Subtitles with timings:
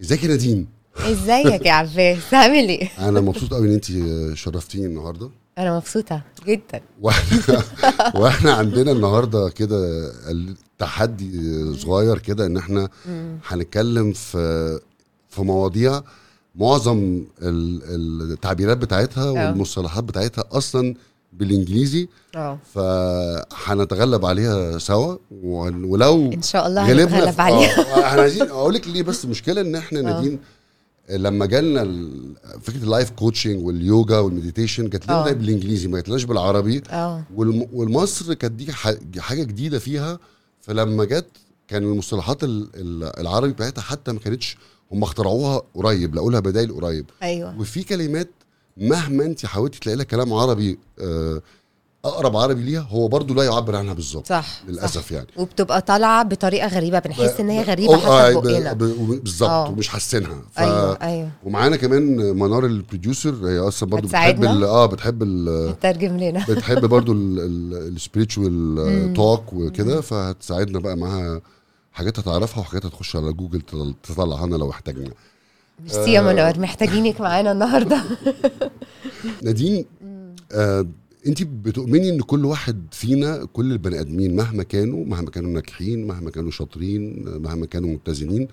[0.00, 0.66] ازيك يا نادين؟
[0.98, 3.86] ازيك يا عباس؟ عامل إيه؟ أنا مبسوط قوي ان انت
[4.36, 5.30] شرفتيني النهارده.
[5.58, 6.80] أنا مبسوطة جدا.
[7.00, 7.62] وإحنا
[8.20, 10.12] وإحنا عندنا النهارده كده
[10.78, 11.30] تحدي
[11.78, 12.88] صغير كده ان إحنا
[13.48, 14.78] هنتكلم في
[15.28, 16.02] في مواضيع
[16.54, 20.94] معظم ال- التعبيرات بتاعتها والمصطلحات بتاعتها أصلا
[21.32, 22.08] بالإنجليزي.
[22.36, 22.58] آه.
[22.74, 27.80] فهنتغلب عليها سوا ولو إن شاء الله هنتغلب في- عليها.
[27.96, 30.02] آه إحنا عايزين أقول لك ليه بس المشكلة إن إحنا آه.
[30.02, 30.38] نادين
[31.10, 35.32] لما جالنا ال- فكرة ال life coaching واليوجا وال meditation جات لنا.
[35.32, 36.82] بالإنجليزي ما جاتلناش بالعربي.
[37.36, 38.72] والم- والمصر كانت دي
[39.22, 40.18] حاجة جديدة فيها.
[40.60, 41.26] فلما جت
[41.68, 44.56] كان المصطلحات ال- ال- العربي بتاعتها حتى ما كانتش
[44.92, 47.06] هم اخترعوها قريب لقوا لها بدايل قريب.
[47.22, 47.60] أيوه.
[47.60, 48.30] وفي كلمات
[48.76, 51.42] مهما انت حاولتي تلاقي لها كلام عربي آه،
[52.04, 54.26] أقرب عربي ليها هو برضو لا يعبر عنها بالظبط.
[54.26, 55.12] صح للأسف صح.
[55.12, 55.26] يعني.
[55.36, 59.68] وبتبقى طالعة بطريقة غريبة بنحس إن هي ب- غريبة آه، على بقنا ب- بالظبط.
[59.70, 60.42] ومش حاسينها.
[60.52, 60.58] ف...
[60.58, 61.30] أيوه أيوه.
[61.44, 65.74] ومعانا كمان منار ال producer هي أصلا برضو بتحب؟ ال- آه بتحب ال...
[65.80, 66.44] ترجم لنا.
[66.48, 67.12] بتحب برضو
[67.92, 68.52] ال spiritual
[69.16, 71.40] talk وكده فهتساعدنا بقى معاها.
[71.92, 75.10] حاجات هتعرفها وحاجات هتخش على جوجل تطل- تطلعها لنا لو احتاجنا.
[75.82, 78.02] ميرسي يا منور محتاجينك معانا النهارده.
[79.44, 79.84] نادين
[80.52, 80.86] آه
[81.26, 86.30] انت بتؤمني ان كل واحد فينا كل البني ادمين مهما كانوا مهما كانوا ناجحين مهما
[86.30, 88.48] كانوا شاطرين مهما كانوا متزنين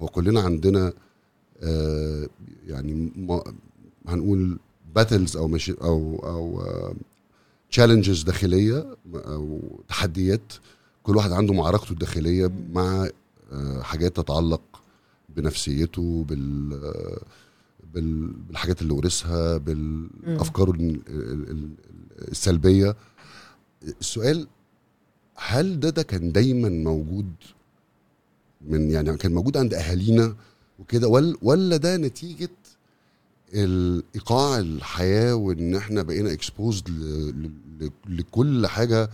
[0.00, 0.92] هو كلنا عندنا
[1.62, 2.28] آه
[2.66, 3.42] يعني ما
[4.08, 4.58] هنقول
[4.94, 6.62] battles أو مش أو أو
[7.70, 10.52] challenges داخلية أو تحديات.
[11.02, 13.08] كل واحد عنده معركته الداخلية مع
[13.52, 14.60] آه حاجات تتعلق
[15.36, 16.68] بنفسيته بال
[17.94, 21.74] بال- بالحاجات اللي ورثها بالأفكار ال- ال- ال-
[22.30, 22.96] السلبية.
[24.00, 24.46] السؤال
[25.36, 27.32] هل ده ده كان دايما موجود
[28.68, 30.34] من يعني كان موجود عند أهالينا
[30.78, 32.48] وكده ولا ولا ده نتيجة
[33.54, 36.88] الإيقاع الحياة وإن إحنا بقينا exposed
[38.08, 39.10] لكل حاجة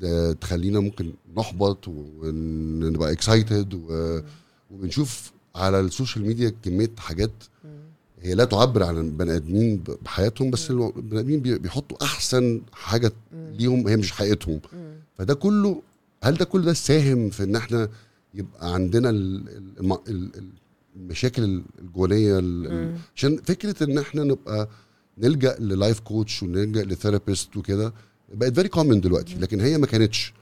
[0.00, 3.74] ده تخلينا ممكن نحبط ونبقى excited
[4.70, 7.30] وبنشوف على ال social media كمية حاجات
[8.22, 13.88] هي لا تعبر عن البني آدمين بحياتهم بس البني آدمين بي- بيحطوا أحسن حاجة ليهم
[13.88, 14.60] هي مش حقيقتهم.
[15.18, 15.82] فده كله
[16.22, 17.88] هل ده كله ده ساهم في إن إحنا
[18.34, 20.50] يبقى عندنا ال- ال- الم- ال- ال-
[20.96, 24.68] المشاكل الجوانية ال- ال- عشان فكرة إن إحنا نبقى
[25.18, 27.92] نلجأ لل life coach ونلجأ ل therapist وكده
[28.34, 30.32] بقت very common دلوقتي لكن هي ما كانتش.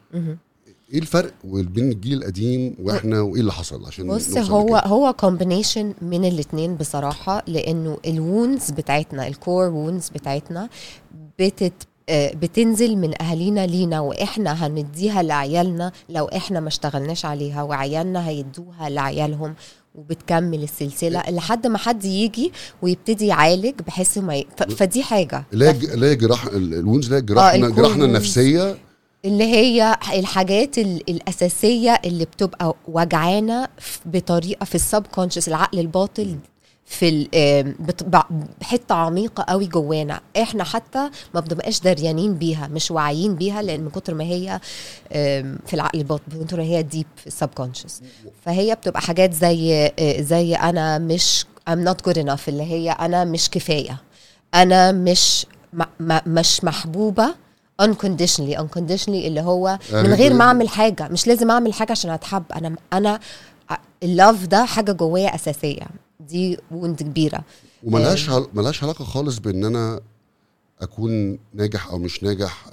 [0.93, 5.95] إيه الفرق بين الجيل القديم وإحنا وإيه اللي حصل عشان بص هو لكده؟ هو combination
[6.03, 10.69] من الاثنين بصراحة لأنه ال wounds بتاعتنا ال core wounds بتاعتنا
[11.39, 11.73] بتت
[12.09, 18.89] آه، بتنزل من أهالينا لينا وإحنا هنديها لعيالنا لو إحنا ما اشتغلناش عليها وعيالنا هيدوها
[18.89, 19.55] لعيالهم
[19.95, 24.47] وبتكمل السلسلة لحد ما حد يجي ويبتدي يعالج بحيث ما ي...
[24.57, 24.63] ف...
[24.63, 28.05] فدي حاجة اللي هي جراح ال- ال wounds اللي هي جراحنا ال core جراحنا.
[28.05, 28.77] النفسية
[29.27, 36.39] اللي هي الحاجات ال- الأساسية اللي بتبقى وجعانة ف- بطريقة في ال subconscious العقل الباطن
[36.87, 37.29] في
[38.61, 40.21] بحتة عميقة قوي جوانا.
[40.43, 44.61] إحنا حتى ما بنبقاش دريانين بيها مش واعيين بيها لأن من كتر ما هي
[45.67, 48.03] في العقل الباطن من كتر ما هي deep في ال subconscious
[48.45, 53.25] فهي بتبقى حاجات زي آه، زي أنا مش I'm not good enough اللي هي أنا
[53.25, 54.03] مش كفاية.
[54.55, 55.47] أنا مش
[56.27, 57.35] مش محبوبة
[57.83, 61.09] unconditionally unconditionally اللي هو من غير ما أعمل حاجة.
[61.09, 62.45] مش لازم أعمل حاجة عشان أتحب.
[62.53, 63.21] أنا أنا
[64.03, 65.87] اللوف ده حاجة جوايا أساسية.
[66.21, 67.41] دي وند كبيرة.
[67.85, 70.01] وملهاش ملهاش علاقة خالص بإن أنا
[70.81, 72.67] أكون ناجح أو مش ناجح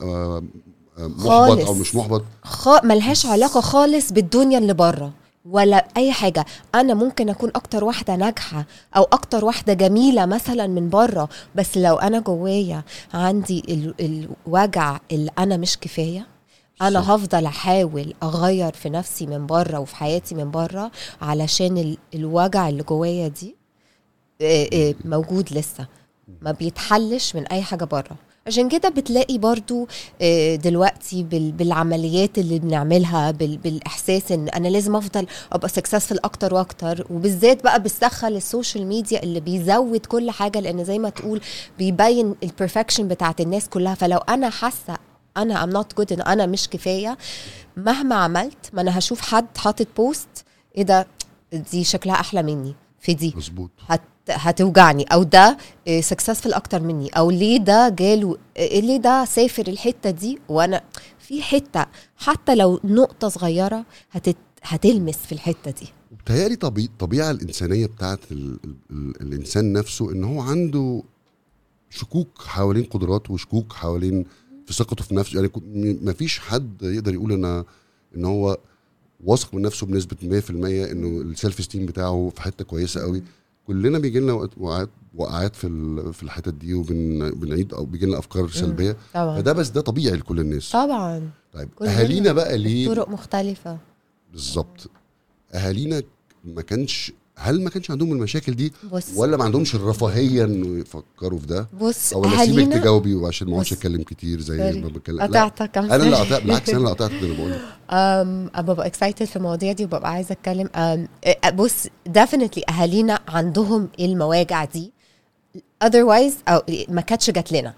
[0.98, 1.68] محبط خالص.
[1.68, 2.24] أو مش محبط.
[2.44, 2.84] خ...
[2.84, 5.12] ملهاش علاقة خالص بالدنيا اللي بره.
[5.46, 6.46] ولا أي حاجة.
[6.76, 8.66] أنا ممكن أكون أكتر واحدة ناجحة
[8.98, 12.84] أو أكتر واحدة جميلة مثلا من بره بس لو أنا جوايا
[13.14, 14.26] عندي ال...
[14.48, 16.28] الوجع اللي أنا مش كفاية
[16.82, 17.10] أنا صح.
[17.10, 21.98] هفضل أحاول أغير في نفسي من بره وفي حياتي من بره علشان ال...
[22.16, 23.56] الوجع اللي جوايا دي
[25.06, 25.88] موجود لسه.
[26.42, 28.16] ما بيتحلش من أي حاجة بره.
[28.48, 29.88] عشان كده بتلاقي برضو
[30.22, 36.54] آه، دلوقتي بال- بالعمليات اللي بنعملها بال- بالإحساس إن أنا لازم أفضل أبقى successful أكتر
[36.54, 41.42] وأكتر وبالذات بقى بيستخل ال social media اللي بيزود كل حاجة لأن زي ما تقول
[41.78, 43.96] بيبين ال perfection بتاعت الناس كلها.
[43.96, 44.98] فلو أنا حاسة
[45.38, 47.18] أنا I'm not good أنا مش كفاية
[47.78, 50.46] مهما عملت ما أنا هشوف حد حاطط post
[50.78, 51.08] إيه ده؟
[51.72, 52.76] دي شكلها أحلى مني.
[53.00, 53.34] في دي.
[53.38, 53.72] مظبوط.
[54.30, 55.58] هتوجعني أو ده
[56.00, 60.82] successful أكتر مني أو ليه ده جاله إيه ليه ده سافر الحتة دي وأنا
[61.20, 61.86] في حتة
[62.18, 65.88] حتى لو نقطة صغيرة هتت هتلمس في الحتة دي.
[66.24, 71.04] بتهيألي طبيعة الطبيعة الإنسانية بتاعت ال ال ال الإنسان نفسه إن هو عنده
[71.90, 74.26] شكوك حوالين قدراته وشكوك حوالين
[74.66, 75.36] في ثقته في نفسه.
[75.36, 75.50] يعني
[76.02, 77.66] مفيش حد يقدر يقول أنا
[78.16, 78.58] إن هو
[79.24, 80.50] واثق من نفسه بنسبة 100%
[80.92, 83.24] إنه السيلف ستيم بتاعه في حتة كويسة قوي
[83.68, 85.68] كلنا بيجي لنا وقت- وقعات وقعات في
[86.14, 88.98] في الحتت دي وبنعيد أو بيجي لنا أفكار سلبية.
[89.14, 89.38] طبعا.
[89.42, 90.72] فده بس ده طبيعي لكل الناس.
[90.72, 91.30] طبعا.
[91.54, 93.78] طيب أهالينا بقى ليه؟ طرق مختلفة.
[94.32, 94.90] بالظبط.
[95.54, 96.04] أهالينا
[96.46, 97.12] ما كانش
[97.44, 99.08] هل ما كانش عندهم المشاكل دي؟ بص.
[99.16, 103.54] ولا ما عندهمش الرفاهية إنه يفكروا في ده؟ بص أو اسيبك اهالينا تجاوبي وعشان ما
[103.54, 103.74] اقعدش.
[103.74, 104.82] اتكلم كتير زي.
[104.82, 105.18] ما بتكلم.
[105.18, 105.24] لا.
[105.24, 107.62] قطعتك أنا اللي قطعت بالعكس أنا اللي قطعت ده أنا بقول لك.
[107.92, 110.70] أم ببقى excited في المواضيع دي وببقى عايزة أتكلم.
[111.54, 114.92] بص definitely أهالينا عندهم المواجع دي.
[115.84, 117.74] Otherwise أو ما كانتش جات لنا.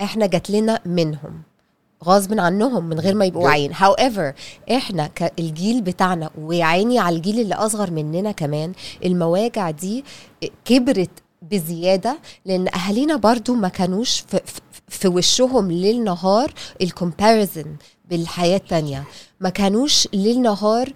[0.00, 1.42] إحنا جات لنا منهم.
[2.04, 4.34] غصب عنهم من غير ما يبقوا واعيين however
[4.72, 8.72] إحنا الجيل بتاعنا ويعيني على الجيل اللي أصغر مننا كمان
[9.04, 10.04] المواجع دي
[10.64, 11.10] كبرت
[11.50, 14.40] بزيادة لأن أهالينا برضو ما كانوش في,
[14.88, 16.52] في, وشهم ليل نهار
[16.82, 17.76] ال comparison
[18.10, 19.04] بالحياة التانية.
[19.40, 20.92] ما كانوش ليل نهار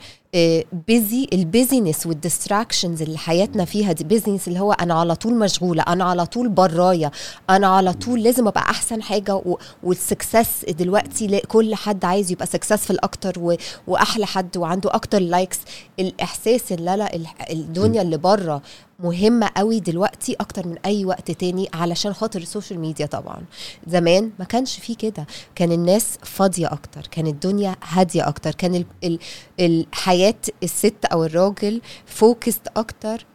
[0.89, 5.35] busy ال busyness وال distractions اللي حياتنا فيها دي busyness اللي هو أنا على طول
[5.39, 7.11] مشغولة أنا على طول برايا
[7.51, 9.43] أنا على طول لازم أبقى أحسن حاجة
[9.83, 15.59] وال success دلوقتي كل حد عايز يبقى successful أكتر وأحلى حد وعنده أكتر likes
[15.99, 17.17] الإحساس إن لا
[17.51, 18.63] الدنيا اللي بره
[19.01, 23.43] مهمة قوي دلوقتي أكتر من أي وقت تاني علشان خاطر ال social media طبعا.
[23.89, 25.27] زمان ما كانش فيه كده.
[25.55, 29.87] كان الناس فاضية أكتر كان الدنيا هادية أكتر كان ال
[30.25, 33.27] الحياة الست أو الراجل focused أكتر.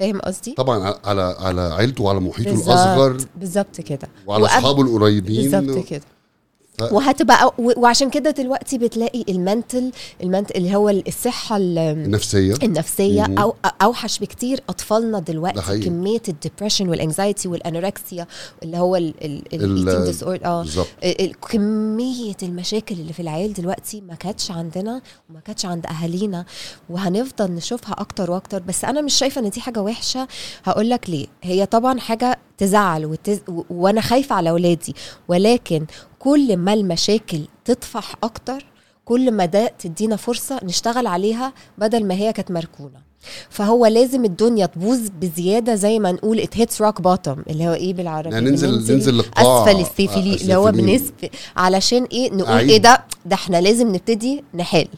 [0.00, 4.08] فاهم قصدي؟ طبعا على على عيلته وعلى محيطه بالظبط- الأصغر بالظبط كده.
[4.26, 5.50] وعلى أصحابه القريبين.
[5.50, 6.02] بالظبط كده.
[6.92, 9.92] وهتبقى وعشان كده دلوقتي بتلاقي ال mental
[10.22, 12.54] ال mental اللي هو الصحة ال- النفسية.
[12.62, 13.24] النفسية.
[13.38, 15.60] أو أوحش بكتير أطفالنا دلوقتي.
[15.84, 18.26] كمية ال depression وال anxiety وال anorexia
[18.62, 19.14] اللي هو ال-
[20.44, 20.62] آه
[21.04, 26.44] ال- ال- كمية المشاكل اللي في العيال دلوقتي ما كانتش عندنا وما كانتش عند أهالينا
[26.90, 28.58] وهنفضل نشوفها أكتر وأكتر.
[28.58, 30.28] بس أنا مش شايفة إن دي حاجة وحشة.
[30.64, 31.26] هقول لك ليه.
[31.42, 33.40] هي طبعا حاجة تزعل وتز...
[33.48, 34.94] و- وأنا خايفة على أولادي.
[35.28, 35.86] ولكن
[36.18, 38.64] كل ما المشاكل تطفح أكتر
[39.04, 43.08] كل ما ده تدينا فرصة نشتغل عليها بدل ما هي كانت مركونة.
[43.50, 47.94] فهو لازم الدنيا تبوظ بزيادة زي ما نقول it hits rock bottom اللي هو إيه
[47.94, 50.72] بالعربي؟ يعني ننزل ننزل للقاع أسفل السافلين اللي هو.
[50.72, 51.14] بنسب
[51.56, 52.70] علشان إيه؟ نقول أعيد.
[52.70, 54.88] إيه ده؟ ده إحنا لازم نبتدي نحل.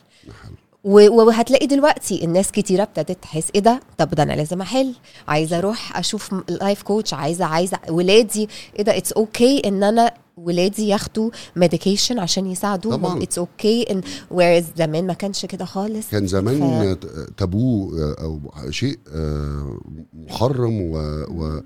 [0.84, 4.94] وهتلاقي دلوقتي الناس كتيرة ابتدت تحس إيه ده؟ طب ده أنا لازم أحل.
[5.28, 8.48] عايزة أروح أشوف life coach عايزه عايزة ولادي.
[8.78, 13.22] إيه ده؟ it's okay okay إن أنا ولادي ياخدوا medication عشان يساعدوهم.
[13.22, 14.00] it's okay ان
[14.30, 16.10] whereas زمان ما كانش كده خالص.
[16.10, 18.40] كان زمان ف- ت- تابو أو
[18.70, 19.80] شيء آه،
[20.14, 20.96] محرم و,
[21.30, 21.60] و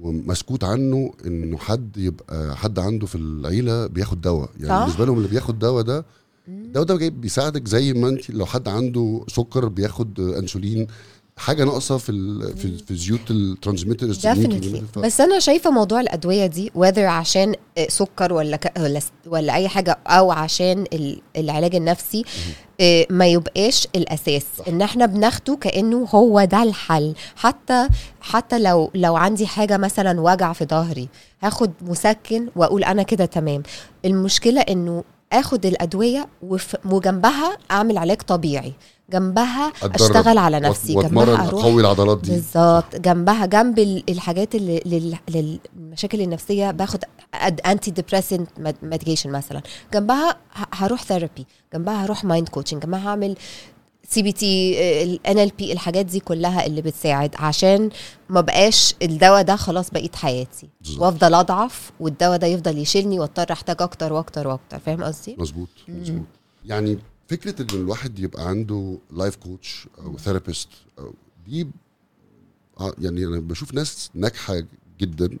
[0.00, 4.50] ومسكوت عنه إنه حد يبقى حد عنده في العيلة بياخد دواء.
[4.60, 4.80] يعني.
[4.80, 6.04] بالنسبة لهم اللي بياخد دواء ده
[6.74, 10.86] ده جاي بيساعدك زي ما انت لو حد عنده سكر بياخد انسولين
[11.36, 14.26] حاجة ناقصة في ال في, في ال neurotransmitters
[14.96, 18.72] بس أنا شايفة موضوع الأدوية دي whether عشان آه، سكر ولا ك...
[18.80, 22.24] ولا ولا أي حاجة أو عشان ال- العلاج النفسي
[22.80, 24.42] آه، ما يبقاش الأساس.
[24.58, 24.68] صح.
[24.68, 27.14] إن إحنا بناخده كأنه هو ده الحل.
[27.36, 27.88] حتى
[28.20, 31.08] حتى لو لو عندي حاجة مثلا وجع في ظهري
[31.42, 33.62] هاخد مسكن وأقول أنا كده تمام.
[34.04, 36.28] المشكلة إنه آخد الأدوية
[36.84, 38.72] وجنبها أعمل علاج طبيعي.
[39.10, 40.94] جنبها أتدرب أشتغل على نفسي.
[40.94, 42.30] جنبها أروح اقوي العضلات دي.
[42.30, 42.96] بالظبط.
[42.96, 47.04] جنبها جنب ال- الحاجات اللي لل- للمشاكل النفسية باخد
[47.66, 48.48] antidepressant
[48.82, 49.62] medication مثلا.
[49.94, 50.36] جنبها
[50.72, 53.36] هروح therapy جنبها هروح mind coaching جنبها هعمل
[54.08, 57.90] CBT ال NLP الحاجات دي كلها اللي بتساعد عشان
[58.28, 60.68] ما بقاش الدواء ده خلاص بقيت حياتي.
[60.98, 66.22] وافضل أضعف والدواء ده يفضل يشيلني واضطر أحتاج أكتر وأكتر وأكتر فاهم قصدي؟ مظبوط مظبوط
[66.64, 70.68] يعني فكرة إن الواحد يبقى عنده life coach أو therapist
[71.46, 71.68] دي
[72.80, 74.62] آه، يعني أنا بشوف ناس ناجحة
[75.00, 75.38] جدا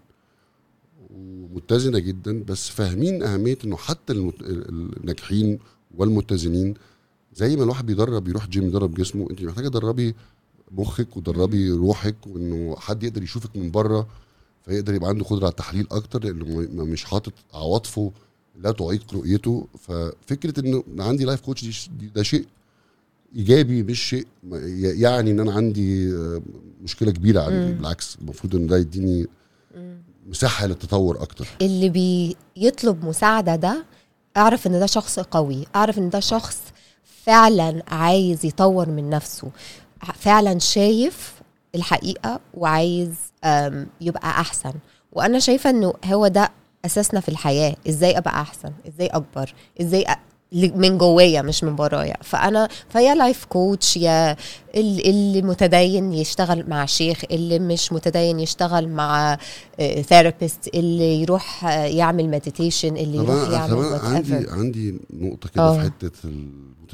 [1.10, 4.12] ومتزنة جدا بس فاهمين أهمية إنه حتى.
[4.12, 5.58] الناجحين
[5.96, 6.74] والمتزنين
[7.40, 10.14] زي ما الواحد بيدرب يروح جيم يدرب جسمه انت محتاجة تدربي
[10.72, 14.06] مخك وتدربي روحك وانه حد يقدر يشوفك من بره
[14.64, 18.12] فيقدر يبقى عنده قدرة على التحليل أكتر لأنه مش حاطط عواطفه
[18.62, 19.66] لا تعيق رؤيته.
[19.78, 22.46] ففكرة إنه عندي لايف كوتش ده شيء
[23.36, 24.26] إيجابي مش شيء
[24.82, 26.42] يعني إن أنا عندي آه،
[26.82, 29.26] مشكلة كبيرة عندي بالعكس المفروض إن ده يديني
[30.28, 31.48] مساحة للتطور أكتر.
[31.62, 31.88] اللي
[32.56, 33.84] بيطلب مساعدة ده
[34.36, 36.58] أعرف إن ده شخص قوي أعرف إن ده شخص
[37.24, 39.48] فعلا عايز يطور من نفسه
[40.14, 41.32] فعلا شايف
[41.74, 43.10] الحقيقة وعايز
[44.00, 44.72] يبقى أحسن
[45.12, 46.50] وأنا شايفة إنه هو ده
[46.84, 50.16] أساسنا في الحياة إزاي أبقى أحسن إزاي أكبر إزاي أ...
[50.52, 54.32] من جوايا مش من برايا فأنا فيا life coach يا
[54.74, 59.38] ال- اللي متدين يشتغل مع شيخ اللي مش متدين يشتغل مع
[60.02, 64.46] therapist اللي يروح آه، يعمل meditation اللي يروح يعمل عندي.
[64.50, 65.74] عندي نقطة كده آه.
[65.74, 66.10] في حتة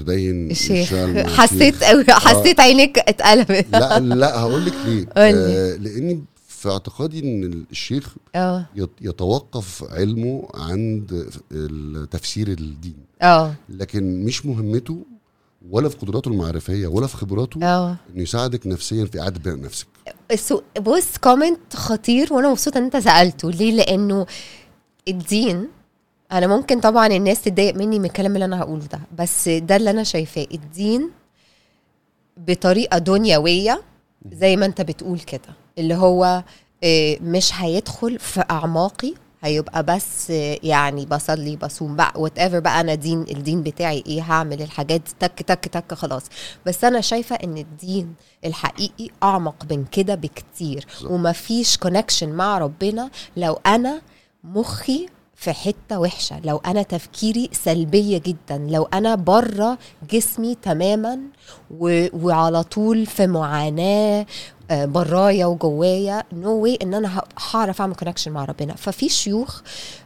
[0.00, 0.94] المتدين الشيخ.
[1.26, 1.84] حسيت.
[1.84, 3.66] قوي حسيت عينيك اتقلبت.
[3.72, 5.06] لا لا هقول لك ليه.
[5.16, 8.14] آه لأني في اعتقادي إن الشيخ
[8.76, 11.28] يت- يتوقف علمه عند
[12.10, 13.54] تفسير الدين آه.
[13.68, 14.98] لكن مش مهمته
[15.70, 17.96] ولا في قدراته المعرفية ولا في خبراته آه.
[18.14, 19.86] إنه يساعدك نفسيا في اعاده بناء نفسك.
[20.82, 23.50] بص كومنت خطير وأنا مبسوطة إن أنت سألته.
[23.50, 24.26] ليه؟ لأنه
[25.08, 25.68] الدين
[26.32, 29.90] أنا ممكن طبعا الناس تتضايق مني من الكلام اللي أنا هقوله ده بس ده اللي
[29.90, 30.46] أنا شايفاه.
[30.54, 31.10] الدين
[32.36, 33.82] بطريقة دنيوية
[34.32, 36.42] زي ما أنت بتقول كده اللي هو
[36.84, 42.94] آه، مش هيدخل في أعماقي هيبقى بس آه، يعني بصلي بصوم بقى whatever بقى أنا
[42.94, 46.22] دين الدين بتاعي إيه هعمل الحاجات تك تك تك خلاص.
[46.66, 48.14] بس أنا شايفة إن الدين
[48.44, 50.86] الحقيقي أعمق من كده بكتير.
[51.04, 54.00] ومفيش connection مع ربنا لو أنا
[54.44, 55.06] مخي
[55.36, 56.40] في حتة وحشة.
[56.44, 59.78] لو أنا تفكيري سلبية جدا لو أنا بره
[60.10, 61.18] جسمي تماما
[61.70, 62.06] و...
[62.26, 64.26] وعلى طول في معاناة
[64.70, 68.74] آه، برايا وجوايا نو no واي إن أنا هعرف أعمل connection مع ربنا.
[68.74, 69.60] ففي شيوخ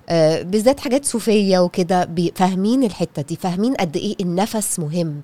[0.08, 5.22] آه، بالذات حاجات صوفية وكده فاهمين الحتة دي فاهمين قد إيه النفس مهم.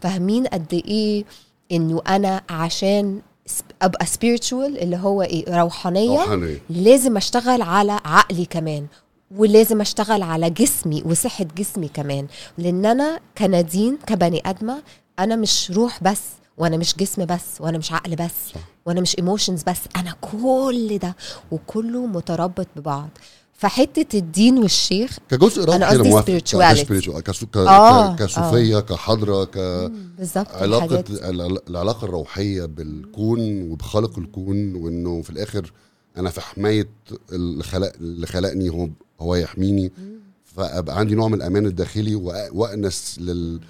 [0.00, 1.24] فاهمين قد إيه
[1.72, 3.20] إنه أنا عشان
[3.82, 6.58] أبقى spiritual اللي هو إيه روحانيه روحانية.
[6.70, 8.86] لازم أشتغل على عقلي كمان.
[9.36, 12.26] ولازم أشتغل على جسمي وصحة جسمي كمان
[12.58, 14.82] لأن أنا كنادين كبني آدمة
[15.18, 16.20] أنا مش روح بس
[16.58, 18.60] وأنا مش جسم بس وأنا مش عقل بس صح.
[18.86, 21.16] وأنا مش ايموشنز بس أنا كل ده
[21.50, 23.08] وكله متربط ببعض
[23.52, 26.40] فحتة الدين والشيخ كجزء روحي أنا قصدي.
[26.40, 29.44] كspiritual- كسو- ك- آه، ك- كصوفية كحضرة
[30.76, 35.72] الحاجات الع- العلاقة الروحية بالكون وبخالق الكون وإنه في الآخر
[36.16, 36.88] أنا في حماية
[37.32, 38.88] اللي خلق اللي خلقني هو
[39.20, 39.92] هو يحميني
[40.44, 42.14] فأبقى عندي نوع من الأمان الداخلي
[42.52, 43.60] وانس لل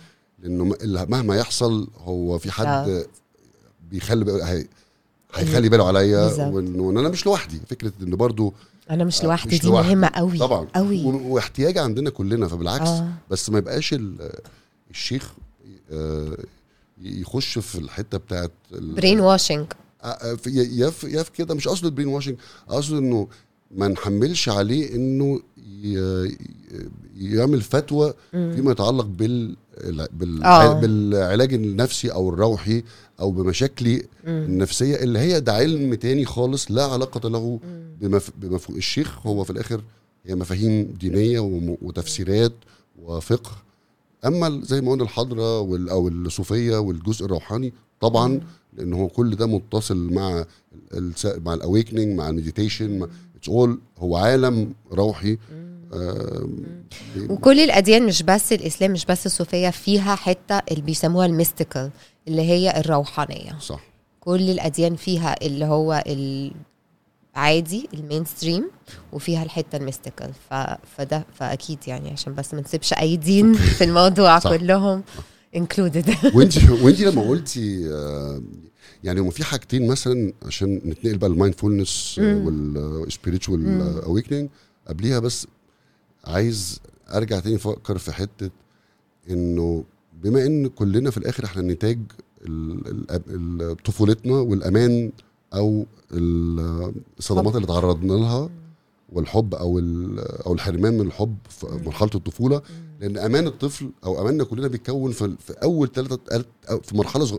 [0.42, 0.76] لأنه
[1.08, 3.04] مهما يحصل هو في حد آه.
[3.90, 4.66] بيخلي بقى- هي
[5.34, 6.46] هيخلي باله عليا.
[6.46, 8.54] وانه أنا مش لوحدي فكرة إن برضو
[8.90, 9.88] أنا مش آه، لوحدي دي لوحدي.
[9.88, 13.12] مهمة قوي طبعا قوي واحتياج عندنا كلنا فبالعكس آه.
[13.30, 14.30] بس ما يبقاش ال-
[14.90, 15.32] الشيخ
[15.92, 16.36] آه،
[17.02, 19.66] يخش في الحتة بتاعت brain washing
[20.04, 22.36] آه، في- يا في يا في كده مش قصد ال brain washing
[22.68, 23.28] قصد إنه
[23.76, 25.40] ما نحملش عليه إنه
[27.16, 29.56] يعمل فتوى فيما يتعلق بال
[30.12, 30.80] بال آه.
[30.80, 32.82] بالعلاج النفسي أو الروحي
[33.20, 37.60] أو بمشاكلي النفسية اللي هي ده علم تاني خالص لا علاقة له
[38.00, 38.30] بمف...
[38.40, 39.80] بمفهوم الشيخ هو في الآخر
[40.26, 41.38] هي مفاهيم دينية.
[41.82, 42.52] وتفسيرات
[43.02, 43.50] وفقه
[44.26, 45.58] أما زي ما قلنا الحضرة.
[45.90, 48.40] أو الصوفية والجزء الروحاني طبعا
[48.72, 50.44] لأن هو كل ده متصل مع
[50.94, 51.12] ال...
[51.24, 55.38] مع ال awakening مع ال meditation it's all هو عالم روحي.
[57.28, 61.90] وكل الأديان مش بس الإسلام مش بس الصوفية فيها حتة اللي بيسموها ال mystical
[62.28, 63.58] اللي هي الروحانية.
[63.60, 63.80] صح.
[64.20, 66.04] كل الأديان فيها اللي هو
[67.36, 68.70] العادي ال mainstream
[69.12, 70.30] وفيها الحتة ال mystical.
[70.50, 70.54] ف...
[70.96, 74.50] فده فأكيد يعني عشان بس ما نسيبش أي دين في الموضوع صح.
[74.50, 75.02] كلهم.
[75.56, 78.42] included وأنت وانت لما قلتي آه،
[79.04, 84.48] يعني هما في حاجتين مثلا عشان نتنقل بقى ال mindfulness وال spiritual awakening
[84.88, 85.46] قبليها بس
[86.24, 86.80] عايز
[87.14, 88.50] أرجع تاني أفكر في حتة
[89.30, 89.84] إنه
[90.22, 91.98] بما إن كلنا في الآخر إحنا نتاج
[93.84, 95.12] طفولتنا والأمان
[95.54, 98.50] أو ال- الصدمات اللي تعرضنا لها
[99.12, 99.78] والحب أو
[100.46, 102.62] أو الحرمان من الحب في مرحلة الطفولة
[103.02, 106.44] لأن أمان الطفل أو أماننا كلنا بيتكون في, في أول ثلاثة
[106.82, 107.36] في مرحلة صغ...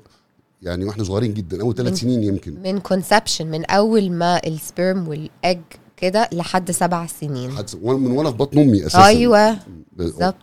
[0.62, 2.62] يعني وإحنا صغيرين جدا أول ثلاث سنين يمكن.
[2.64, 5.62] من conception من أول ما ال sperm وال egg
[5.98, 7.52] كده لحد سبع سنين.
[7.52, 9.06] حد من وأنا في بطن أمي أساسا.
[9.06, 9.58] أيوه.
[9.98, 10.36] بالظبط.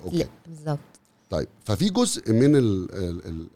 [0.46, 0.78] بالظبط.
[1.30, 3.46] طيب ففي جزء من ال ال ال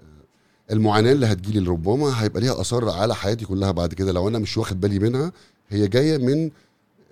[0.71, 4.59] المعاناة اللي هتجيلي ربما هيبقى ليها آثار على حياتي كلها بعد كده لو أنا مش
[4.59, 5.33] واخد بالي منها
[5.68, 6.50] هي جاية من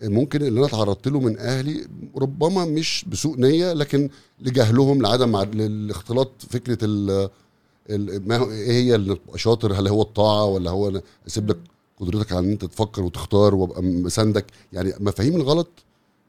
[0.02, 4.08] ممكن اللي أنا تعرضت له من أهلي ربما مش بسوء نية لكن
[4.40, 5.36] لجهلهم لعدم.
[5.36, 11.50] الاختلاط فكرة ال ما إيه هي اللي شاطر؟ هل هو الطاعة ولا هو أنا أسيب
[11.50, 11.58] لك
[12.00, 15.68] قدرتك على إن أنت تفكر وتختار وأبقى مساندك؟ يعني مفاهيم الغلط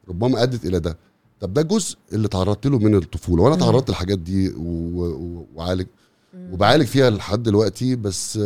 [0.08, 0.96] ربما أدت إلى ده.
[1.40, 3.56] طب ده جزء اللي تعرضت له من الطفولة وأنا.
[3.56, 4.52] تعرضت للحاجات دي
[5.54, 5.86] وعالج
[6.52, 8.38] وبعالج فيها لحد دلوقتي بس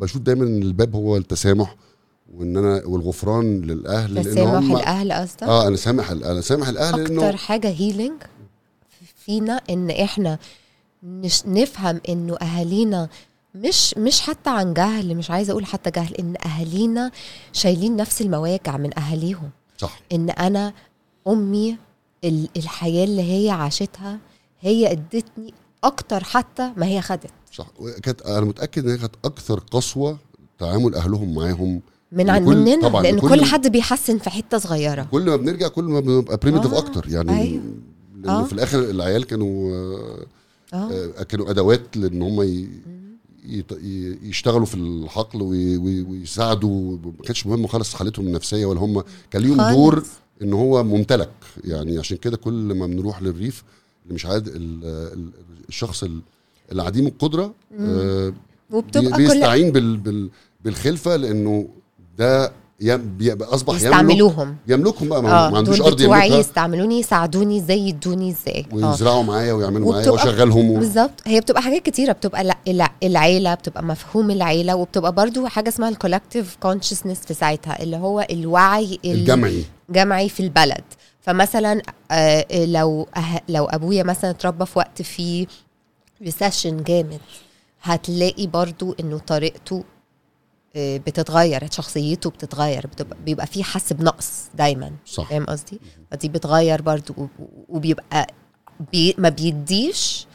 [0.00, 1.76] بشوف دايما إن الباب هو التسامح.
[2.34, 7.00] وإن أنا والغفران للأهل لأن تسامح هم الأهل قصدك؟ آه أنا سامح أنا سامح الأهل
[7.00, 8.22] أكتر لأنه حاجة هيلينج
[9.16, 10.38] فينا إن إحنا
[11.02, 13.08] نش نفهم إنه أهالينا
[13.54, 17.10] مش مش حتى عن جهل مش عايزة أقول حتى جهل إن أهالينا
[17.52, 19.50] شايلين نفس المواجع من أهاليهم.
[19.78, 20.00] صح.
[20.12, 20.72] إن أنا
[21.28, 21.76] أمي
[22.24, 24.18] ال- الحياة اللي هي عاشتها
[24.60, 25.54] هي ادتني
[25.84, 27.30] أكتر حتى ما هي خدت.
[27.52, 27.66] صح.
[28.02, 30.18] كانت أنا متأكد إن هي كانت أكثر قسوة
[30.58, 31.80] تعامل أهلهم معاهم
[32.12, 36.00] من عن مننا لأن كل حد بيحسن في حتة صغيرة كل ما بنرجع كل ما
[36.00, 37.62] بنبقى بريمتيف آه، أكتر يعني أيوه.
[38.22, 38.44] لأن آه.
[38.44, 40.26] في الآخر العيال كانوا آه،
[40.74, 42.68] آه آه، كانوا أدوات لأن هم ي...
[44.22, 49.42] يشتغلوا في الحقل وي- وي- ويساعدوا ما كانش مهم خالص حالتهم النفسية ولا هم كان
[49.42, 49.70] ليهم.
[49.74, 50.02] دور
[50.42, 51.30] إن هو ممتلك
[51.64, 53.64] يعني عشان كده كل ما بنروح للريف
[54.04, 55.30] اللي مش عاد ال- ال-
[55.68, 56.20] الشخص ال-
[56.72, 58.32] اللي عديم القدره آه،
[58.70, 60.30] وبتبقى بيستعين بال بال
[60.64, 61.68] بالخلفة لأنه
[62.18, 64.56] ده يم- أصبح يملك يستعملوهم.
[64.68, 65.22] يملكهم بقى.
[65.22, 65.50] ما, آه.
[65.50, 66.24] ما عندوش أرض يملكها.
[66.38, 68.66] يستعملوني يساعدوني إزاي يدوني إزاي.
[68.72, 68.74] آه.
[68.74, 70.74] ويزرعوا معايا ويعملوا معايا واشغلهم و...
[70.78, 71.10] بالظبط.
[71.26, 72.12] هي بتبقى حاجات كتيرة.
[72.12, 77.34] بتبقى الع- الع- العيلة بتبقى مفهوم العيلة وبتبقى برضو حاجة اسمها ال collective consciousness في
[77.34, 79.64] ساعتها اللي هو الوعي ال- الجمعي.
[79.90, 80.84] جمعي في البلد.
[81.20, 85.46] فمثلا آه، لو أه- لو أبويا مثلا اتربى في وقت فيه
[86.22, 87.18] recession جامد
[87.82, 89.95] هتلاقي برضو إنه طريقته آه،
[90.76, 94.92] بتتغير شخصيته بتتغير بتبقى بيبقى فيه حس بنقص دايما.
[95.06, 95.28] صح.
[95.28, 95.80] فاهم قصدي؟
[96.10, 97.28] فدي بتغير برضو
[97.68, 98.26] وبيبقى
[98.92, 100.26] بي ما بيديش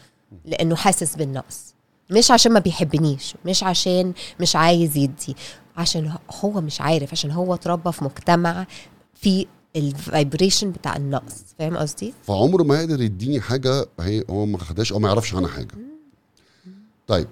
[0.46, 1.74] لأنه حاسس بالنقص.
[2.10, 5.36] مش عشان ما بيحبنيش مش عشان مش عايز يدي
[5.78, 8.68] عشان هو مش عارف عشان هو اتربى في مجتمع
[9.14, 11.36] في ال vibration بتاع النقص.
[11.60, 15.50] فاهم قصدي؟ فعمره ما يقدر يديني حاجة هي هو ما خدهاش أو ما يعرفش عنها
[15.50, 15.76] حاجة.
[17.08, 17.28] طيب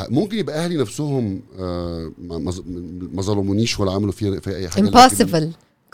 [0.00, 2.12] ممكن يبقى أهلي نفسهم آه،
[3.12, 5.44] ما ظلمونيش ولا عملوا فيها في أي حاجة impossible.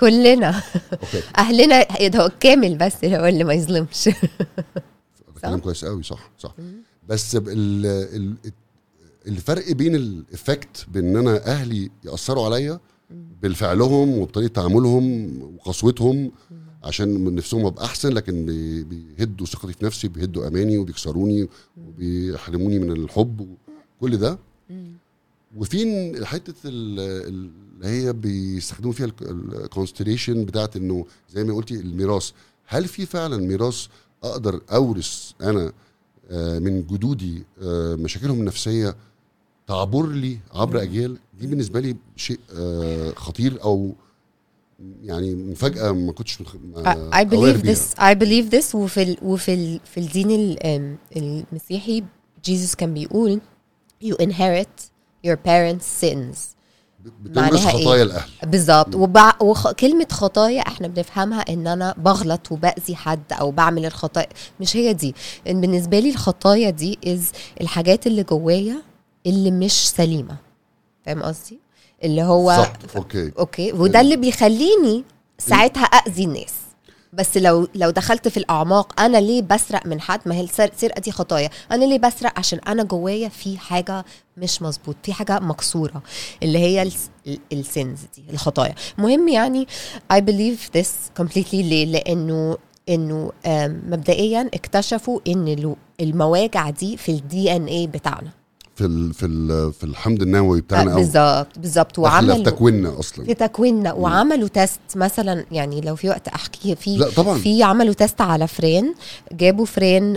[0.00, 0.62] كلنا.
[0.92, 4.08] okay أهلنا هو الكامل بس اللي هو اللي ما يظلمش.
[5.42, 6.54] كلام كويس قوي صح صح.
[7.08, 7.36] بس
[9.26, 12.80] الفرق بين ال effect بإن أنا أهلي يأثروا عليا
[13.42, 16.30] بالفعلهم وبطريقة تعاملهم وقسوتهم
[16.84, 21.48] عشان من نفسهم أبقى أحسن لكن بي- بيهدوا ثقتي في نفسي بيهدوا أماني وبيكسروني
[21.86, 23.56] وبيحرموني من الحب
[23.98, 24.38] وكل ده.
[25.56, 31.74] وفي حتة ال- ال- اللي هي بيستخدموا فيها ال constellation بتاعت إنه زي ما قلتي
[31.74, 32.30] الميراث.
[32.66, 33.86] هل في فعلا ميراث
[34.24, 35.72] أقدر أورث أنا
[36.30, 38.96] آه، من جدودي آه، مشاكلهم النفسية
[39.66, 43.92] تعبر لي عبر أجيال؟ دي بالنسبة لي شيء آه، خطير أو
[45.02, 47.74] يعني مفاجأة ما كنتش I believe بيها.
[47.74, 47.94] this.
[47.98, 48.74] I believe this.
[48.74, 50.56] وفي ال وفي ال في الدين
[51.16, 52.04] المسيحي
[52.44, 53.40] Jesus كان بيقول
[54.04, 54.90] you inherit
[55.26, 56.38] your parents sins.
[57.24, 58.30] معناها إيه؟ خطايا الأهل.
[58.42, 58.94] بالظبط.
[58.94, 59.32] وبع...
[59.40, 59.72] وخ...
[59.72, 64.28] كلمة خطايا إحنا بنفهمها إن أنا بغلط وبأذي حد أو بعمل الخطايا.
[64.60, 65.14] مش هي دي.
[65.48, 67.30] إن بالنسبة لي الخطايا دي is
[67.60, 68.82] الحاجات اللي جوايا
[69.26, 70.36] اللي مش سليمة.
[71.06, 71.58] فاهم قصدي؟
[72.04, 73.32] اللي هو بالظبط okay.
[73.38, 73.72] okay.
[73.72, 75.04] وده اللي بيخليني
[75.38, 76.54] ساعتها اذي الناس.
[77.12, 81.00] بس لو لو دخلت في الأعماق أنا ليه بسرق من حد؟ ما هي السر- السرقه
[81.00, 81.50] دي خطايا.
[81.72, 84.04] أنا ليه بسرق؟ عشان أنا جوايا في حاجة
[84.36, 86.02] مش مظبوط في حاجة مكسورة
[86.42, 88.74] اللي هي الس- ال- ال sins دي الخطايا.
[88.98, 89.66] مهم يعني
[90.12, 90.88] I believe this
[91.22, 91.54] completely.
[91.54, 93.32] ليه؟ لأنه إنه
[93.88, 98.30] مبدئيا اكتشفوا إن المواجع دي في ال DNA بتاعنا.
[98.78, 101.98] في ال في ال في الحمض النووي بتاعنا أو بالظبط بالظبط.
[101.98, 103.24] وعملوا في تكويننا أصلا.
[103.24, 103.92] في تكويننا.
[103.92, 107.38] وعملوا test مثلا يعني لو في وقت أحكي في لا طبعا.
[107.38, 108.94] في عملوا test على فارين
[109.32, 110.16] جابوا فارين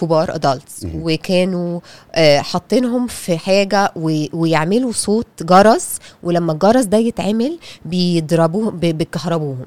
[0.00, 0.86] كبار adults.
[0.94, 1.80] وكانوا
[2.14, 3.92] آه، حاطينهم في حاجة
[4.32, 9.66] ويعملوا صوت جرس ولما الجرس ده يتعمل بيضربوهم بيكهربوهم.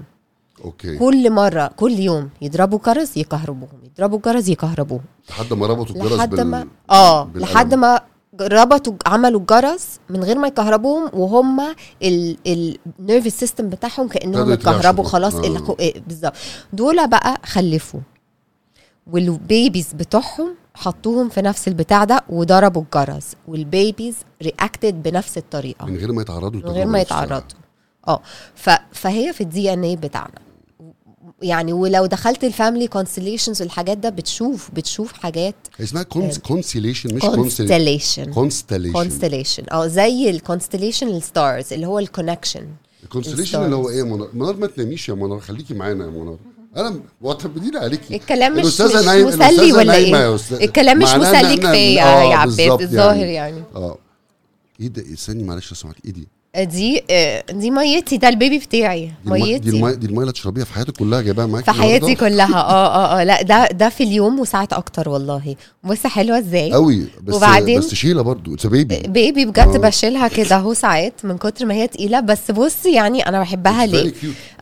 [0.65, 0.98] okay.
[0.98, 5.02] كل مرة كل يوم يضربوا جرس يكهربوهم يضربوا جرس يكهربوهم.
[5.30, 6.43] لحد ما ربطوا الجرس لحد بال...
[6.43, 7.43] ما آه بالقلم.
[7.54, 8.02] لحد ما
[8.41, 15.04] ربطوا عملوا الجرس من غير ما يكهربوهم وهم ال nervous system بتاعهم كأنهم اتكهربوا.
[15.04, 15.76] خلاص آه.
[15.80, 16.34] إيه، بالظبط.
[16.74, 18.00] دول بقى خلفوا.
[19.12, 23.36] وال babies بتوعهم حطوهم في نفس البتاع ده وضربوا الجرس.
[23.48, 25.86] وال babies reacted بنفس الطريقة.
[25.86, 27.00] من غير ما يتعرضوا من غير ما.
[27.00, 27.58] يتعرضوا.
[28.08, 28.21] آه.
[28.56, 30.45] ف- فهي في ال DNA بتاعنا.
[31.41, 36.04] يعني ولو دخلت ال family constellations والحاجات ده بتشوف بتشوف حاجات اسمها
[36.48, 42.06] consolation مش consolation constellation constellation constellation آه زي ال constellation ال stars اللي هو ال
[42.06, 42.68] connection
[43.04, 46.10] ال constellation اللي هو إيه يا منار منار ما تناميش يا منار خليكي معانا يا
[46.10, 46.38] منار
[46.78, 48.15] أنا معتمدين عليكي.
[48.15, 50.36] الكلام مش, مش نايم- مسلي ولا إيه.
[50.52, 53.63] الكلام مش مسلي كفاية آه، يا عباس بالظبط الظاهر يعني.
[53.76, 53.98] آه.
[54.82, 56.28] إيه ده؟ استني معلش لو سمحت إيه دي؟
[56.63, 59.00] دي آه، دي ميتي ده ال baby بتاعي.
[59.06, 61.82] دي المي- دي ميتي المي دي المية اللي تشربيها في حياتك كلها جايباها معاكي في
[61.82, 62.56] حياتي؟ كلها.
[62.56, 63.24] آه آه آه.
[63.24, 65.56] لا ده ده في اليوم وساعات أكتر والله.
[65.84, 67.06] بص حلوة إزاي؟ قوي.
[67.24, 68.54] بس وبعدين- بس شيله برضو.
[68.54, 69.78] it's baby baby بجد آه.
[69.78, 72.20] بشيلها كده أهو ساعات من كتر ما هي تقيلة.
[72.20, 74.13] بس بص يعني أنا بحبها ليه؟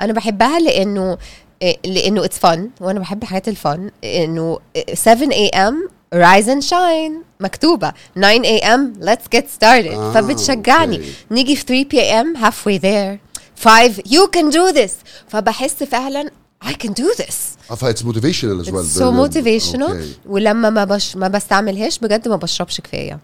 [0.02, 1.18] أنا بحبها لأنه
[1.62, 4.60] إيه، لأنه it's fun وأنا بحب حاجات ال fun إنه
[4.94, 5.74] 7 a.m.
[6.14, 7.24] rise and shine.
[7.40, 7.94] مكتوبة.
[8.16, 9.06] 9 a.m.
[9.06, 9.94] let's get started.
[9.94, 10.96] آه، فبتشجعني.
[10.96, 11.14] okay.
[11.32, 12.38] نيجي في 3 p.m.
[12.38, 13.20] halfway there.
[13.64, 14.92] 5 you can do this.
[15.28, 16.32] فبحس فعلا
[16.66, 17.34] I can do this.
[17.72, 19.94] آه ف it's motivational as well so motivational.
[20.26, 23.20] ولما ما بش ما بستعملهاش بجد ما بشربش كفاية.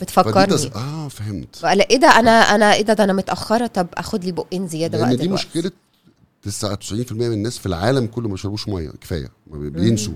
[0.00, 0.70] بتفكرني.
[0.74, 1.64] آه فهمت.
[1.64, 3.66] إيه ده؟ أنا أنا إيه ده, ده أنا متأخرة.
[3.66, 5.46] طب أخد لي بقين زيادة بقى دي دلوقتي.
[5.46, 5.70] مشكلة
[6.50, 10.14] 99% من الناس في العالم كله ما بيشربوش مية كفاية بينسوا.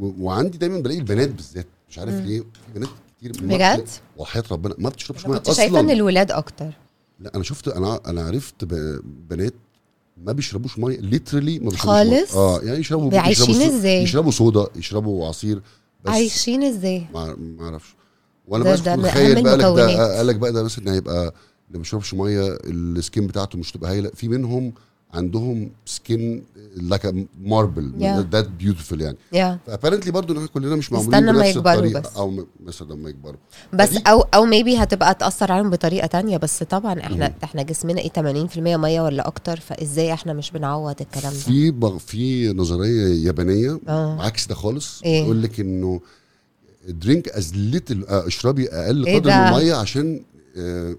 [0.00, 2.88] وعندي دايما بلاقي البنات بالذات مش عارف ليه في بنات
[3.18, 6.70] كتير بجد؟ وحياة ربنا ما بتشربش مية كنت شايفة إن أصلا الولاد أكتر.
[7.20, 8.64] لا أنا شفت أنا أنا عرفت
[9.30, 9.54] بنات
[10.24, 14.66] ما بيشربوش مية literally ما بيشربوش خالص؟ ميه آه يعني يشربوا عايشين إزاي؟ يشربوا صودا
[14.76, 15.58] يشربوا عصير
[16.04, 17.94] بس عايشين إزاي؟ ما أعرفش.
[18.48, 19.98] وأنا بس متخيل بقى لك ده المكونات.
[20.10, 21.32] قال لك بقى ده مثلا هيبقى اللي
[21.74, 24.10] ما بيشربش مية ال skin بتاعته مش تبقى هايلة.
[24.14, 24.72] في منهم
[25.14, 26.44] عندهم skin
[26.76, 28.32] like marble Yeah.
[28.32, 29.16] that beautiful يعني.
[29.32, 32.00] yeah ف apparently برضو إن إحنا كلنا مش معمولين استنى ما بنفس يكبروا الطريقة.
[32.00, 32.16] بس.
[32.16, 33.36] أو م- مثلا لما يكبروا.
[33.72, 36.36] بس أو أو maybe هتبقى تأثر عليهم بطريقة تانية.
[36.36, 39.60] بس طبعا إحنا إحنا جسمنا إيه 80% مية ولا أكتر.
[39.60, 43.80] فإزاي إحنا مش بنعوض الكلام ده؟ في بغ- في نظرية يابانية.
[43.88, 44.22] آه.
[44.22, 45.02] عكس ده خالص.
[45.04, 46.00] إيه؟ يقول لك إنه
[46.88, 50.20] drink as little اشربي أقل إيه قدر؟ من المية عشان
[50.56, 50.96] آه،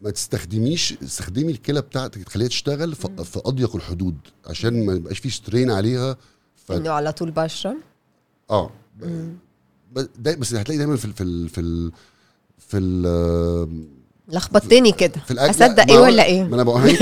[0.00, 5.30] ما تستخدميش استخدمي الكلى بتاعتك تخليها تشتغل في, في أضيق الحدود عشان ما يبقاش في
[5.30, 6.16] strain عليها.
[6.66, 6.72] ف...
[6.72, 7.76] إنه على طول بشرب
[8.50, 8.70] آه.
[10.20, 11.92] بس هتلاقي دايما في ال في ال في ال
[12.58, 13.86] في ال
[14.28, 15.20] لخبطتني كده.
[15.26, 16.96] في الاكل أصدق إيه ولا إيه؟ ما أنا بقول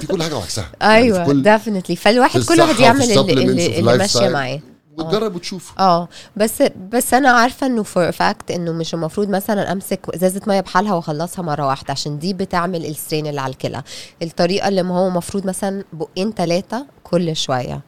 [0.00, 3.98] في كل حاجة وعكسها يعني أيوه كل definitely فالواحد كل واحد يعمل اللي, اللي, اللي
[3.98, 4.28] ماشية.
[4.28, 4.60] معاه.
[5.00, 6.08] وتجرب وتشوف آه.
[6.36, 10.94] بس بس أنا عارفة إنه for fact إنه مش المفروض مثلا أمسك إزازة مية بحالها
[10.94, 13.82] وأخلصها مرة واحدة عشان دي بتعمل ال strain اللي على الكلى.
[14.22, 17.80] الطريقة اللي ما هو المفروض مثلا بقين ثلاثة كل شوية.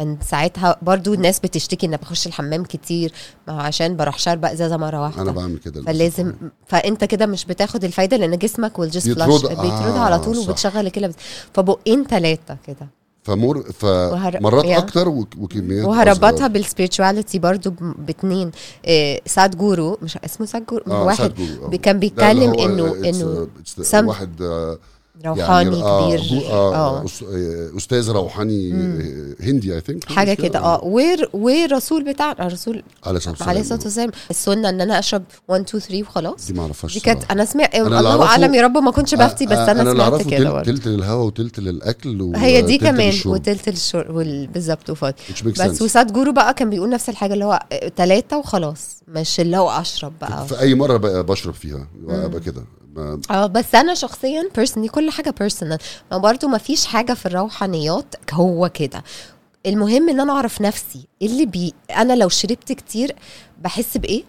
[0.00, 3.12] ان ساعتها برضو الناس بتشتكي ان بخش الحمام كتير
[3.48, 5.22] ما هو عشان بروح شاربة إزازة مرة واحدة.
[5.22, 5.82] أنا بعمل كده.
[5.82, 6.32] فلازم
[6.66, 10.48] فأنت كده مش بتاخد الفايدة لأن جسمك will just flush بيطردها آه، على طول صح.
[10.48, 11.08] وبتشغل الكلى.
[11.08, 11.16] بت-
[11.54, 12.88] فبقين ثلاثة كده.
[13.24, 14.78] فمر وهر- فمرات يا.
[14.78, 16.46] أكتر وك- وكميات وهربطها.
[16.48, 18.50] بال spirituality برضو باتنين
[18.84, 21.76] إيه ساد جورو مش اسمه ساد جورو آه، واحد ساد جورو، آه.
[21.76, 23.48] كان بيتكلم انه إنه
[24.08, 24.78] واحد آه،
[25.26, 26.42] روحاني يعني آه، كبير.
[26.50, 27.04] آه آه.
[27.06, 30.84] أس- آه، أستاذ روحاني آه، هندي اي ثينك حاجة كده؟ آه.
[30.84, 33.48] وير والرسول بتاعنا الرسول عليه الصلاة والسلام.
[33.50, 34.10] عليه الصلاة والسلام.
[34.30, 36.46] السنة إن أنا أشرب 1 2 3 وخلاص.
[36.46, 37.22] دي ما أعرفهاش دي كانت.
[37.30, 40.38] أنا سمعت الله أعلم يا رب ما كنتش بفتي بس آه، أنا اللي سمعت كده
[40.38, 40.62] تلت, برضه.
[40.72, 43.32] تلت للهواء وتلت للأكل هي دي كمان للشرب.
[43.32, 45.82] وتلت الشرب وال- بالظبط وفات بس.
[45.82, 47.60] وساد جورو بقى كان بيقول نفس الحاجة اللي هو
[47.96, 48.96] ثلاثة وخلاص.
[49.08, 50.46] مش اللي هو أشرب بقى.
[50.46, 52.64] في أي مرة بقى بشرب فيها أبقى كده.
[53.30, 55.78] آه بس أنا شخصيا personally كل حاجة personal
[56.10, 59.02] ما برضو ما فيش حاجة في الروحانيات هو كده.
[59.66, 63.14] المهم إن أنا أعرف نفسي اللي بي أنا لو شربت كتير
[63.62, 64.22] بحس بإيه؟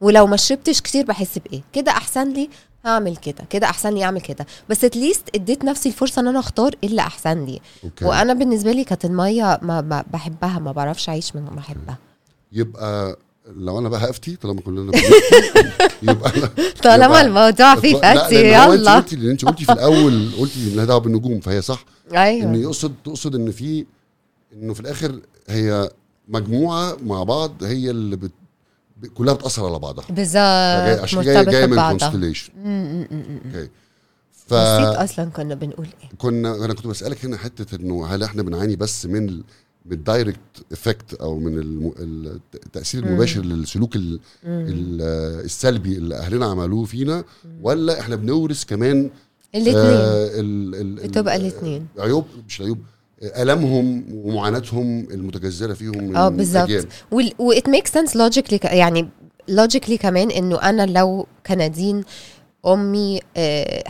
[0.00, 2.48] ولو ما شربتش كتير بحس بإيه؟ كده أحسن لي
[2.86, 4.46] هعمل كده كده أحسن لي أعمل كده.
[4.68, 7.60] بس at least اديت نفسي الفرصة إن أنا أختار إيه اللي أحسن لي.
[7.84, 8.04] okay.
[8.04, 11.98] وأنا بالنسبة لي كانت المية ما ما بحبها ما بعرفش أعيش من ما بحبها
[12.52, 15.12] يبقى لو أنا بقى هفتي طالما كلنا بنفتي
[16.02, 16.50] يبقى أنا
[16.82, 18.96] طالما الموضوع فيه فتي انت يلا.
[18.96, 21.84] قلتي لأن انت قلتي في الأول قلتي انها دعوه بالنجوم فهي صح.
[22.10, 23.86] إن أيوه يقصد تقصد إن في
[24.52, 25.90] إنه في الآخر هي
[26.28, 28.32] مجموعة مع بعض هي اللي بت...
[29.14, 30.04] كلها بتأثر على بعضها.
[30.10, 32.52] بالظبط عشان جاية جاية من constellation
[33.46, 33.68] okay.
[34.46, 36.08] ف نسيت أصلا كنا بنقول إيه.
[36.18, 39.42] كنا أنا كنت بسألك هنا حتة إنه هل إحنا بنعاني بس من
[39.86, 39.90] ال...
[39.90, 40.38] من ال direct
[40.72, 41.58] effect أو من.
[42.54, 44.20] التأثير المباشر للسلوك ال...
[44.44, 45.02] ال...
[45.44, 47.24] السلبي اللي أهلنا عملوه فينا
[47.62, 49.10] ولا إحنا بنورث كمان
[49.54, 50.74] الاثنين آه ال...
[50.74, 51.00] ال...
[51.00, 52.78] ال- بتبقى الاثنين عيوب مش عيوب
[53.22, 56.86] المهم ومعاناتهم المتجذرة فيهم آه بالظبط.
[57.38, 59.08] و it make sense logically يعني
[59.48, 62.04] logically كمان إنه أنا لو كندين
[62.66, 63.84] أمي آه،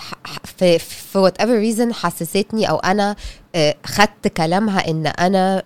[0.44, 3.16] في for whatever reason حسستني أو أنا
[3.54, 5.62] آه، خدت كلامها إن أنا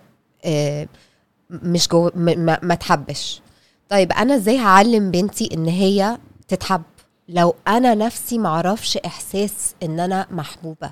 [1.49, 3.41] مش جو ما, ما تحبش.
[3.89, 6.81] طيب أنا إزاي هعلم بنتي إن هي تتحب
[7.29, 10.91] لو أنا نفسي معرفش إحساس إن أنا محبوبة؟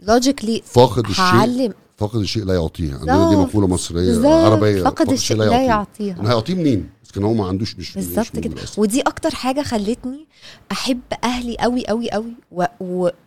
[0.00, 3.36] لوجيكلي فاقد الشيء فاقد الشيء لا يعطيه عندنا دي.
[3.36, 4.82] مقولة مصرية عربية.
[4.82, 6.20] فقد الشيء لا يعطيها.
[6.20, 8.54] أنا هيعطيه منين؟ بس كان هو ما عندوش مش بالظبط كده.
[8.76, 10.26] ودي أكتر حاجة خلتني
[10.72, 12.32] أحب أهلي قوي قوي قوي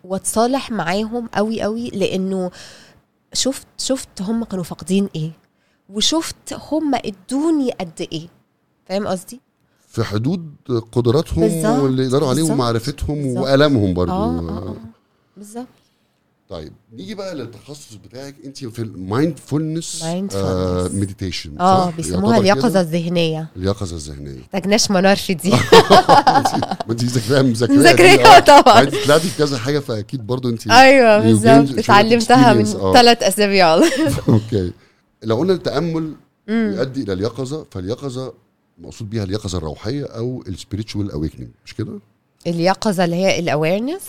[0.04, 2.52] وأتصالح معاهم قوي قوي لأنه
[3.34, 5.32] شفت شفت هم كانوا فاقدين إيه؟
[5.94, 8.28] وشفت هم ادوني قد إيه.
[8.86, 9.40] فاهم قصدي؟
[9.88, 10.52] في حدود
[10.92, 13.26] قدراتهم واللي يقدروا عليه ومعرفتهم.
[13.26, 14.12] والامهم برضو.
[14.12, 14.76] آه آه آه
[15.38, 15.66] بالظبط.
[16.50, 18.36] طيب نيجي بقى للتخصص بتاعك.
[18.46, 20.96] انت في ال mindfulness Mindfulness.
[20.96, 23.48] meditation آه بيسموها اليقظة الذهنية.
[23.56, 24.40] اليقظة الذهنية.
[24.40, 25.52] محتاجناش منار في دي.
[26.88, 28.40] ما انت ذاكراها مذاكراها مذاكراها آه.
[28.62, 28.82] طبعا.
[28.82, 31.80] انت طلعتي في كذا حاجة فأكيد برضو انت أيوه بالظبط.
[31.80, 32.94] اتعلمتها من آه.
[32.94, 33.74] ثلاث أسابيع.
[34.30, 34.72] أوكي.
[35.24, 36.16] لو قلنا التأمل
[36.48, 38.34] يؤدي إلى اليقظة فاليقظة
[38.78, 42.00] مقصود بيها اليقظة الروحية أو ال spiritual awakening مش كده؟
[42.48, 44.02] اليقظة اللي هي ال awareness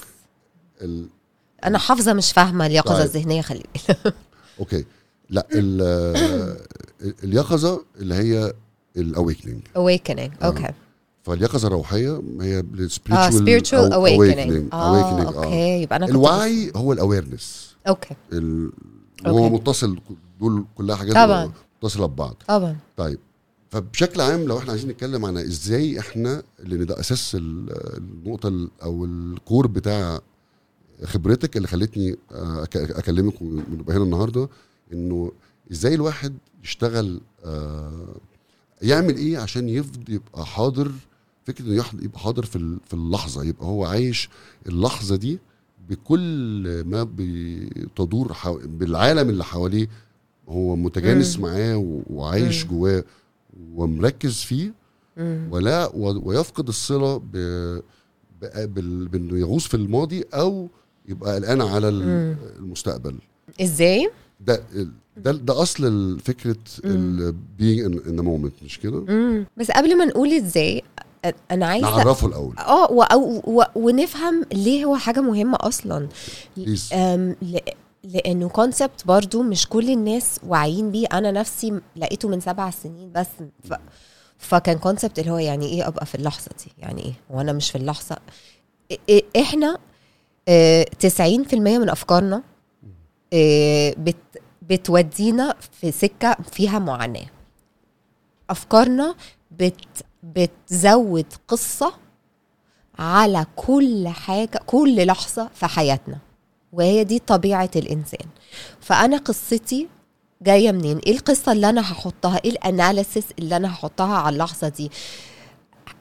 [0.83, 1.07] ال...
[1.65, 3.05] أنا حافظة مش فاهمة اليقظة طيب.
[3.07, 4.15] الذهنية خلي بالك.
[4.61, 4.85] okay.
[5.31, 5.83] لا ال...
[7.25, 8.53] اليقظة اللي هي
[8.97, 10.45] ال awakening awakening.
[10.45, 10.71] أوكي
[11.23, 14.75] فاليقظة الروحية هي ال spiritual awakening.
[14.75, 18.73] آه okay يبقى أنا الوعي هو ال awareness okay ال...
[19.27, 19.49] هو.
[19.49, 19.99] متصل
[20.43, 21.53] دول كلها حاجات طبعاً.
[21.83, 23.19] متصلة ببعض طبعا طيب
[23.71, 28.71] فبشكل عام لو إحنا عايزين نتكلم عن إزاي إحنا لأن ده أساس ال- النقطة ال-
[28.83, 30.21] أو ال core بتاع
[31.05, 32.17] خبرتك اللي خلتني
[32.77, 34.49] اكلمك ونبقى هنا النهارده
[34.93, 35.33] انه
[35.73, 38.15] إزاي الواحد يشتغل آه،
[38.83, 40.93] يعمل إيه عشان يفضل يبقى حاضر
[41.47, 44.29] فكرة انه يبقى حاضر في في اللحظة يبقى هو عايش
[44.67, 45.39] اللحظة دي
[45.89, 48.37] بكل ما بتدور.
[48.65, 49.89] بالعالم اللي حواليه
[50.49, 51.43] هو متجانس مم.
[51.43, 52.71] معاه وعايش مم.
[52.71, 53.05] جواه
[53.75, 54.75] ومركز فيه
[55.17, 55.49] مم.
[55.51, 57.33] ولا ويفقد الصلة ب...
[59.13, 60.69] بانه يغوص في الماضي أو
[61.09, 62.37] يبقى قلقان على مم.
[62.59, 63.15] المستقبل
[63.63, 64.63] إزاي ده
[65.17, 66.57] ده ده أصل فكرة
[67.61, 69.01] being in, in the moment مش كده؟
[69.57, 70.83] بس قبل ما نقول إزاي
[71.51, 76.09] أنا عايزة نعرفه الأول آه و- أو- و- ونفهم ليه هو حاجة مهمة أصلا
[78.05, 81.07] لأنه concept برضو مش كل الناس واعيين بيه.
[81.13, 83.27] أنا نفسي لقيته من سبع سنين بس.
[83.69, 83.73] ف
[84.39, 87.79] فكان concept اللي هو يعني إيه أبقى في اللحظة دي؟ يعني إيه؟ وأنا مش في
[87.79, 88.17] اللحظة.
[88.93, 89.79] إ- إ- إحنا
[90.49, 92.43] آه، 90% من أفكارنا
[93.33, 94.17] آه، بت
[94.63, 97.27] بتودينا في سكة فيها معاناة.
[98.51, 99.15] أفكارنا
[99.51, 99.77] بت
[100.23, 101.93] بتزود قصة
[102.99, 106.19] على كل حاجة كل لحظة في حياتنا.
[106.73, 108.27] وهي دي طبيعة الإنسان.
[108.81, 109.89] فأنا قصتي
[110.43, 114.91] جاية منين؟ إيه القصة اللي أنا هحطها؟ إيه الاناليسيس اللي أنا هحطها على اللحظة دي؟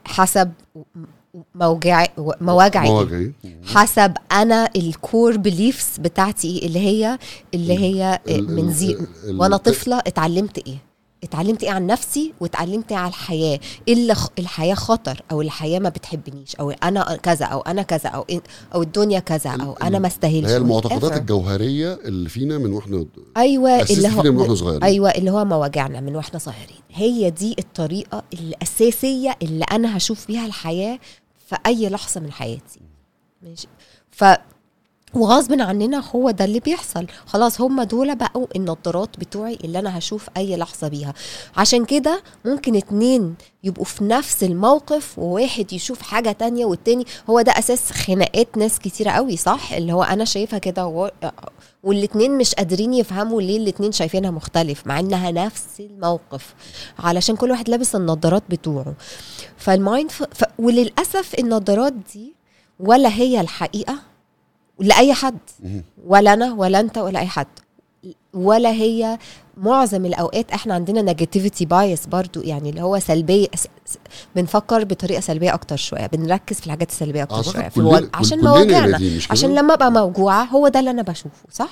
[0.05, 0.51] حسب
[1.55, 2.05] موجع
[2.41, 2.89] مواجعي.
[3.45, 7.17] إيه؟ حسب أنا الكور بليفز بتاعتي إيه اللي هي
[7.53, 10.77] اللي هي من ال- زي ال- وأنا طفلة اتعلمت إيه.
[11.23, 16.55] اتعلمت إيه عن نفسي واتعلمت إيه على الحياة؟ إيه الحياة خطر أو الحياة ما بتحبنيش؟
[16.55, 18.39] أو أنا كذا أو أنا كذا أو إن-
[18.75, 21.17] أو الدنيا كذا أو أنا ما استاهلش هي المعتقدات.
[21.17, 23.05] الجوهرية اللي فينا من وإحنا
[23.37, 24.83] أيوه اللي فينا من وإحنا هو صغيرين.
[24.83, 26.81] أيوه اللي هو مواجعنا من وإحنا صغيرين.
[26.91, 30.99] هي دي الطريقة الأساسية اللي أنا هشوف بيها الحياة
[31.49, 32.79] في أي لحظة من حياتي.
[33.43, 33.67] ماشي؟
[34.11, 34.23] ف
[35.13, 37.05] وغصب عننا هو ده اللي بيحصل.
[37.25, 41.13] خلاص هم دول بقوا النظارات بتوعي اللي أنا هشوف أي لحظة بيها.
[41.57, 47.51] عشان كده ممكن اتنين يبقوا في نفس الموقف وواحد يشوف حاجة تانية والتاني هو ده
[47.51, 51.11] أساس خناقات ناس كتيرة قوي صح؟ اللي هو أنا شايفها كده وهو-
[51.83, 56.53] والاتنين مش قادرين يفهموا ليه الاتنين شايفينها مختلف مع إنها نفس الموقف.
[56.99, 58.93] علشان كل واحد لابس النظارات بتوعه.
[59.57, 60.23] فال mind ف...
[60.23, 60.43] ف...
[60.59, 62.33] وللأسف النظارات دي
[62.79, 64.10] ولا هي الحقيقة
[64.79, 65.37] لأي حد.
[66.05, 67.47] ولا أنا ولا أنت ولا أي حد
[68.33, 69.17] ولا هي
[69.57, 73.47] معظم الأوقات إحنا عندنا negativity bias برضو يعني اللي هو سلبية
[74.35, 78.97] بنفكر بطريقة سلبية أكتر شوية بنركز في الحاجات السلبية أكتر شوية في مواج- عشان مواجعنا
[78.97, 81.69] كده؟ عشان لما أبقى موجوعة هو ده اللي أنا بشوفه صح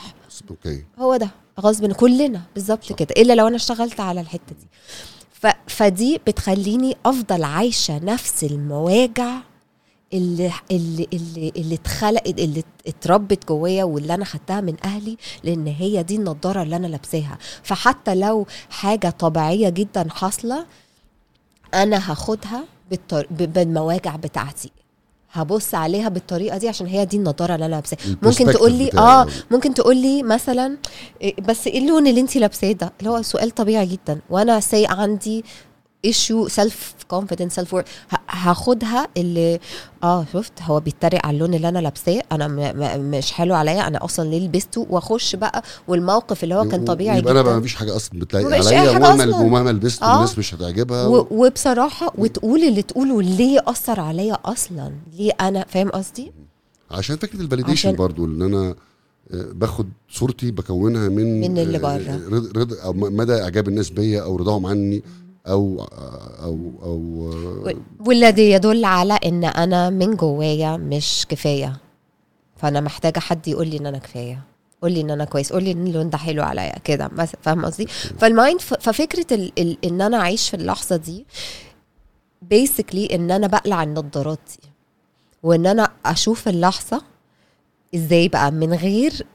[0.50, 1.30] أوكي هو ده
[1.62, 2.94] غصب كلنا بالظبط.
[2.94, 4.68] كده إلا لو أنا اشتغلت على الحتة دي
[5.34, 5.48] ف...
[5.68, 9.32] فدي بتخليني أفضل عايشة نفس المواجع
[10.14, 16.04] اللي اللي اللي اللي اتخلقت اللي اتربت جوايا واللي أنا خدتها من أهلي لأن هي
[16.04, 17.38] دي النضارة اللي أنا لابساها.
[17.64, 20.66] فحتى لو حاجة طبيعية جدا حاصلة
[21.74, 23.28] أنا هاخدها بالطر...
[23.32, 24.72] بالمواجع بتاعتي.
[25.32, 28.00] هبص عليها بالطريقة دي عشان هي دي النضارة اللي أنا لابساها.
[28.22, 28.90] ممكن تقول لي.
[28.98, 30.78] آه ممكن تقول لي مثلا
[31.22, 34.20] إيه، بس إيه اللون اللي انت لابساه ده؟ اللي هو سؤال طبيعي جدا.
[34.30, 35.44] وأنا say عندي
[36.06, 37.76] issue self confidence self
[38.30, 39.60] هاخدها اللي
[40.04, 42.22] آه شفت؟ هو بيتريق على اللون اللي أنا لابساه.
[42.32, 43.88] أنا م م مش حلو عليا.
[43.88, 47.76] أنا أصلا ليه لبسته؟ وأخش بقى والموقف اللي هو كان طبيعي يبقى أنا بقى مفيش
[47.76, 48.92] حاجة أصلا بتليق عليا.
[48.92, 49.36] ومهما أصلاً.
[49.36, 50.16] ومهما لبست آه.
[50.16, 51.08] الناس مش هتعجبها.
[51.08, 56.32] و- وبصراحة وتقول اللي تقوله ليه أثر عليا أصلا؟ ليه أنا فاهم قصدي؟
[56.92, 58.76] عشان فكرة ال validation عشان- برضو إن أنا
[59.34, 62.42] آه، باخد صورتي بكونها من من اللي آه، بره.
[62.56, 65.04] رضا م- مدى إعجاب الناس بيا أو رضاهم عني.
[65.48, 65.88] أو
[66.44, 67.00] أو أو
[68.00, 71.78] والذي يدل على إن أنا من جوايا مش كفاية.
[72.58, 74.44] فأنا محتاجة حد يقول لي إن أنا كفاية.
[74.82, 75.54] قول لي إن أنا كويس.
[75.54, 76.80] قول لي إن اللون ده حلو عليا.
[76.84, 77.08] كده.
[77.42, 77.86] فاهم قصدي؟
[78.20, 81.26] فال mind ففكرة ال ال إن أنا أعيش في اللحظة دي
[82.42, 84.70] basically إن أنا بقلع النضارات دي.
[85.44, 87.02] وإن أنا أشوف اللحظة
[87.96, 89.26] إزاي بقى من غير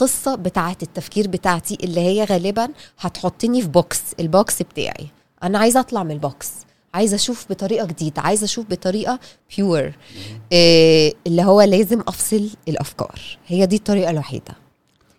[0.00, 5.06] القصة بتاعة التفكير بتاعتي اللي هي غالبا هتحطني في box ال box بتاعي.
[5.42, 6.50] أنا عايزة أطلع من ال box
[6.94, 8.22] عايزة أشوف بطريقة جديدة.
[8.22, 9.20] عايزة أشوف بطريقة
[9.56, 9.92] pure
[10.52, 13.38] إيه اللي هو لازم أفصل الأفكار.
[13.46, 14.54] هي دي الطريقة الوحيدة.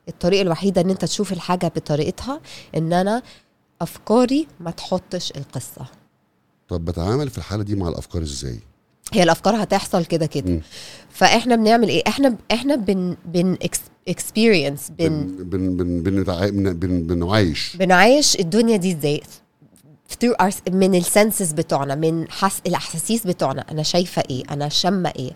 [0.08, 2.42] الطريقة الوحيدة إن أنت تشوف الحاجة بطريقتها
[2.76, 3.24] إن أنا
[3.82, 5.86] أفكاري ما تحطش القصة.
[6.70, 8.60] طب بتعامل في الحالة دي مع الأفكار إزاي؟
[9.14, 10.60] هي الأفكار هتحصل كده كده.
[11.10, 13.58] فإحنا بنعمل إيه؟ إحنا إحنا بن بن
[14.08, 19.22] experience بن بن بن بن بن بنعايش بنعايش الدنيا دي إزاي؟
[20.72, 23.66] من ال senses بتوعنا من حس الأحاسيس بتوعنا.
[23.72, 25.32] أنا شايفة إيه؟ أنا شامة إيه؟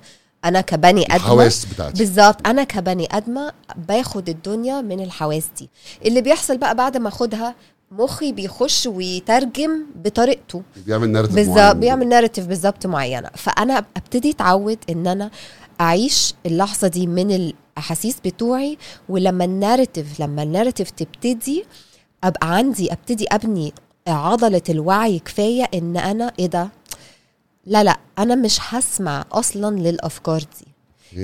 [0.46, 1.98] أنا كبني آدمة الحواس بتاعتي.
[1.98, 2.48] بالظبط.
[2.48, 3.52] أنا كبني آدمة
[3.88, 5.70] باخد الدنيا من الحواس دي.
[6.06, 7.56] اللي بيحصل بقى بعد ما أخدها
[7.92, 10.62] مخي بيخش ويترجم بطريقته.
[10.86, 13.30] بيعمل ناريتيف بالظبط بيعمل ناريتيف بالظبط معينة.
[13.36, 15.32] فأنا أبتدي أتعود إن أنا
[15.82, 18.78] أعيش اللحظة دي من الأحاسيس بتوعي
[19.10, 21.66] ولما الناريتيف لما الناريتيف تبتدي
[22.24, 23.74] أبقى عندي أبتدي أبني
[24.08, 26.70] عضلة الوعي كفاية إن أنا إيه ده؟
[27.66, 30.68] لا لا أنا مش هسمع أصلا للأفكار دي.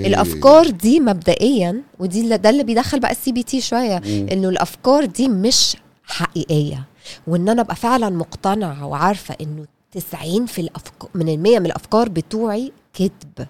[0.06, 5.76] الأفكار دي مبدئيا ودي ده اللي بيدخل بقى ال CBT شوية إنه الأفكار دي مش
[6.04, 6.84] حقيقية.
[7.26, 12.72] وإن أنا أبقى فعلا مقتنعة وعارفة إنه 90 في الافكار من المية من الأفكار بتوعي
[12.94, 13.46] كذب.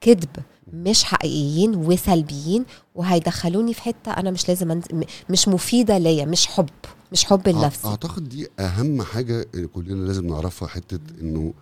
[0.00, 0.28] كذب.
[0.72, 2.64] مش حقيقيين وسلبيين
[2.94, 4.84] وهيدخلوني في حتة أنا مش لازم أنز...
[4.92, 6.68] م- مش مفيدة ليا مش حب
[7.12, 7.88] مش حب لنفسي.
[7.88, 11.52] أعتقد دي أهم حاجة كلنا لازم نعرفها حتة إنه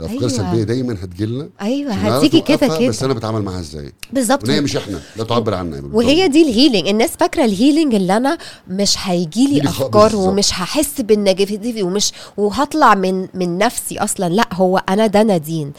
[0.00, 0.26] الأفكار أيوة.
[0.26, 3.06] السلبية دايما هتجيلنا أيوه هتيجي كده نوقفها، بس كده.
[3.06, 4.42] أنا بتعامل معاها إزاي؟ بالظبط.
[4.44, 7.94] وان هي مش إحنا لا تعبر عنا وهي دي ال healing الناس فاكرة ال healing
[7.94, 10.28] اللي أنا مش هيجي لي أفكار بالظبط.
[10.28, 14.28] ومش هحس بال negativity ومش وهطلع من من نفسي أصلا.
[14.28, 15.72] لا هو أنا ده نادين.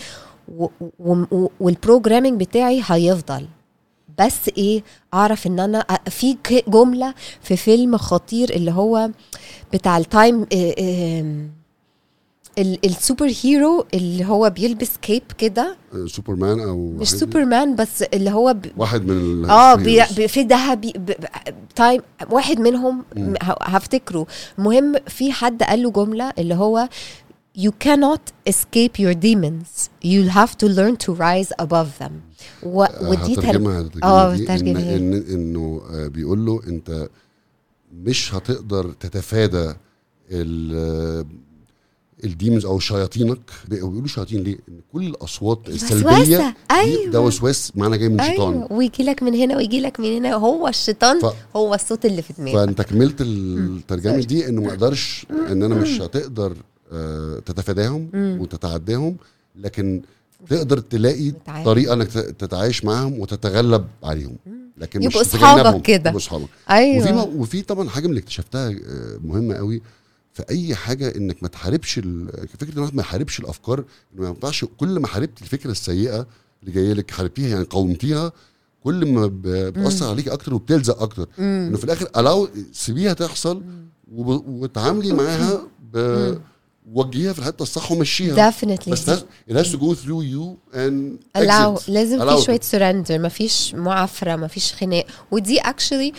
[1.59, 3.45] وال programming بتاعي هيفضل.
[4.19, 9.09] بس إيه أعرف إن أنا في جملة في فيلم خطير اللي هو
[9.73, 11.64] بتاع ال time إيه- إيه-
[12.59, 15.77] ال superhero اللي هو بيلبس cape كده.
[16.07, 20.01] سوبرمان أو مش سوبرمان بس اللي هو ب- واحد من آه بي.
[20.15, 21.15] بي في ذهبي ب- ب-
[21.75, 24.27] time واحد منهم م- هفتكره.
[24.57, 26.89] مهم في حد قال له جملة اللي هو
[27.57, 29.89] you cannot escape your demons.
[30.05, 32.11] You'll have to learn to rise above them.
[32.63, 32.85] و...
[33.01, 33.41] ودي تر...
[33.41, 37.07] هترجمها آه إن, إن إنه آه، بيقول له أنت
[37.93, 39.73] مش هتقدر تتفادى
[40.31, 41.25] ال
[42.23, 47.11] الديمونز أو شياطينك بيقولوا شياطين ليه؟ إن كل الأصوات السلبية أيوه.
[47.11, 48.53] ده وسواس معنى جاي من الشيطان.
[48.53, 50.33] أيوه ويجي لك من هنا ويجي لك من هنا.
[50.35, 52.55] هو الشيطان ف- هو الصوت اللي في دماغك.
[52.55, 56.53] فأنت كملت الترجمة دي إنه ما أقدرش إن أنا مش هتقدر
[56.93, 59.15] آه، تتفاداهم وتتعداهم
[59.55, 60.01] لكن
[60.49, 61.65] تقدر تلاقي وتعامل.
[61.65, 64.35] طريقة إنك تتعايش معاهم وتتغلب عليهم.
[64.77, 65.49] لكن مش يبقوا تتجنبهم.
[65.59, 66.09] أصحابك كده.
[66.09, 66.47] يبقوا أصحابك.
[66.69, 67.23] أيوه.
[67.23, 69.81] وفي وفي طبعا حاجة من اللي اكتشفتها آه، مهمة قوي
[70.35, 73.83] في اي حاجة إنك ما تحاربش فكرة إن الواحد ما يحاربش الأفكار
[74.15, 76.27] ما ينفعش كل ما حاربت الفكرة السيئة
[76.61, 78.31] اللي جاية لك حاربتيها يعني قاومتيها
[78.83, 81.27] كل ما بتأثر عليك أكتر وبتلزق أكتر.
[81.39, 83.63] إنه في الآخر الاو سيبيها تحصل
[84.15, 85.67] وتعاملي معاها
[86.93, 88.51] وجهيها في الحتة الصح ومشيها.
[88.51, 88.89] Definitely.
[88.89, 91.77] بس it has to go through you and allow.
[91.77, 91.89] exit.
[91.89, 95.05] لازم Allow في شوية surrender مفيش معافرة مفيش خناق.
[95.31, 96.13] ودي actually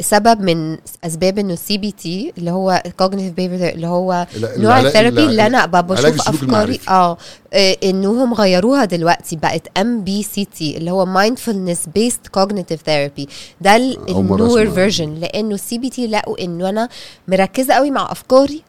[0.00, 5.24] سبب من أسباب إنه ال CBT اللي هو cognitive behavior اللي هو نوع ال therapy
[5.24, 6.80] اللي أنا بشوف أفكاري.
[6.88, 7.16] آه
[7.52, 13.26] آه، انهم غيروها دلوقتي بقت MBCT اللي هو mindfulness based cognitive therapy.
[13.60, 16.88] ده ال new version لأنه ال CBT لقوا إنه أنا
[17.28, 18.62] مركزة قوي مع أفكاري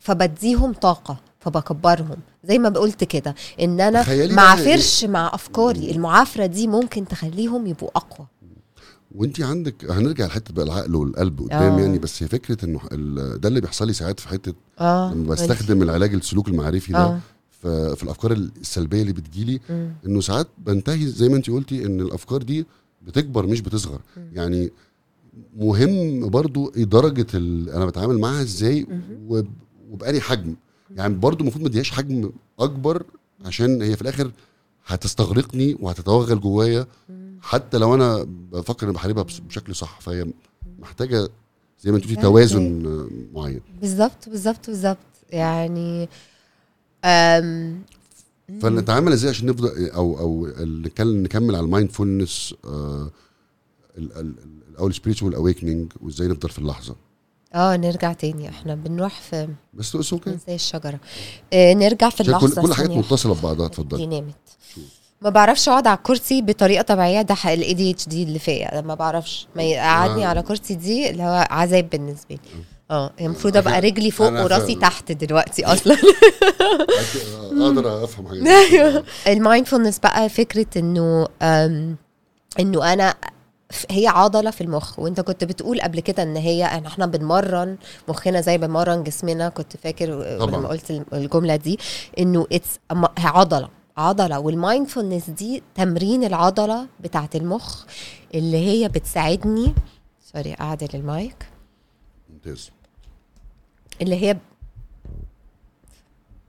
[0.00, 2.16] فبديهم طاقة فبكبرهم.
[2.44, 7.08] زي ما قلت كده إن أنا تخيلي ما بقى عافرش مع أفكاري المعافرة دي ممكن
[7.08, 8.26] تخليهم يبقوا أقوى.
[9.14, 11.80] وانت عندك هنرجع لحتة بقى العقل والقلب قدام آه.
[11.80, 12.80] يعني بس هي فكرة إنه
[13.36, 17.20] ده اللي بيحصل لي ساعات في حتة آه لما بستخدم العلاج السلوك المعرفي ده آه
[17.94, 19.60] في, الأفكار السلبية اللي بتجيلي.
[20.06, 22.66] إنه ساعات بنتهي زي ما انت قلتي إن الأفكار دي
[23.06, 24.28] بتكبر مش بتصغر مم.
[24.32, 24.70] يعني
[25.56, 27.70] مهم برضو إيه درجة ال...
[27.70, 28.86] أنا بتعامل معاها إزاي.
[29.28, 29.46] وب...
[29.90, 30.54] وبأني حجم
[30.96, 33.02] يعني برضو المفروض ما اديهاش حجم أكبر
[33.44, 34.30] عشان هي في الآخر
[34.86, 36.86] هتستغرقني وهتتوغل جوايا.
[37.44, 40.26] حتى لو أنا بفكر إني بحاربها بشكل صح فهي
[40.78, 41.28] محتاجة
[41.80, 42.22] زي ما أنت قلتي.
[42.22, 43.60] توازن آه، معين.
[43.80, 44.98] بالظبط بالظبط بالظبط.
[45.30, 46.08] يعني
[47.04, 47.82] أم
[48.62, 50.46] فنتعامل إزاي عشان نفضل أو أو
[51.00, 53.10] نكمل على ال mindfulness آه
[53.98, 56.96] ال- ال- ال- أو ال spiritual awakening وإزاي نفضل في اللحظة.
[57.54, 58.48] آه نرجع تاني.
[58.48, 61.00] إحنا بنروح في بس okay زي الشجرة.
[61.52, 62.90] آه نرجع في اللحظة كل كل حاجات.
[62.90, 64.06] متصلة ببعضها دي اتفضلي.
[64.06, 64.63] نامت شو.
[65.24, 68.80] ما بعرفش أقعد على الكرسي بطريقة طبيعية ده ال ADHD اللي فيا.
[68.80, 69.46] ما بعرفش.
[69.56, 70.28] ما يقعدني آه.
[70.28, 72.38] على كرسي دي اللي هو عذاب بالنسبة لي.
[72.90, 74.74] آه المفروض أبقى رجلي فوق وراسي.
[74.74, 75.96] تحت دلوقتي أصلا.
[77.52, 79.04] أقدر أفهم حاجات أيوه.
[79.26, 81.28] ال mindfulness بقى فكرة إنه
[82.60, 83.14] إنه أنا
[83.90, 84.98] هي عضلة في المخ.
[84.98, 87.76] وأنت كنت بتقول قبل كده إن هي إن إحنا بنمرن
[88.08, 89.48] مخنا زي بنمرن جسمنا.
[89.48, 90.06] كنت فاكر.
[90.46, 91.78] لما قلت الجملة دي
[92.18, 92.78] إنه it's
[93.18, 93.68] عضلة.
[93.96, 97.84] عضلة وال mindfulness دي تمرين العضلة بتاعت المخ
[98.34, 99.74] اللي هي بتساعدني
[100.20, 101.46] sorry أعدل المايك.
[102.30, 102.70] ممتاز.
[104.02, 104.36] اللي هي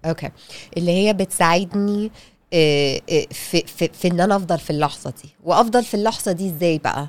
[0.06, 0.30] okay.
[0.78, 2.12] اللي هي بتساعدني
[2.54, 5.30] آه، آه، في, في, في إن أنا أفضل في اللحظة دي.
[5.44, 7.08] وأفضل في اللحظة دي إزاي بقى؟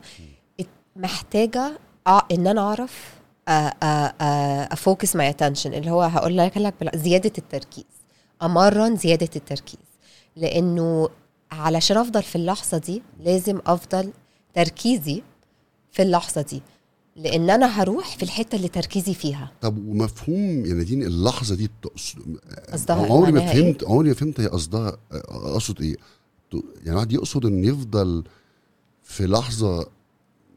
[0.97, 1.79] محتاجة
[2.33, 3.15] إن أنا أعرف
[4.73, 7.85] ا focus my attention اللي هو هقول لك لك زيادة التركيز.
[8.43, 9.86] أمرن زيادة التركيز.
[10.37, 11.09] لأنه
[11.53, 14.13] علشان أفضل في اللحظة دي لازم أفضل
[14.55, 15.23] تركيزي
[15.93, 16.63] في اللحظة دي.
[17.17, 19.53] لأن أنا هروح في الحتة اللي تركيزي فيها.
[19.61, 21.71] طب ومفهوم يا نادين اللحظة دي
[22.73, 25.97] قصدها عمري ما إيه؟ فهمت عمري ما فهمت هي قصدها أقصد إيه.
[26.53, 28.25] يعني الواحد يقصد إن يفضل
[29.03, 29.87] في لحظة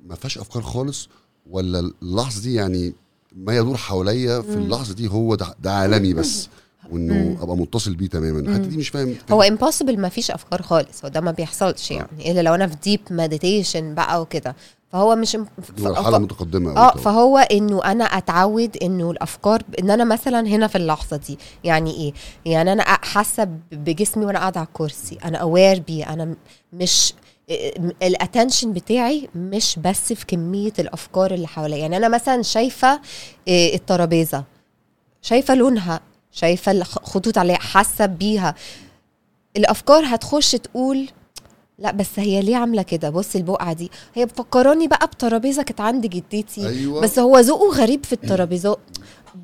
[0.06, 1.10] ما فيهاش أفكار خالص
[1.50, 2.94] ولا اللحظة دي يعني
[3.36, 6.50] ما يدور حواليا في اللحظة دي هو ده, ده عالمي بس؟
[6.92, 8.40] وإنه أبقى متصل بيه تماما.
[8.40, 9.16] الحته دي مش فاهم.
[9.32, 12.76] هو impossible ما فيش أفكار خالص هو ده ما بيحصلش يعني إلا لو أنا في
[12.84, 14.56] deep meditation بقى وكده.
[14.92, 15.32] فهو مش
[15.62, 16.92] ف- دي مرحلة ف- متقدمة آه.
[16.98, 22.14] فهو إنه أنا أتعود إنه الأفكار إن أنا مثلا هنا في اللحظة دي يعني إيه؟
[22.52, 26.36] يعني أنا حاسة بجسمي وأنا قاعدة على الكرسي أنا aware بيه أنا
[26.74, 27.14] مش
[28.04, 31.78] ال attention بتاعي مش بس في كمية الأفكار اللي حواليا.
[31.78, 33.02] يعني أنا مثلا شايفة
[33.48, 34.44] إيه، الترابيزة
[35.22, 36.00] شايفة لونها
[36.32, 38.56] شايفة الخطوط عليها حاسة بيها.
[39.58, 41.10] الأفكار هتخش تقول
[41.80, 43.92] لا بس هي ليه عاملة كده؟ بص البقعة دي.
[44.16, 47.02] هي مفكراني بقى بترابيزة كانت عند جدتي أيوه.
[47.02, 48.80] بس هو ذوقه غريب في الترابيزات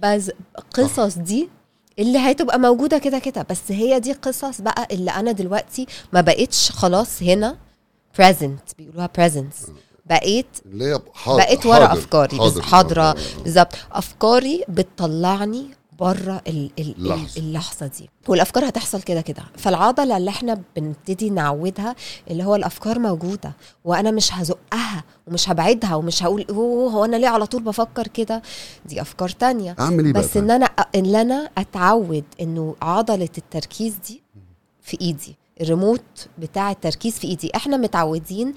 [0.02, 0.32] بس
[0.74, 1.50] قصص دي
[2.00, 6.72] اللي هتبقى موجودة كده كده بس هي دي قصص بقى اللي أنا دلوقتي ما بقتش
[6.72, 7.58] خلاص هنا
[8.22, 9.70] present بيقولوها presence.
[10.06, 12.62] بقيت اللي هي حاضر بقيت ورا أفكاري حاضر.
[12.62, 13.16] حاضرة.
[13.44, 13.74] بالظبط.
[13.92, 15.68] أفكاري بتطلعني
[16.00, 17.40] بره ال ال اللحظة.
[17.42, 18.10] اللحظة دي.
[18.28, 19.44] والأفكار هتحصل كده كده.
[19.58, 21.96] فالعضلة اللي إحنا بنبتدي نعودها
[22.32, 27.28] اللي هو الأفكار موجودة وأنا مش هزقها ومش هبعدها ومش هقول أوه هو أنا ليه
[27.28, 28.42] على طول بفكر كده؟
[28.86, 29.76] دي أفكار تانية.
[29.80, 30.66] أعمل إيه بقى بس إن أنا
[30.96, 34.22] إن أنا أتعود إنه عضلة التركيز دي
[34.82, 35.36] في إيدي.
[35.62, 37.52] الريموت بتاع التركيز في إيدي.
[37.56, 38.54] إحنا متعودين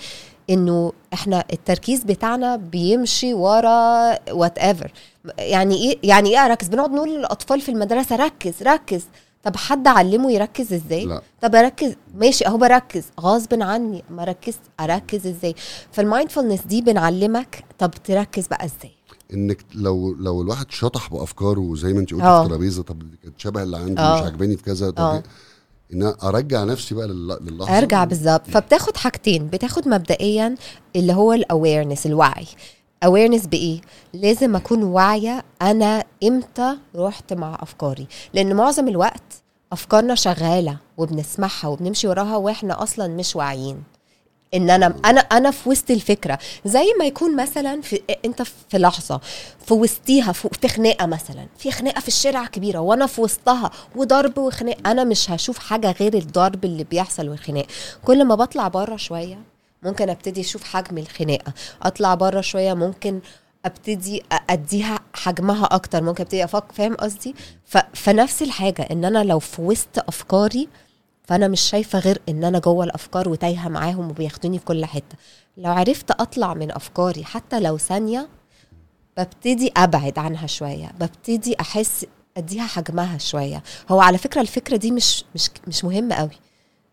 [0.51, 4.93] إنه إحنا التركيز بتاعنا بيمشي ورا whatever
[5.39, 9.05] يعني إيه يعني إيه أركز؟ بنقعد نقول للأطفال في المدرسة ركز ركز.
[9.45, 11.23] طب حد علمه يركز إزاي؟ لا.
[11.43, 11.95] طب أركز.
[12.15, 13.05] ماشي أهو بركز.
[13.21, 15.55] غصب عني ما ركز أركز إزاي؟
[15.93, 18.91] فال mindfulness دي بنعلمك طب تركز بقى إزاي؟
[19.35, 22.39] إنك لو لو الواحد شطح بأفكاره زي ما أنت قلتي آه.
[22.41, 24.17] في الترابيزة طب كانت شبه اللي عندي آه.
[24.17, 25.23] مش عاجباني في كذا طب آه.
[25.93, 28.51] إن أرجع نفسي بقى لل- للحظة أرجع بالظبط.
[28.51, 29.47] فبتاخد حاجتين.
[29.47, 30.55] بتاخد مبدئيا
[30.97, 32.47] اللي هو ال awareness الوعي.
[33.05, 33.81] awareness بإيه؟
[34.15, 38.07] لازم أكون واعية أنا إمتى رحت مع أفكاري.
[38.35, 39.23] لأن معظم الوقت
[39.73, 43.83] أفكارنا شغالة وبنسمعها وبنمشي وراها وإحنا أصلا مش واعيين.
[44.55, 46.39] إن أنا أنا أنا في وسط الفكرة.
[46.65, 49.21] زي ما يكون مثلا في أنت في لحظة
[49.67, 51.47] في وسطيها في خناقة مثلا.
[51.59, 56.15] في خناقة في الشارع كبيرة وأنا في وسطها وضرب وخناق أنا مش هشوف حاجة غير
[56.15, 57.67] الضرب اللي بيحصل والخناق
[58.05, 59.39] كل ما بطلع بره شوية
[59.83, 61.53] ممكن أبتدي أشوف حجم الخناقة.
[61.83, 63.21] أطلع بره شوية ممكن
[63.65, 66.03] أبتدي أديها حجمها أكتر.
[66.03, 67.35] ممكن أبتدي أفكر فاهم قصدي.
[67.95, 68.83] فنفس الحاجة.
[68.91, 70.69] إن أنا لو في وسط أفكاري
[71.29, 75.17] فأنا مش شايفة غير إن أنا جوه الأفكار وتايهة معاهم وبياخدوني في كل حتة.
[75.57, 78.29] لو عرفت أطلع من أفكاري حتى لو ثانية
[79.17, 80.93] ببتدي أبعد عنها شوية.
[81.01, 82.07] ببتدي أحس
[82.37, 83.63] أديها حجمها شوية.
[83.91, 86.31] هو على فكرة الفكرة دي مش مش مش مهمة قوي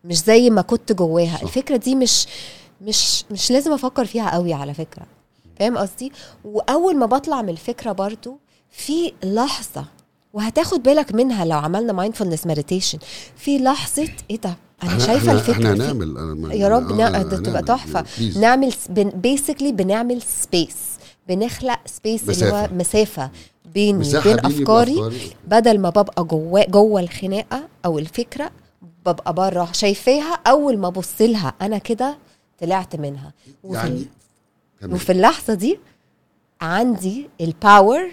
[0.04, 1.42] مش زي ما كنت جواها.
[1.42, 2.26] الفكرة دي مش
[2.80, 5.06] مش مش لازم أفكر فيها قوي على فكرة.
[5.58, 6.12] فاهم قصدي؟
[6.44, 8.38] وأول ما بطلع من الفكرة برضو
[8.70, 9.84] في لحظة
[10.36, 12.98] وهتاخد بالك منها لو عملنا mindfulness meditation
[13.36, 17.36] في لحظة إيه ده أنا شايفة الفكرة إحنا هنعمل أنا يا رب آه، نا- ده
[17.36, 17.62] تبقى.
[17.62, 18.04] تحفة.
[18.40, 18.72] نعمل
[19.14, 20.76] basically بنعمل space
[21.28, 22.52] بنخلق space اللي.
[22.52, 23.30] هو مسافة
[23.74, 25.10] بيني وبين أفكاري.
[25.48, 28.50] بدل ما ببقى جوا جوه الخناقة أو الفكرة
[29.06, 32.18] ببقى بره شايفاها أول ما أبص لها أنا كده
[32.60, 33.32] طلعت منها
[33.64, 33.76] وفي,
[34.82, 34.94] يعني.
[34.94, 35.78] وفي اللحظة دي
[36.60, 38.10] عندي ال power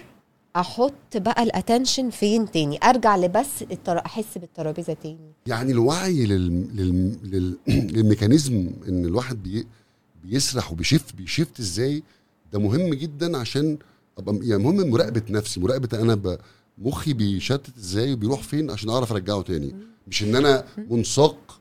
[0.56, 3.98] أحط بقى ال attention فين تاني؟ أرجع لبس التر...
[3.98, 5.32] أحس بالترابيزة تاني.
[5.46, 6.66] يعني الوعي لل...
[6.76, 7.16] لل...
[7.24, 7.56] لل...
[7.96, 9.66] لل mechanism إن الواحد بي...
[10.24, 12.02] بيسرح وبي shift بي shift إزاي
[12.52, 13.78] ده مهم جدا عشان
[14.18, 16.38] أبقى يعني مهم مراقبة نفسي مراقبة أنا ب...
[16.78, 19.74] مخي بيشتت إزاي وبيروح فين عشان أعرف أرجعه تاني.
[20.08, 21.60] مش إن أنا منساق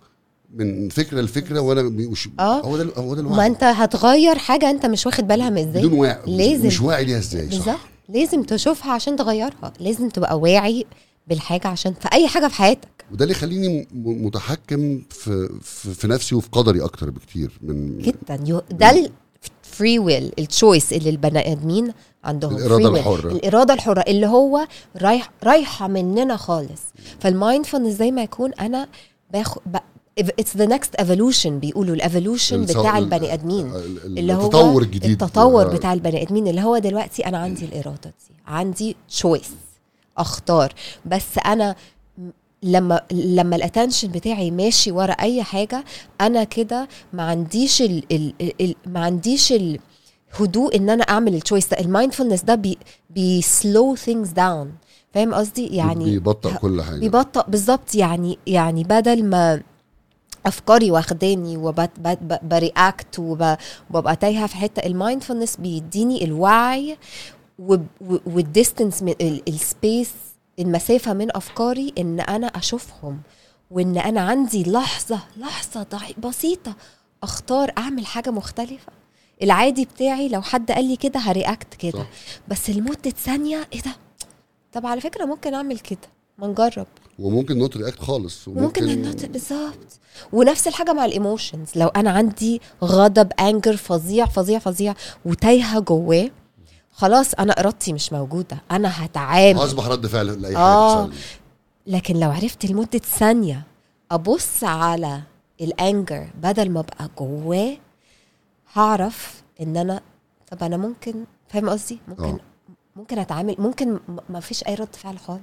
[0.53, 2.61] من فكرة لفكرة وأنا مش آه.
[2.61, 5.81] هو ده هو ده ما الوعي أنت هتغير حاجة أنت مش واخد بالها من إزاي.
[5.87, 6.67] بدون واعي لازم.
[6.67, 7.65] مش واعي ليها إزاي بالظبط.
[7.65, 9.73] صح لازم تشوفها عشان تغيرها.
[9.79, 10.85] لازم تبقى واعي
[11.27, 13.05] بالحاجة عشان في أي حاجة في حياتك.
[13.11, 18.39] وده اللي يخليني متحكم في, في في نفسي وفي قدري أكتر بكتير من جدا.
[18.45, 19.09] يو- ده
[19.65, 21.93] ال free will ال choice اللي البني آدمين
[22.23, 22.55] عندهم.
[22.57, 22.97] will.
[22.97, 23.31] الحرة.
[23.31, 24.67] الإرادة الحرة اللي هو
[25.01, 26.81] رايح رايحة مننا خالص.
[27.19, 28.87] فال mindfulness زي ما يكون أنا
[29.33, 29.61] باخد
[30.19, 33.65] it's the next evolution بيقولوا ال evolution بتاع ال- البني آدمين.
[33.67, 35.21] ال- ال- اللي هو التطور الجديد.
[35.23, 35.73] التطور آه.
[35.73, 36.47] بتاع البني آدمين.
[36.47, 38.35] اللي هو دلوقتي أنا عندي الإرادة دي.
[38.47, 39.49] عندي choice
[40.17, 40.73] أختار.
[41.05, 41.75] بس أنا
[42.63, 45.83] لما لما ال attention بتاعي ماشي ورا أي حاجة
[46.21, 51.67] أنا كده ما عنديش ال ال ال ما عنديش الهدوء إن أنا أعمل ال choice
[51.67, 51.79] ده.
[51.79, 52.77] ال mindfulness ده بي
[53.09, 54.71] بي slow things down
[55.13, 56.99] فاهم قصدي؟ يعني بيبطئ كل حاجة.
[56.99, 57.95] بيبطأ بالظبط.
[57.95, 59.61] يعني يعني بدل ما
[60.45, 64.79] أفكاري واخداني وب react وببقى تايهة في حتة.
[64.85, 66.97] ال mindfulness بيديني الوعي
[68.25, 69.03] وال distance
[69.47, 70.11] ال space
[70.59, 73.21] المسافة من أفكاري إن أنا أشوفهم
[73.71, 76.75] وإن أنا عندي لحظة لحظة بسيطة
[77.23, 78.91] أختار أعمل حاجة مختلفة.
[79.43, 82.05] العادي بتاعي لو حد قال لي كده ه react كده.
[82.47, 83.91] بس لمدة ثانية إيه ده؟
[84.73, 85.99] طب على فكرة ممكن أعمل كده.
[86.37, 86.87] ما نجرب.
[87.19, 89.99] وممكن not react خالص ممكن ال not بالظبط.
[90.33, 94.93] ونفس الحاجة مع ال emotions لو أنا عندي غضب anger فظيع فظيع فظيع
[95.25, 96.29] وتايهة جواه
[96.91, 98.57] خلاص أنا إرادتي مش موجودة.
[98.71, 99.57] أنا هتعامل.
[99.63, 101.01] أصبح رد فعل لأي آه.
[101.01, 101.15] حاجة لي.
[101.97, 103.63] لكن لو عرفت لمدة ثانية
[104.11, 105.21] أبص على
[105.61, 107.77] ال anger بدل ما أبقى جواه
[108.73, 110.01] هعرف إن أنا
[110.51, 111.13] طب أنا ممكن
[111.49, 112.39] فاهم قصدي؟ ممكن آه.
[112.95, 113.55] ممكن أتعامل.
[113.59, 113.99] ممكن
[114.29, 115.41] ما فيش أي رد فعل خالص.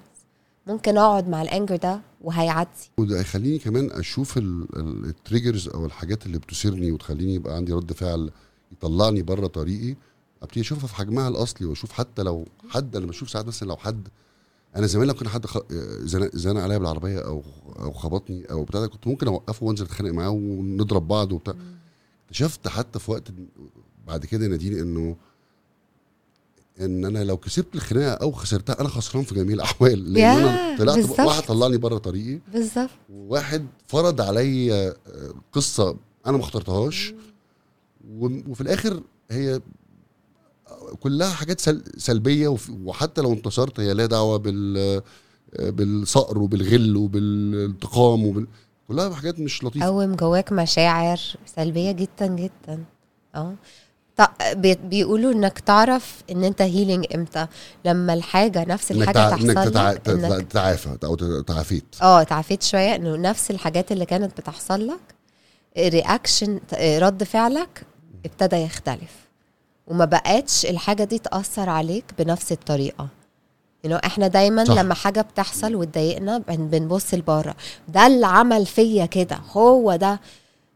[0.71, 2.91] ممكن أقعد مع ال anger ده وهيعدي.
[2.99, 8.31] وده هيخليني كمان أشوف ال triggers أو الحاجات اللي بتثيرني وتخليني يبقى عندي رد فعل
[8.73, 9.97] يطلعني بره طريقي
[10.43, 14.09] أبتدي أشوفها في حجمها الأصلي وأشوف حتى لو حد أنا بشوف ساعات مثلا لو حد
[14.77, 15.59] أنا زمان لو كان حد خ...
[16.01, 16.31] زن...
[16.35, 17.43] زن عليا بالعربية أو
[17.79, 21.55] أو خبطني أو بتاع كنت ممكن أوقفه وأنزل أتخانق معاه ونضرب بعض وبتاع.
[22.27, 23.23] اكتشفت حتى في وقت
[24.07, 25.16] بعد كده نادين إنه
[26.81, 30.12] إن أنا لو كسبت الخناقة أو خسرتها أنا خسران في جميع الأحوال.
[30.12, 31.20] لأن أنا طلعت بالظبط.
[31.20, 32.41] واحد طلعني بره طريقي.
[32.53, 32.91] بالظبط.
[33.12, 34.95] وواحد فرض عليا آه،
[35.53, 37.14] قصة أنا ما اخترتهاش.
[38.20, 39.61] وفي الآخر هي
[41.01, 44.76] كلها حاجات سل سلبية وحتى لو انتصرت هي لها دعوة بال
[45.57, 48.47] آه، بالصقر وبالغل وبالانتقام وبال
[48.89, 49.87] كلها حاجات مش لطيفة.
[49.87, 51.20] قوم جواك مشاعر
[51.57, 52.85] سلبية جدا جدا.
[53.35, 53.55] آه.
[54.85, 57.47] بيقولوا إنك تعرف إن أنت هيلينج إمتى.
[57.85, 59.31] لما الحاجة نفس الحاجة تع...
[59.31, 59.91] تحصل انك تتع...
[59.93, 65.01] لك إنك تتعافى أو تتعافيت آه تعافيت شوية إنه نفس الحاجات اللي كانت بتحصل لك
[65.78, 67.83] reaction رد فعلك
[68.27, 69.12] ابتدى يختلف.
[69.87, 73.09] وما بقتش الحاجة دي تأثر عليك بنفس الطريقة.
[73.87, 74.75] Know, إحنا دايما صح.
[74.75, 77.55] لما حاجة بتحصل وتضايقنا بن- بنبص لبره.
[77.89, 80.21] ده اللي عمل فيا كده هو ده.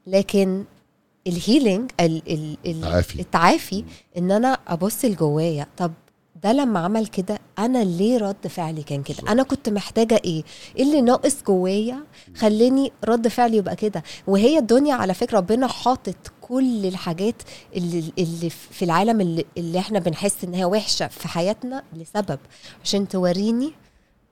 [0.06, 0.64] لكن
[1.26, 3.20] ال healing ال ال ال تعافي.
[3.20, 3.84] التعافي
[4.18, 5.92] إن أنا أبص لجوايا طب
[6.42, 9.18] ده لما عمل كده أنا ليه رد فعلي كان كده.
[9.32, 10.42] أنا كنت محتاجة إيه؟
[10.76, 12.04] إيه اللي ناقص جوايا
[12.36, 17.42] خلاني رد فعلي يبقى كده؟ وهي الدنيا على فكرة ربنا حاطط كل الحاجات
[17.76, 22.38] اللي, اللي في العالم اللي, اللي إحنا بنحس إن هي وحشة في حياتنا لسبب
[22.84, 23.72] عشان توريني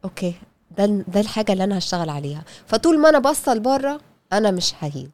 [0.05, 0.35] okay
[0.78, 2.45] ده ده الحاجة اللي أنا هشتغل عليها.
[2.66, 4.01] فطول ما أنا باصة لبره
[4.32, 5.11] أنا مش ههين.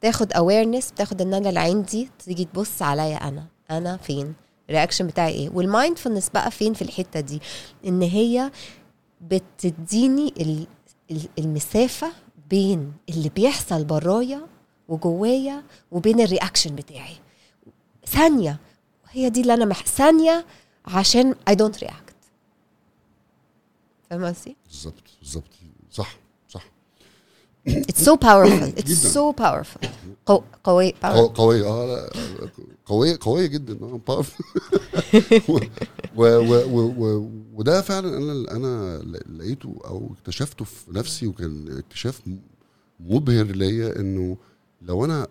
[0.00, 3.46] تاخد awareness بتاخد إن أنا اللي عندي تيجي تبص عليا أنا.
[3.70, 4.34] أنا فين؟
[4.70, 7.40] ال reaction بتاعي إيه؟ وال mindfulness بقى فين في الحتة دي؟
[7.86, 8.50] إن هي
[9.20, 10.66] بتديني ال-
[11.10, 12.12] ال- المسافة
[12.50, 14.46] بين اللي بيحصل برايا
[14.88, 17.16] وجوايا وبين ال reaction بتاعي.
[18.06, 18.58] ثانية
[19.10, 20.46] هي دي اللي أنا مح ثانية
[20.86, 22.14] عشان I don't react.
[24.10, 25.44] فاهم قصدي؟ بالظبط بالظبط.
[25.90, 26.16] صح.
[27.70, 29.12] صح It's so powerful It's جداً.
[29.12, 29.88] so powerful
[30.26, 30.42] قو...
[30.64, 31.34] قوي قو- powerful.
[31.36, 32.10] قوية آه لا
[32.86, 34.00] قوية قوية جدا آه.
[35.48, 35.58] و
[36.16, 38.98] و و و و وده فعلا أنا أنا
[39.38, 42.20] لقيته أو اكتشفته في نفسي وكان اكتشاف
[43.00, 44.36] مبهر ليا إنه
[44.82, 45.26] لو أنا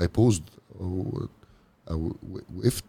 [0.00, 0.42] اي بوزد
[0.80, 1.22] أو
[1.90, 2.12] أو
[2.56, 2.84] وقفت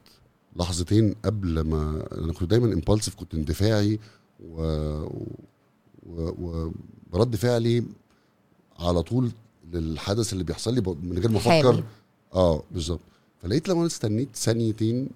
[0.56, 4.00] لحظتين قبل ما أنا كنت دايما امبالسيف كنت اندفاعي
[4.50, 4.62] و
[6.10, 6.72] و-
[7.12, 7.84] ورد فعلي
[8.80, 9.32] على طول
[9.74, 11.84] للحدث اللي بيحصل لي من غير ما أفكر.
[12.34, 13.00] آه بالظبط.
[13.42, 15.10] فلقيت لما أنا استنيت ثانيتين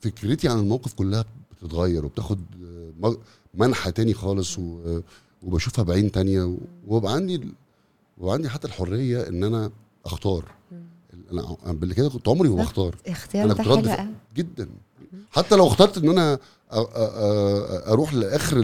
[0.00, 1.24] فكرتي عن الموقف كلها
[1.62, 2.38] بتتغير وبتاخد
[3.04, 3.16] آه،
[3.54, 5.00] منحى تاني خالص و-
[5.42, 6.56] وبشوفها بعين تانية
[6.88, 7.48] وبقى عندي
[8.18, 9.70] وبقى عندي حتى الحرية إن أنا
[10.06, 10.44] أختار.
[11.32, 12.94] أنا قبل كده كنت عمري ما بختار.
[13.06, 13.82] اختيار ده حلو
[14.36, 14.68] جدا.
[15.30, 16.38] حتى لو اخترت إن أنا
[17.92, 18.62] أروح لآخر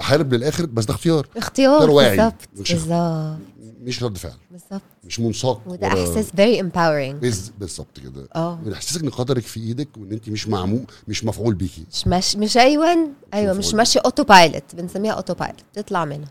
[0.00, 1.28] أحارب للآخر بس ده اختيار.
[1.36, 1.86] اختيار.
[1.90, 3.38] بالظبط مش- بالظبط.
[3.82, 4.32] مش رد فعل.
[4.50, 4.82] بالظبط.
[5.04, 7.14] مش منساق وده إحساس empowering.
[7.22, 8.28] بز- بالظبط كده.
[8.36, 8.54] آه.
[8.64, 11.84] بيحسسك إن قدرك في إيدك وإن أنت مش معمول مش مفعول بيكي.
[11.92, 13.76] مش مش مش أيوه أيوه مش مفعول.
[13.76, 16.28] ماشي autopilot بنسميها autopilot تطلع منها.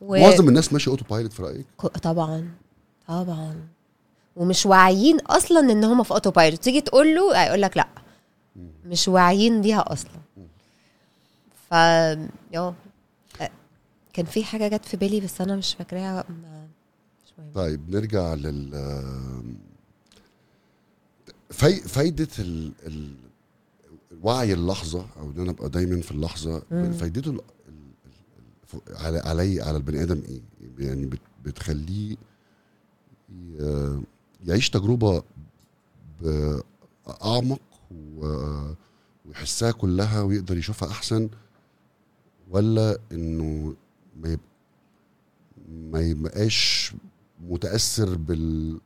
[0.00, 0.16] و...
[0.16, 1.66] معظم الناس ماشيه autopilot في رأيك؟
[2.02, 2.50] طبعا.
[3.08, 3.54] طبعا.
[4.36, 7.88] ومش واعيين أصلا إن هم في autopilot تيجي تقول له هيقول لك لا.
[8.86, 10.10] مش واعيين بيها أصلا.
[11.70, 11.74] ف
[14.12, 16.24] كان في حاجة جت في بالي بس أنا مش فاكراها
[17.24, 17.52] مش مهم.
[17.54, 18.70] طيب نرجع لل
[21.50, 21.74] في...
[21.80, 22.72] فايدة ال...
[22.86, 23.14] ال...
[24.22, 26.92] وعي اللحظة أو إن أنا أبقى دايما في اللحظة مم.
[26.92, 27.40] فايدته ال...
[27.68, 28.80] ال...
[28.96, 30.40] على علي على البني آدم إيه؟
[30.78, 31.20] يعني بت...
[31.44, 32.16] بتخليه.
[34.46, 35.22] يعيش تجربة
[37.24, 37.60] أعمق.
[39.26, 41.28] ويحسها كلها ويقدر يشوفها أحسن
[42.50, 43.74] ولا إنه
[44.16, 44.46] ما يبقى
[45.68, 46.92] ما يبقاش
[47.48, 48.80] متأثر بال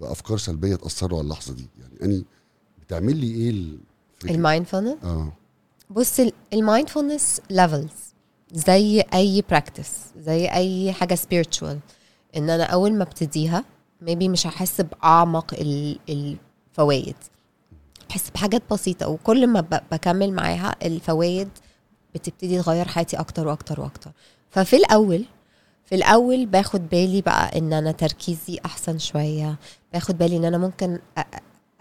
[0.00, 2.24] بأفكار سلبية تاثر على اللحظة دي يعني أني
[2.82, 3.78] بتعمل لي إيه؟
[4.34, 5.32] المايندفولنس آه
[5.90, 6.20] بص
[6.52, 7.92] ال mindfulness levels
[8.52, 11.76] زي أي practice زي أي حاجة spiritual
[12.36, 13.64] إن أنا أول ما أبتديها
[14.06, 17.16] maybe مش هحس بأعمق ال- الفوائد.
[18.10, 19.60] احس بحاجات بسيطة وكل ما
[19.92, 21.48] بكمل معاها الفوائد
[22.14, 24.10] بتبتدي تغير حياتي أكتر وأكتر وأكتر.
[24.50, 25.24] ففي الأول
[25.86, 29.56] في الأول باخد بالي بقى إن أنا تركيزي أحسن شوية.
[29.92, 30.98] باخد بالي إن أنا ممكن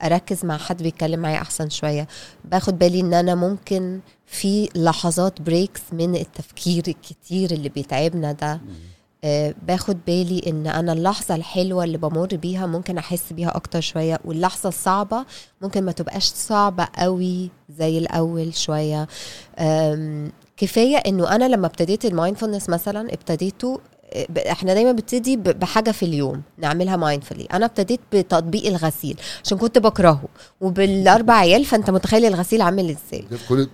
[0.03, 2.07] أركز مع حد بيتكلم معايا أحسن شوية.
[2.45, 8.61] باخد بالي إن أنا ممكن في لحظات breaks من التفكير الكتير اللي بيتعبنا ده.
[9.67, 14.69] باخد بالي إن أنا اللحظة الحلوة اللي بمر بيها ممكن أحس بيها أكتر شوية واللحظة
[14.69, 15.25] الصعبة
[15.61, 19.07] ممكن ما تبقاش صعبة قوي زي الأول شوية.
[20.57, 23.79] كفاية إنه أنا لما ابتديت ال mindfulness مثلا ابتديته
[24.13, 29.77] آه، إحنا دايما بنبتدي بحاجة في اليوم نعملها mindfully أنا ابتديت بتطبيق الغسيل عشان كنت
[29.77, 30.23] بكرهه
[30.61, 33.25] وبالأربع عيال فأنت متخيل الغسيل عامل إزاي.
[33.49, 33.67] كل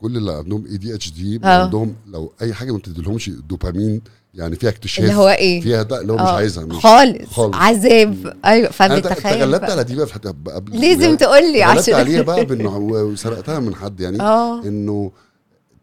[0.00, 1.40] كل اللي عندهم اي دي اتش دي.
[1.44, 4.00] عندهم لو أي حاجة ما بتديلهمش دوبامين
[4.34, 7.28] يعني فيها اكتشاف اللي هو إيه؟ فيها ده اللي هو مش آه، عايزها مش خالص,
[7.30, 7.56] خالص.
[7.56, 8.36] عذاب.
[8.44, 9.70] أيوه أنا فبتخيل تغلبت بقى.
[9.72, 13.58] على دي بقى في حتة قبل لازم تقول لي؟ تغلبت عشان عليها بقى بانه وسرقتها
[13.60, 14.62] من حد يعني آه.
[14.62, 15.10] إنه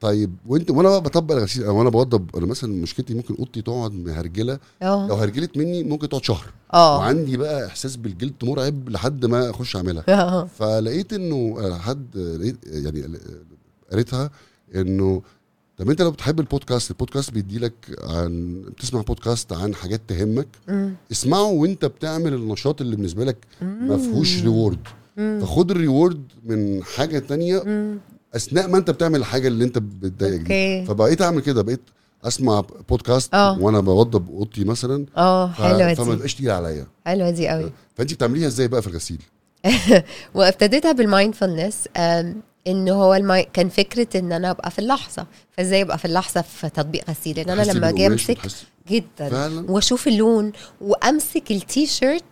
[0.02, 3.92] طيب وأنت وأنا بقى بطبق الغسيل أو أنا بوضب أنا مثلا مشكلتي ممكن أوضتي تقعد
[3.94, 6.46] مهرجلة لو آه هرجلت مني ممكن تقعد شهر.
[6.74, 6.98] آه.
[6.98, 10.04] وعندي بقى إحساس بالجلد مرعب لحد ما أخش أعملها.
[10.10, 10.48] آه.
[10.60, 13.06] فلقيت إنه حد لقيت يعني
[13.92, 14.30] قريتها
[14.76, 15.22] انه
[15.78, 17.74] طب انت لو بتحب ال podcast ال podcast بيدي لك
[18.04, 20.94] عن بتسمع بودكاست عن حاجات تهمك مم.
[21.12, 24.42] اسمعه وانت بتعمل النشاط اللي بالنسبة لك ما فيهوش.
[24.44, 24.80] reward.
[25.18, 27.98] فخد ال reward من حاجة تانية مم.
[28.36, 31.82] أثناء ما انت بتعمل الحاجة اللي انت بتضايقك دي فبقيت أعمل كده بقيت
[32.24, 33.60] أسمع بودكاست آه.
[33.60, 38.14] وأنا بوضب أوضتي مثلا آه حلوة فما دي تبقاش تقيل عليا حلوة دي قوي فأنت
[38.14, 39.22] بتعمليها إزاي بقى في الغسيل
[40.36, 41.88] وابتديتها بال mindfulness
[42.68, 43.48] إن هو ال mi...
[43.54, 45.26] كان فكرة إن أنا أبقى في اللحظة.
[45.58, 47.40] فإزاي أبقى في اللحظة؟ في تطبيق غسيل.
[47.40, 48.38] إن أنا لما أجي أمسك
[48.90, 49.72] جدا فعلا.
[49.72, 50.52] وأشوف اللون
[50.82, 52.24] وأمسك التي شيرت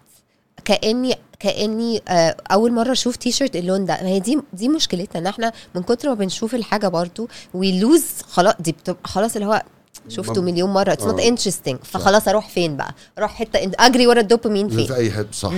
[0.65, 3.99] كاني كأني آه، أول مرة أشوف تي شيرت اللون ده.
[4.01, 5.21] ما هي دي دي مشكلتنا.
[5.21, 9.63] إن إحنا من كتر ما بنشوف الحاجة برضو ويلوز خلاص دي بتبقى خلاص اللي هو
[10.09, 10.93] شفته مليون مرة.
[10.93, 11.20] It's not.
[11.20, 15.31] interesting فخلاص أروح فين بقى؟ أروح حتة أجري ورا الدوبامين فين؟ في أي حتة.
[15.31, 15.53] صح.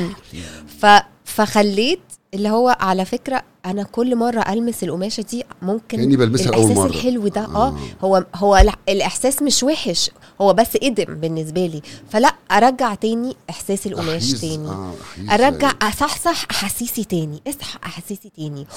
[0.81, 0.85] ف...
[1.25, 1.99] فخليت
[2.33, 6.77] اللي هو على فكرة أنا كل مرة ألمس القماشة دي ممكن كأني بلمسها أول الإحساس
[6.77, 6.87] مرة.
[6.87, 10.11] الحلو ده آه هو هو الإحساس مش وحش
[10.41, 11.81] هو بس قدم بالنسبة لي.
[12.09, 14.67] فلا أرجع تاني إحساس القماش أحيز- تاني.
[14.67, 14.93] آه
[15.27, 18.67] أحيز أرجع أصحصح أحاسيسي تاني اصحى أحاسيسي تاني.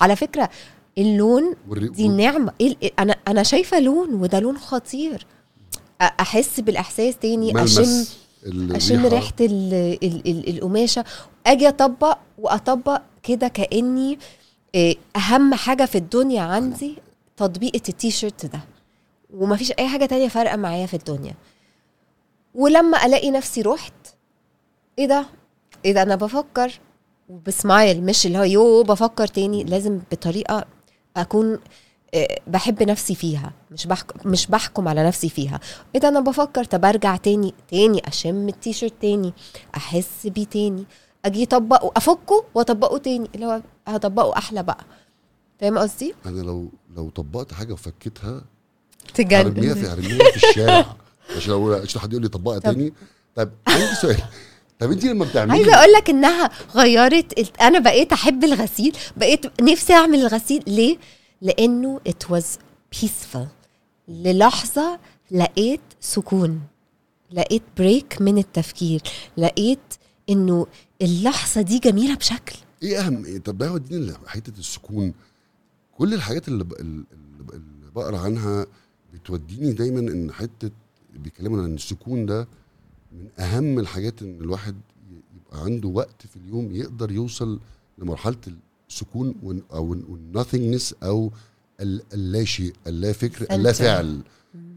[0.00, 0.50] على فكرة
[0.98, 2.52] اللون دي نعمة.
[2.98, 5.26] أنا أنا شايفة لون وده لون خطير.
[6.00, 7.78] أحس بالإحساس تاني ملمس.
[7.78, 8.04] أشم.
[8.76, 11.04] اشم ريحة ال ال ال القماشة.
[11.46, 14.18] أجي أطبق وأطبق كده كأني
[14.74, 16.96] إيه، أهم حاجة في الدنيا عندي
[17.36, 18.60] تطبيقه التيشيرت ده.
[19.34, 21.34] ومفيش أي حاجة تانية فارقة معايا في الدنيا.
[22.54, 23.92] ولما ألاقي نفسي رحت
[24.98, 25.26] إيه ده؟
[25.84, 26.80] إيه ده؟ أنا بفكر
[27.28, 30.64] وبسمايل مش اللي هو يو بفكر تاني لازم بطريقة
[31.16, 31.58] أكون آه،
[32.46, 35.60] بحب نفسي فيها مش بحكم مش بحكم على نفسي فيها.
[35.94, 39.32] ده أنا بفكر طب أرجع تاني تاني أشم التيشيرت تاني
[39.76, 40.84] أحس بيه تاني
[41.24, 44.84] أجي أطبقه أفكه وأطبقه تاني اللي هو هطبقه أحلى بقى.
[45.60, 50.86] فاهم قصدي؟ أنا لو لو طبقت حاجة وفكيتها هرميها في تجنن هرميها في الشارع.
[51.36, 52.92] عشان لو عشان حد يقول لي طبقها طب- تاني.
[53.36, 54.22] طب عندي سؤال.
[54.78, 59.92] طب انت لما بتعملي عايزة أقول لك إنها غيرت أنا بقيت أحب الغسيل بقيت نفسي
[59.92, 60.62] أعمل الغسيل.
[60.66, 60.98] ليه؟
[61.42, 62.44] لأنه it was
[62.98, 63.46] peaceful
[64.08, 64.98] للحظة
[65.30, 66.60] لقيت سكون
[67.32, 69.02] لقيت بريك من التفكير
[69.36, 69.94] لقيت
[70.30, 70.66] إنه
[71.02, 75.14] اللحظة دي جميلة بشكل إيه أهم إيه؟ طب بقى وديني حتة السكون
[75.98, 76.64] كل الحاجات اللي.
[76.80, 78.66] اللي بقرأ عنها
[79.14, 80.70] بتوديني دايما إن حتة
[81.14, 82.48] بيتكلموا عن السكون ده
[83.12, 84.76] من أهم الحاجات إن الواحد
[85.36, 87.60] يبقى عنده وقت في اليوم يقدر يوصل
[87.98, 88.36] لمرحلة
[88.88, 91.30] السكون وال- أو النوثينجنس أو
[91.80, 93.72] ال- اللا شيء اللا فكر اللا.
[93.72, 94.20] فعل.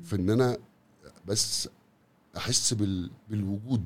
[0.03, 0.57] في إن أنا
[1.27, 1.69] بس
[2.37, 3.09] أحس بال...
[3.29, 3.83] بالوجود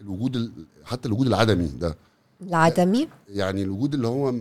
[0.00, 0.52] الوجود ال...
[0.84, 1.96] حتى الوجود العدمي ده.
[2.42, 4.34] العدمي؟ يعني الوجود اللي هو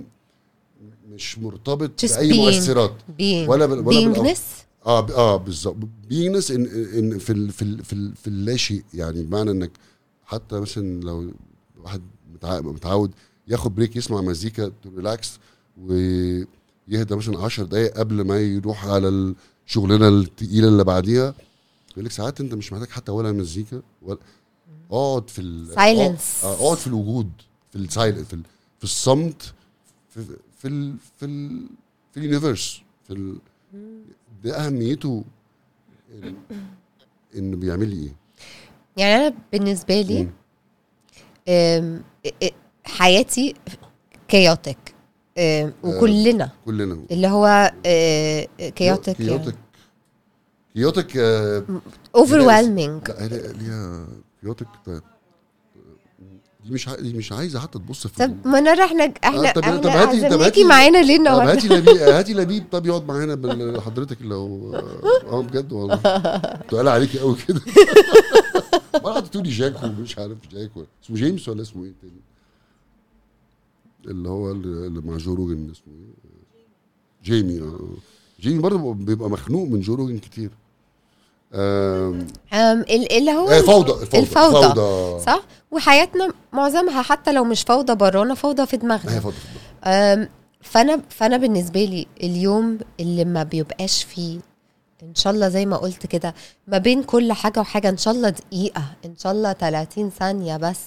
[1.11, 2.37] مش مرتبط Just بأي being.
[2.37, 2.95] مؤثرات.
[3.19, 3.49] being.
[3.49, 4.39] ولا بال- ولا beingness
[4.85, 5.77] آه ب- آه بالظبط.
[6.09, 6.65] beingness ان
[6.97, 9.71] ان في ال في ال في, ال في اللاشيء يعني بمعنى إنك
[10.25, 11.31] حتى مثلا لو
[11.83, 12.01] واحد
[12.33, 13.11] متع- متعود
[13.47, 15.39] ياخد break يسمع مزيكا to relax
[15.81, 19.33] ويهدى مثلا 10 دقايق قبل ما يروح على
[19.67, 21.33] الشغلانه التقيلة اللي بعديها.
[21.91, 24.17] يقول لك ساعات انت مش محتاج حتى ولا مزيكا ولا
[24.91, 26.45] اقعد في ال Silence.
[26.45, 27.31] آه، اقعد في الوجود
[27.71, 28.41] في ال silence في ال
[28.77, 29.53] في الصمت
[30.09, 30.25] في
[30.57, 31.67] في ال في ال
[32.11, 33.37] في ال universe في ال
[34.43, 35.23] ده أهميته
[37.35, 38.15] انه بيعمل لي إيه.
[38.97, 40.27] يعني أنا بالنسبة لي
[42.83, 43.55] حياتي
[44.27, 44.77] chaotic
[45.83, 46.49] وكلنا.
[46.65, 46.97] كلنا.
[47.11, 47.71] اللي هو
[48.75, 49.55] chaotic chaotic
[50.75, 51.63] chaotic آه،
[52.15, 54.07] overwhelming هي ليها
[54.41, 54.67] chaotic.
[56.65, 59.61] دي مش دي مش عايزة حتى تبص في طب ما نرى إحنا إحنا آه، طب-
[59.63, 62.63] إحنا طب هاتي- طب هاتي- معانا ليه النهارده؟ هاتي لبيب هاتي لبيب.
[62.71, 64.73] طب يقعد معانا حضرتك لو
[65.31, 65.95] آه بجد والله.
[66.69, 67.61] تقال عليكي قوي كده.
[68.93, 70.71] ما قعدت تقولي جاك ومش عارف جاك
[71.03, 72.21] اسمه جيمس ولا اسمه إيه تاني
[74.05, 76.33] اللي هو اللي مع جو روجن اسمه إيه؟
[77.23, 77.79] جيمي آه.
[78.41, 80.49] جيمي برضه بيبقى مخنوق من جو روجن كتير.
[81.53, 84.67] أم، ال- اللي هو آه، فوضى الفوضى الفوضى.
[84.75, 85.19] فوضى.
[85.23, 89.19] صح؟ وحياتنا معظمها حتى لو مش فوضى برانا فوضى في هي دماغنا.
[89.19, 89.35] فوضى
[89.83, 90.29] أم،
[90.61, 94.39] فأنا فأنا بالنسبة لي اليوم اللي ما بيبقاش فيه
[95.03, 96.33] إن شاء الله زي ما قلت كده
[96.67, 100.79] ما بين كل حاجة وحاجة إن شاء الله دقيقة إن شاء الله 30 ثانية بس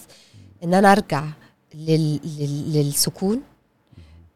[0.64, 1.24] إن أنا أرجع.
[1.76, 2.20] لل...
[2.38, 2.72] لل...
[2.72, 3.40] للسكون.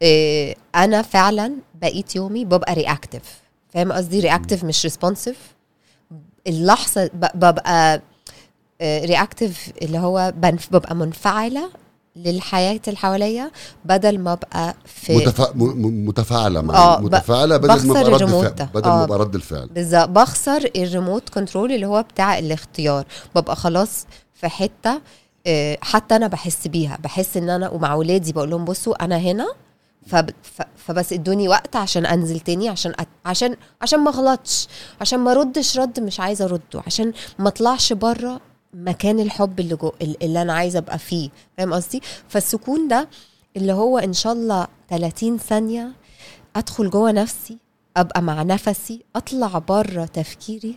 [0.02, 3.22] إيه أنا فعلا بقيت يومي ببقى reactive
[3.68, 5.36] فاهم قصدي؟ reactive مش responsive
[6.46, 7.26] اللحظة ب...
[7.34, 8.02] ببقى
[8.82, 10.72] reactive اللي هو بنف...
[10.72, 11.70] ببقى منفعلة
[12.16, 13.50] للحياة اللي حواليا
[13.84, 15.52] بدل ما أبقى في متفا...
[15.54, 18.64] متفاعلة مع آه، متفاعلة بدل ما أبقى رد الريموت فعل ده.
[18.74, 19.04] بدل ما آه.
[19.04, 19.68] أبقى رد الفعل.
[19.68, 20.08] بالظبط.
[20.08, 23.04] بخسر ال remote control اللي هو بتاع الاختيار.
[23.34, 25.00] ببقى خلاص في حتة آه،
[25.80, 26.98] حتى أنا بحس بيها.
[27.02, 29.52] بحس إن أنا ومع ولادي بقول لهم بصوا أنا هنا
[30.06, 30.30] فب...
[30.76, 33.08] فبس إدوني وقت عشان أنزل تاني عشان أت...
[33.24, 34.68] عشان عشان ما أغلطش
[35.00, 38.40] عشان ما أردش رد مش عايزة أرده عشان ما أطلعش بره
[38.74, 41.30] مكان الحب اللي جو اللي أنا عايزة أبقى فيه.
[41.58, 43.08] فاهم قصدي؟ فالسكون ده
[43.56, 45.92] اللي هو إن شاء الله 30 ثانية
[46.56, 47.58] أدخل جوه نفسي
[47.96, 50.76] أبقى مع نفسي أطلع بره تفكيري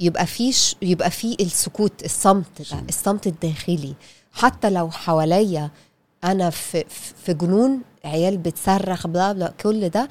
[0.00, 0.76] يبقى في ش...
[0.82, 3.94] يبقى في السكوت الصمت ده الصمت الداخلي.
[4.32, 5.70] حتى لو حواليا
[6.24, 6.84] أنا في
[7.24, 10.08] في جنون عيال بتصرخ بلا بلا كل ده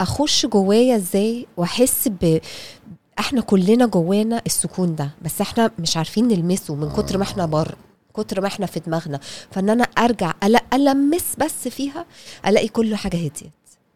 [0.00, 2.38] أخش جوايا إزاي؟ وأحس ب
[3.18, 5.10] إحنا كلنا جوانا السكون ده.
[5.22, 7.76] بس إحنا مش عارفين نلمسه من كتر ما إحنا بره
[8.14, 9.20] كتر ما إحنا في دماغنا.
[9.50, 10.32] فإن أنا أرجع
[10.72, 12.06] ألمس بس فيها
[12.46, 13.40] ألاقي كل حاجة هديت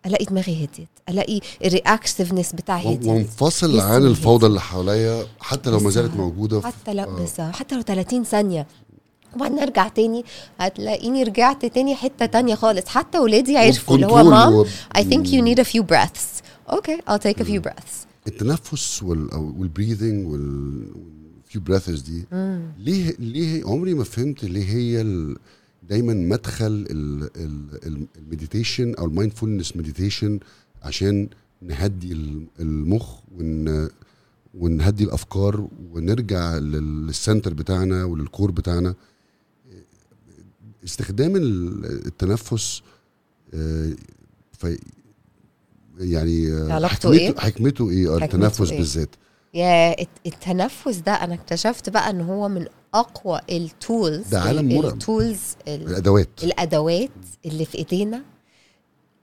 [0.07, 3.09] ألاقي دماغي هديت ألاقي الرياكتيفنس بتاعي هديت.
[3.09, 4.07] وانفصل عن.
[4.07, 6.17] الفوضى اللي حواليا حتى لو ما زالت.
[6.17, 7.23] موجودة حتى لا آه.
[7.25, 8.67] بس حتى لو 30 ثانية.
[9.37, 10.25] وبعدين أرجع تاني
[10.59, 12.87] هتلاقيني رجعت تاني حتة تانية خالص.
[12.89, 14.65] حتى ولادي عرفوا اللي هو Mom و-
[14.99, 16.43] I think you need a few breaths.
[16.75, 17.95] Okay I'll take a few breaths.
[18.27, 22.25] التنفس وال وال breathing وال few breaths دي
[22.79, 25.37] ليه ليه عمري ما فهمت ليه هي ال
[25.89, 26.87] دايما مدخل
[28.17, 30.41] ال meditation أو ال mindfulness meditation
[30.83, 31.29] عشان
[31.63, 33.89] نهدي ال- المخ ون
[34.55, 38.95] ونهدي الأفكار ونرجع لل- لل center بتاعنا ولل core بتاعنا
[40.85, 42.83] استخدام ال- التنفس
[43.55, 43.93] آه،
[44.59, 44.79] في
[45.99, 49.09] يعني آه، علاقته حكمته إيه؟ حكمته إيه آه، التنفس إيه؟ بالذات
[49.55, 54.69] يا الت- التنفس ده أنا اكتشفت بقى إن هو من أقوى ال tools ده عالم
[54.77, 54.93] مرعب.
[54.93, 57.11] ال tools ال- الأدوات الأدوات
[57.47, 58.23] اللي في إيدينا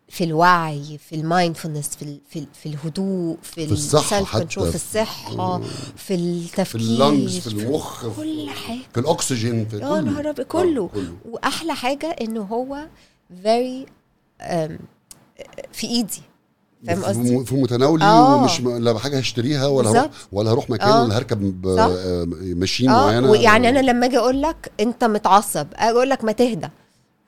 [0.09, 4.13] في الوعي في ال mindfulness في ال- في, ال- في الهدوء في, في ال self
[4.13, 8.99] حتى، في في- الصحة في في التفكير ال lungs في المخ في, كل حاجة في
[8.99, 10.01] الأكسجين في كله.
[10.01, 10.39] نهار كله.
[10.41, 10.89] آه، كله
[11.29, 12.87] وأحلى حاجة إنه هو
[14.41, 14.71] um,
[15.73, 16.21] في إيدي
[16.87, 18.35] فاهم في- قصدي؟ في متناولي آه.
[18.35, 20.09] ومش لا حاجة هشتريها ولا هروح.
[20.31, 21.03] ولا هروح مكان آه.
[21.03, 21.67] ولا هركب.
[21.67, 23.05] آه، ماشين آه.
[23.05, 23.29] معينة.
[23.31, 26.67] ويعني أنا لما أجي أقول لك أنت متعصب أقول لك ما تهدى.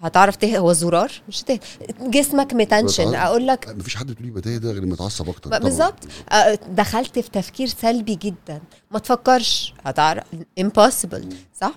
[0.01, 1.62] هتعرف تهدى؟ هو زرار؟ مش هتهدى.
[2.01, 3.16] جسمك متنشن.
[3.16, 5.60] أقول لك مفيش حد بتقولي بتهدى غير متعصب أكتر.
[5.60, 5.93] بالظبط.
[6.32, 8.62] آه، دخلت في تفكير سلبي جدا.
[8.91, 9.74] ما تفكرش.
[9.86, 10.24] هتعرف.
[10.60, 11.24] Impossible.
[11.62, 11.74] صح؟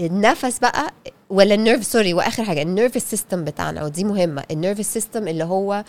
[0.00, 0.92] النفس بقى
[1.30, 2.62] ولا ال nerve sorry وآخر حاجة.
[2.62, 4.44] ال nervous system بتاعنا ودي مهمة.
[4.50, 5.84] ال nervous system اللي هو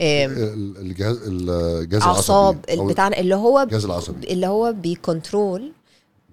[0.00, 4.32] الجهاز الجهاز اعصاب العصبي أو بتاعنا اللي هو الجهاز العصبي.
[4.32, 5.72] اللي هو بي control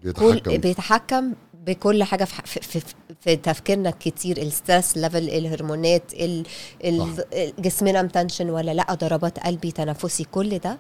[0.04, 0.58] بيتحكم.
[0.58, 1.34] بيتحكم
[1.66, 6.46] بكل حاجة في, في, في, في تفكيرنا كتير ال stress level الهرمونات ال
[6.84, 7.24] ال
[7.60, 10.78] جسمنا متنشن ولا لأ ضربات قلبي تنفسي كل ده.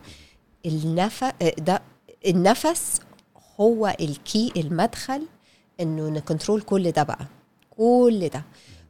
[0.65, 1.25] النفس
[1.57, 1.81] ده
[2.27, 2.99] النفس
[3.59, 5.21] هو ال key المدخل
[5.79, 7.25] إنه ن control كل ده بقى.
[7.77, 8.43] كل ده.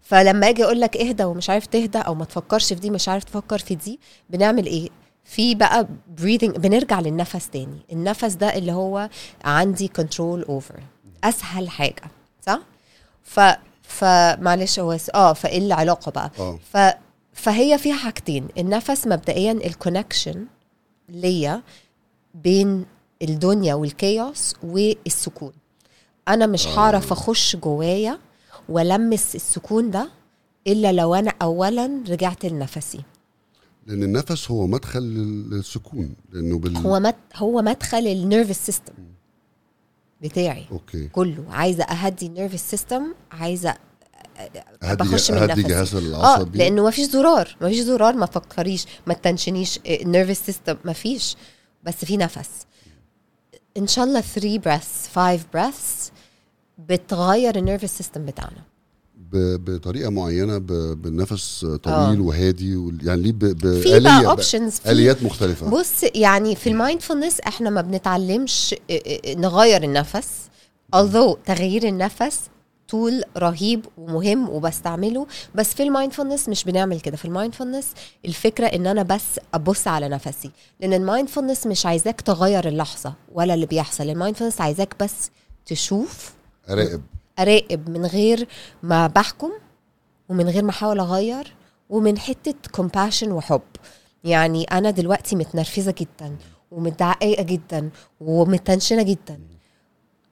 [0.05, 3.23] فلما أجي أقول لك اهدى ومش عارف تهدى أو ما تفكرش في دي مش عارف
[3.23, 3.99] تفكر في دي
[4.29, 4.89] بنعمل إيه؟
[5.23, 5.87] في بقى
[6.21, 7.79] breathing بنرجع للنفس تاني.
[7.91, 9.09] النفس ده اللي هو
[9.45, 10.79] عندي control over
[11.23, 12.03] أسهل حاجة
[12.41, 12.59] صح؟
[13.23, 13.39] ف
[13.81, 16.59] فمعلش هو آه فإيه العلاقة بقى؟ آه.
[16.73, 16.77] ف
[17.33, 18.47] فهي فيها حاجتين.
[18.57, 20.45] النفس مبدئيا ال connection
[21.09, 21.61] ليا
[22.35, 22.85] بين
[23.21, 25.51] الدنيا وال chaos والسكون.
[26.27, 28.19] أنا مش هعرف أخش جوايا
[28.69, 30.09] وألمس السكون ده
[30.67, 33.01] إلا لو أنا اولا رجعت لنفسي.
[33.87, 38.93] لأن النفس هو مدخل لل- للسكون لأنه بال هو مد هو مدخل ال nervous system
[40.21, 41.07] بتاعي okay.
[41.07, 41.45] كله.
[41.49, 43.75] عايزة أهدي ال nervous system عايزة
[44.83, 45.63] اهدي بخش من نفسي.
[45.63, 49.94] جهاز آه العصبي لأنه ما فيش زرار ما فيش زرار ما تفكريش ما تنشنيش ال
[49.95, 51.35] nervous system ما فيش.
[51.83, 52.49] بس في نفس.
[53.77, 56.11] إن شاء الله 3 breaths 5 breaths
[56.77, 58.61] بتغير ال nervous system بتاعنا.
[59.33, 60.57] بطريقة معينة
[60.93, 62.21] بالنفس طويل آه.
[62.21, 65.69] وهادي يعني ليه في بقى options آليات مختلفة.
[65.69, 68.93] بص يعني في ال mindfulness إحنا ما بنتعلمش آه،
[69.25, 70.27] آه، نغير النفس
[70.95, 72.39] although تغيير النفس
[72.87, 77.17] tool رهيب ومهم وبستعمله بس في ال mindfulness مش بنعمل كده.
[77.17, 77.87] في ال mindfulness
[78.25, 83.53] الفكرة إن أنا بس أبص على نفسي لأن ال mindfulness مش عايزاك تغير اللحظة ولا
[83.53, 84.09] اللي بيحصل.
[84.09, 85.29] ال mindfulness عايزاك بس
[85.65, 86.34] تشوف
[86.69, 87.01] أراقب.
[87.39, 88.47] أراقب من غير
[88.83, 89.51] ما بحكم
[90.29, 91.53] ومن غير ما أحاول أغير
[91.89, 93.61] ومن حتة compassion وحب.
[94.23, 96.35] يعني أنا دلوقتي متنرفزة جدا
[96.71, 97.89] ومتضايقة جدا
[98.21, 99.39] ومتنشنة جدا.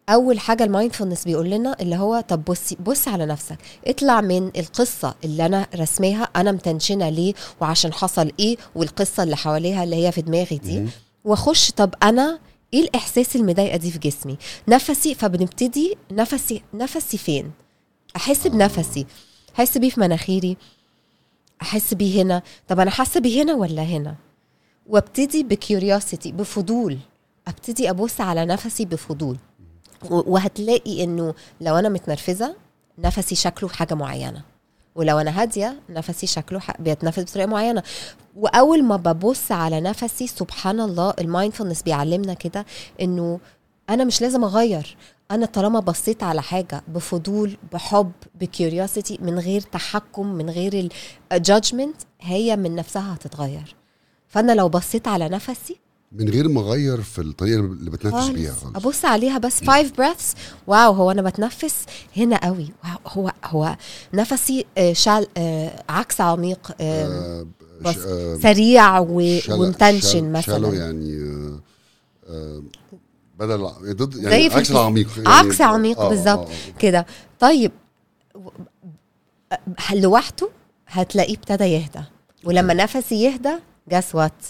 [0.10, 3.58] أول حاجة ال mindfulness بيقول لنا اللي هو طب بصي بص على نفسك.
[3.88, 9.84] اطلع من القصة اللي أنا رسماها أنا متنشنة ليه وعشان حصل إيه والقصة اللي حواليها
[9.84, 10.88] اللي هي في دماغي دي.
[11.26, 12.40] وأخش طب أنا
[12.74, 17.52] إيه الإحساس المضايقه دي في جسمي؟ نفسي فبنبتدي نفسي نفسي فين؟
[18.16, 19.06] أحس بنفسي.
[19.56, 20.58] أحس بيه في مناخيري.
[21.62, 22.42] أحس بيه هنا.
[22.68, 24.16] طب أنا حاسة بيه هنا ولا هنا؟
[24.88, 26.98] وأبتدي بكيوريوسيتي بفضول.
[27.48, 29.38] أبتدي أبص على نفسي بفضول.
[30.10, 32.56] وهتلاقي إنه لو أنا متنرفزة
[32.98, 34.53] نفسي شكله حاجة معينة.
[34.96, 37.84] ولو أنا هادية نفسي شكله بيتنفس بطريقة معينة.
[38.36, 42.66] وأول ما ببص على نفسي سبحان الله ال mindfulness بيعلمنا كده
[43.02, 43.40] إنه
[43.90, 44.98] أنا مش لازم أغير.
[45.32, 50.90] أنا طالما بصيت على حاجة بفضول بحب ب curiosity من غير تحكم من غير
[51.32, 53.76] ال judgment هي من نفسها هتتغير.
[54.28, 55.83] فأنا لو بصيت على نفسي
[56.14, 58.28] من غير ما أغير في الطريقة اللي بتنفس.
[58.30, 58.76] بيها خالص.
[58.76, 60.38] أبص عليها بس 5 breaths.
[60.68, 61.86] wow هو أنا بتنفس
[62.18, 62.70] هنا قوي.
[62.84, 63.78] wow هو هو
[64.14, 67.48] نفسي آه، shallow آه، عكس عميق آه،
[67.82, 70.74] بس آه، سريع ومتنشن مثلا.
[70.74, 71.20] يعني
[72.30, 72.64] آه،
[73.40, 75.08] بدل ضد يعني عكس العميق.
[75.18, 76.48] يعني عكس عميق آه، بالظبط.
[76.48, 76.78] آه.
[76.80, 77.06] كده.
[77.40, 77.72] طيب
[79.94, 80.50] لوحده
[80.88, 82.04] هتلاقيه ابتدى يهدى.
[82.44, 83.54] ولما نفسي يهدى
[83.90, 84.46] guess what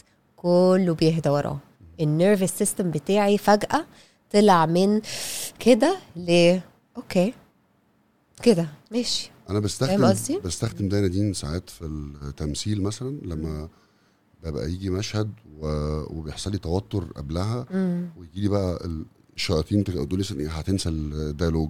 [0.48, 1.60] كله بيهدى وراه.
[1.99, 3.86] ال nervous system بتاعي فجأة
[4.32, 5.02] طلع من
[5.60, 6.60] كده ل
[6.97, 7.34] okay.
[8.44, 8.68] كده.
[8.91, 9.32] ماشي.
[9.50, 9.94] أنا بستخدم؟
[10.46, 13.70] بستخدم ده نادين ساعات في التمثيل مثلا لما
[14.44, 15.32] ببقى يجي مشهد
[16.10, 17.66] وبيحصل لي توتر قبلها.
[18.18, 18.89] ويجي لي بقى
[19.36, 21.70] الشياطين تقول لي هتنسى ال dialogue.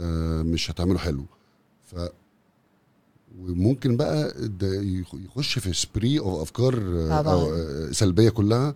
[0.00, 1.24] آه، مش هتعمله حلو.
[3.38, 4.34] وممكن بقى
[5.12, 7.32] يخش في سبري أو أفكار آه،.
[7.32, 8.74] أو آه، سلبية كلها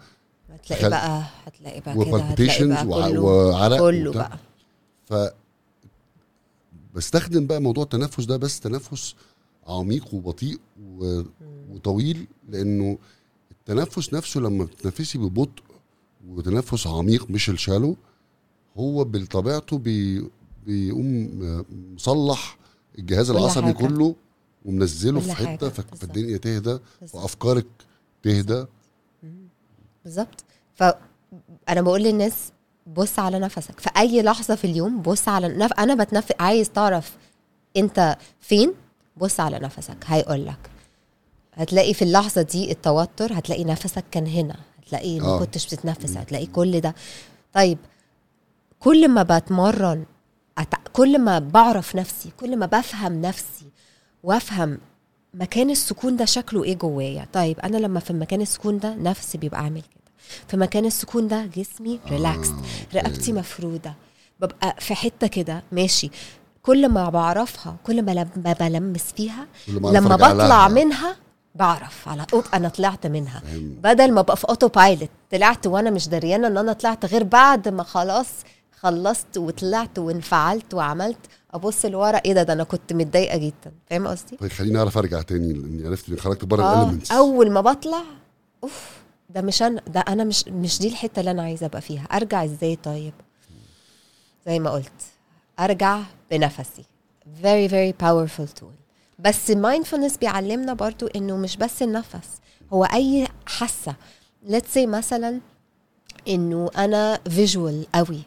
[0.50, 4.28] هتلاقي خل- بقى هتلاقي بقى كده هتلاقي بقى كله وعرق كله وبتاع.
[4.28, 5.34] بقى ف
[6.94, 9.14] بستخدم بقى موضوع التنفس ده بس تنفس
[9.66, 10.58] عميق وبطيء
[10.98, 11.22] و...
[11.70, 12.98] وطويل لأنه
[13.50, 15.62] التنفس نفسه لما بتتنفسي ببطء
[16.28, 17.96] وتنفس عميق مش الشالو
[18.76, 20.28] هو بطبيعته بي...
[20.66, 21.30] بيقوم
[21.94, 22.58] مصلح
[22.98, 23.72] الجهاز العصبي.
[23.72, 24.14] كله
[24.64, 25.32] ومنزله في.
[25.32, 25.68] حتة.
[25.68, 26.78] فالدنيا تهدى.
[27.12, 27.66] وأفكارك
[28.22, 28.64] تهدى.
[30.04, 30.44] بالظبط.
[30.74, 32.52] فانا بقول للناس
[32.86, 33.80] بص على نفسك.
[33.80, 35.72] في أي لحظة في اليوم بص على نف...
[35.72, 37.16] أنا بتنفس عايز تعرف
[37.76, 38.72] أنت فين
[39.16, 39.96] بص على نفسك.
[40.06, 40.70] هيقول لك
[41.54, 44.56] هتلاقي في اللحظة دي التوتر هتلاقي نفسك كان هنا.
[44.82, 45.38] هتلاقي ما آه.
[45.38, 46.16] كنتش بتتنفس.
[46.16, 46.94] هتلاقي كل ده.
[47.52, 47.78] طيب
[48.78, 50.04] كل ما بتمرن
[50.58, 50.74] أت...
[50.92, 53.66] كل ما بعرف نفسي كل ما بفهم نفسي
[54.24, 54.78] وافهم
[55.34, 59.60] مكان السكون ده شكله إيه جوايا طيب أنا لما في مكان السكون ده نفسي بيبقى
[59.60, 60.12] عامل كده
[60.48, 62.62] في مكان السكون ده جسمي relaxed okay.
[62.98, 63.94] رقبتي مفرودة
[64.40, 66.10] ببقى في حتة كده ماشي
[66.62, 70.68] كل ما بعرفها كل ما لما بلمس فيها لما بطلع.
[70.68, 71.16] منها
[71.54, 73.42] بعرف على أوب أنا طلعت منها؟
[73.82, 77.82] بدل ما أبقى في autopilot طلعت وأنا مش دريانة إن أنا طلعت غير بعد ما
[77.82, 78.28] خلاص
[78.80, 81.18] خلصت وطلعت وانفعلت وعملت
[81.54, 83.72] أبص لورا إيه ده؟ ده أنا كنت متضايقة جدا.
[83.90, 87.50] فاهم قصدي؟ طيب خليني أعرف أرجع تاني لأني عرفت إني خرجت بره آه الاليمنتس أول
[87.50, 88.02] ما بطلع
[88.64, 88.90] أوف
[89.30, 92.02] ده مش أنا ده أنا مش مش دي الحتة اللي أنا عايزة أبقى فيها.
[92.04, 93.12] أرجع إزاي طيب؟
[94.46, 94.92] زي ما قلت
[95.60, 96.00] أرجع
[96.30, 96.84] بنفسي.
[97.42, 98.74] Very very powerful tool.
[99.18, 102.28] بس mindfulness بيعلمنا برضو إنه مش بس النفس
[102.72, 103.94] هو أي حاسة.
[104.48, 105.40] Let's say مثلا
[106.28, 108.20] إنه أنا visual قوي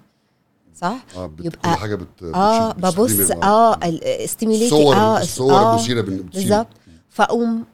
[0.81, 1.47] صح بت...
[1.47, 2.23] يبقى- كل حاجة بت...
[2.23, 5.75] آه ببص آه الصور آه الصور آه.
[5.75, 6.01] المثيره.
[6.01, 6.67] بالظبط
[7.09, 7.65] فأقوم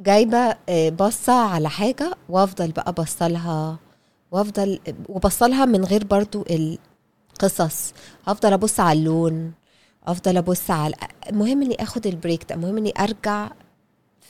[0.00, 3.78] جايبة آه، بصه على حاجة وأفضل بقى بصلها
[4.30, 4.78] وأفضل
[5.08, 7.92] وبصلها من غير برضو القصص
[8.28, 9.52] أفضل أبص على اللون
[10.06, 10.94] أفضل أبص على
[11.30, 13.50] المهم إني آخد البريك ده المهم إني أرجع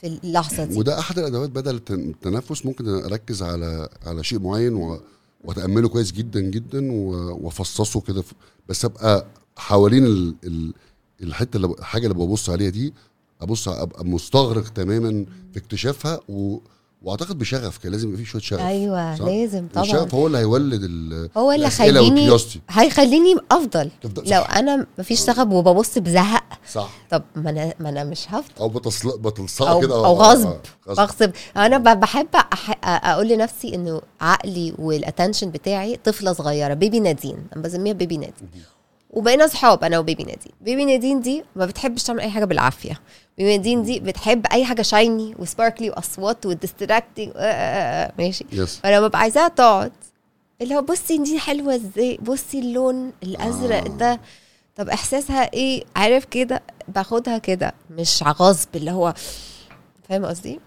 [0.00, 4.74] في اللحظة دي وده أحد الأدوات بدل التن- التنفس ممكن أركز على على شيء معين
[4.74, 5.00] و...
[5.44, 6.92] واتأمله كويس جدا جدا.
[6.92, 8.24] وافصصه كده.
[8.68, 9.26] بس أبقى
[9.56, 10.34] حوالين ال...
[10.44, 10.74] ال...
[11.22, 11.66] الحتة اللي.
[11.78, 12.92] الحاجة اللي ببص عليها دي
[13.40, 16.58] أبص أبقى مستغرق تماما في اكتشافها و...
[17.04, 18.60] واعتقد بشغف كده لازم يبقى في شوية شغف.
[18.60, 19.84] أيوه صح؟ لازم طبعا.
[19.84, 21.28] الشغف هو اللي هيولد ال...
[21.36, 22.36] هو اللي هيخليني.
[22.70, 23.90] هيخليني أفضل.
[24.02, 24.40] تفضل- لو.
[24.42, 26.44] أنا مفيش شغف وببص بزهق.
[26.72, 26.90] صح.
[27.10, 28.54] طب ما أنا ما أنا مش هفضل.
[28.60, 29.18] أو بتصل...
[29.18, 29.94] بتلصق كده.
[29.94, 30.46] أو آه، غصب.
[30.46, 31.02] آه، غصب.
[31.02, 37.00] بغصب أنا ب- بحب أح- أقول لنفسي إنه عقلي وال attention بتاعي طفلة صغيرة baby
[37.00, 37.36] نادين.
[37.56, 38.48] أنا بسميها baby نادين.
[39.14, 40.52] وبقينا اصحاب أنا و baby نادين.
[40.60, 43.00] baby نادين دي ما بتحبش تعمل أي حاجة بالعافية.
[43.38, 47.30] baby نادين دي بتحب أي حاجة shiny و sparkly واصوات و distracting
[48.18, 49.92] ماشي؟ yes فلما ببقى عايزاها تقعد
[50.62, 53.88] اللي هو بصي دي حلوة إزاي؟ بصي اللون الأزرق آه.
[53.88, 54.20] ده.
[54.76, 59.14] طب إحساسها إيه؟ عارف كده؟ باخدها كده مش غصب اللي هو
[60.08, 60.60] فاهم قصدي؟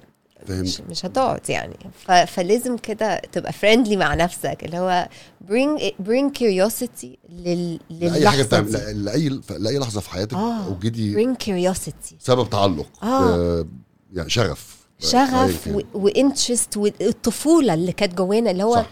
[0.47, 0.81] فهمت.
[0.89, 1.75] مش, هتقعد يعني.
[2.05, 2.11] ف...
[2.11, 5.09] فلازم كده تبقى friendly مع نفسك اللي هو
[5.47, 7.79] bring bring curiosity لل...
[7.89, 10.65] لأي حاجة للحظة بتعمل لأي لأي لحظة في حياتك آه.
[10.65, 12.15] اوجدي bring curiosity.
[12.19, 13.35] سبب تعلق آه.
[13.35, 13.65] آه،
[14.13, 14.77] يعني شغف.
[14.99, 15.81] شغف و...
[15.93, 18.89] و interest والطفوله اللي كانت جوانا اللي هو صح.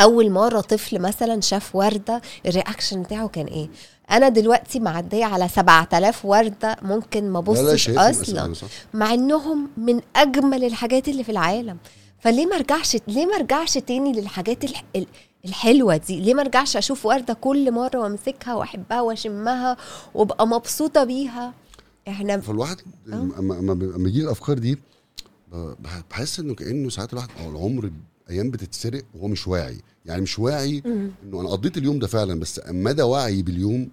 [0.00, 3.68] أول مرة طفل مثلا شاف وردة ال reaction بتاعه كان إيه؟
[4.10, 8.42] أنا دلوقتي معدية على 7000 وردة ممكن ما أبصش أصلا.
[8.94, 11.78] مع إنهم من أجمل الحاجات اللي في العالم.
[12.18, 14.84] فليه ما ارجعش ليه ما أرجعش تاني للحاجات الح...
[14.96, 15.06] ال-
[15.44, 19.76] الحلوة دي؟ ليه ما أرجعش أشوف وردة كل مرة وأمسكها وأحبها وأشمها
[20.14, 21.54] وأبقى مبسوطة بيها؟
[22.08, 22.76] إحنا فالواحد
[23.12, 24.78] اما اما اما يجي الأفكار دي
[26.10, 27.90] بحس إنه كأنه ساعات الواحد أو العمر
[28.30, 29.78] أيام بتتسرق وهو مش واعي.
[30.06, 31.10] يعني مش واعي مم.
[31.24, 33.88] إنه أنا قضيت اليوم ده فعلا بس مدى وعي باليوم.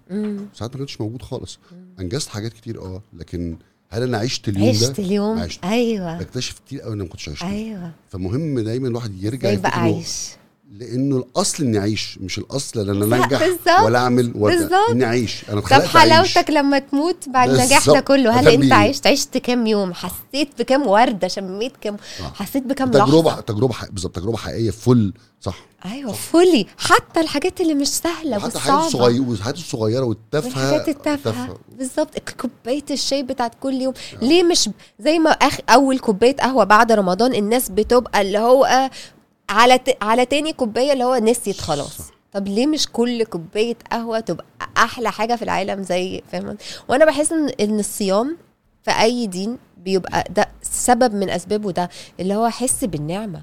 [0.54, 1.58] ساعات ما كانش موجود خالص.
[2.00, 3.56] أنجزت حاجات كتير آه لكن
[3.90, 5.64] هل أنا عشت اليوم عشت ده؟ اليوم؟ عشت.
[5.64, 6.18] أيوه.
[6.18, 7.92] بكتشف كتير قوي إن أنا ما كنتش عشت أيوه.
[8.08, 10.28] فمهم دايما الواحد يرجع إزاي يفتكر بقى إنه- عايش؟
[10.72, 13.48] لأنه الأصل إني أعيش مش الأصل إن أنا أنجح
[13.84, 14.68] ولا أعمل ولا.
[14.90, 15.44] إني أعيش.
[15.50, 15.82] أنا طب.
[15.82, 18.00] حلاوتك لما تموت بعد النجاح ده.
[18.00, 22.32] كله هل أنت؟ عشت عشت كام يوم؟ حسيت بكام وردة؟ شميت كام؟ آه.
[22.34, 23.90] حسيت بكام تجربة لحظة؟ تجربة حق...
[23.90, 25.54] بالظبط تجربة حقيقية فل صح.
[25.84, 30.46] أيوه فولي حتى الحاجات اللي مش سهلة حتى الحاجات والصعبه الصغيره والحاجات الصغيرة والتافهة.
[30.72, 31.58] والحاجات التافهة.
[31.78, 32.18] بالظبط.
[32.40, 33.94] كوباية الشاي بتاعت كل يوم.
[34.22, 38.90] ليه مش زي ما أخ أول كوباية قهوة بعد رمضان الناس بتبقى اللي هو
[39.48, 39.96] على ت...
[40.02, 41.98] على تاني كوباية اللي هو نسيت خلاص.
[42.32, 44.46] طب ليه مش كل كوباية قهوة تبقى
[44.76, 46.56] أحلى حاجة في العالم زي فاهم
[46.88, 48.36] وأنا بحس إن إن الصيام
[48.82, 51.88] في أي دين بيبقى ده سبب من أسبابه ده
[52.20, 53.42] اللي هو حس بالنعمة.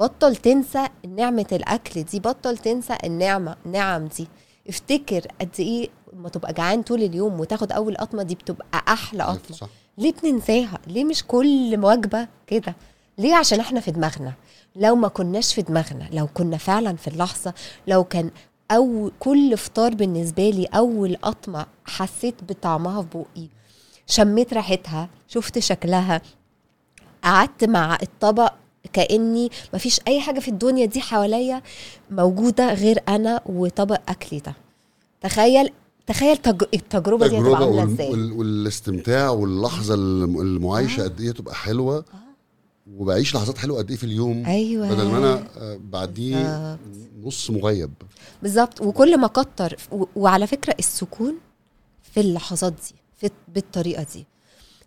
[0.00, 0.86] بطل تنسى
[1.16, 4.28] نعمة الأكل دي بطل تنسى النعمة النعم دي.
[4.68, 9.56] افتكر قد إيه لما تبقى جعان طول اليوم وتاخد أول قطمة دي بتبقى أحلى قطمة.
[9.56, 9.68] صح.
[9.98, 12.74] ليه بننساها؟ ليه مش كل وجبة كده؟
[13.18, 14.32] ليه عشان إحنا في دماغنا؟
[14.76, 17.54] لو ما كناش في دماغنا لو كنا فعلا في اللحظة
[17.86, 18.30] لو كان
[18.70, 23.48] أو كل فطار بالنسبة لي أول قطمه حسيت بطعمها في بوقي
[24.06, 26.20] شميت ريحتها شفت شكلها
[27.24, 28.52] قعدت مع الطبق
[28.92, 31.62] كأني مفيش أي حاجة في الدنيا دي حواليا
[32.10, 34.54] موجودة غير أنا وطبق أكلي ده.
[35.20, 35.70] تخيل
[36.06, 36.62] تخيل تج...
[36.74, 37.78] التجربة دي هتبقى وال...
[37.92, 38.32] إزاي؟ وال...
[38.32, 41.04] والاستمتاع واللحظة الم- المعايشة آه.
[41.04, 42.04] قد إيه تبقى حلوة.
[42.94, 44.88] وبعيش لحظات حلوة قد إيه في اليوم أيوه.
[44.94, 46.78] بدل ما أنا آه، بعديه.
[47.24, 47.92] نص مغيب.
[48.42, 48.80] بالظبط.
[48.80, 49.76] وكل ما كتر
[50.16, 51.34] وعلى فكرة السكون
[52.02, 54.26] في اللحظات دي في بالطريقة دي.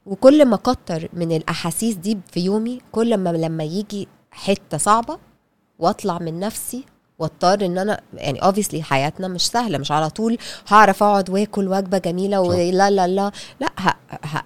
[0.06, 5.18] وكل ما كتر من الأحاسيس دي في يومي كل ما لما يجي حتة صعبة
[5.80, 6.86] وأطلع من نفسي
[7.20, 11.98] واضطر إن أنا يعني اوبسلي حياتنا مش سهلة مش على طول هعرف أقعد وآكل وجبة
[11.98, 12.42] جميلة.
[12.42, 13.70] ولا لا لا لا.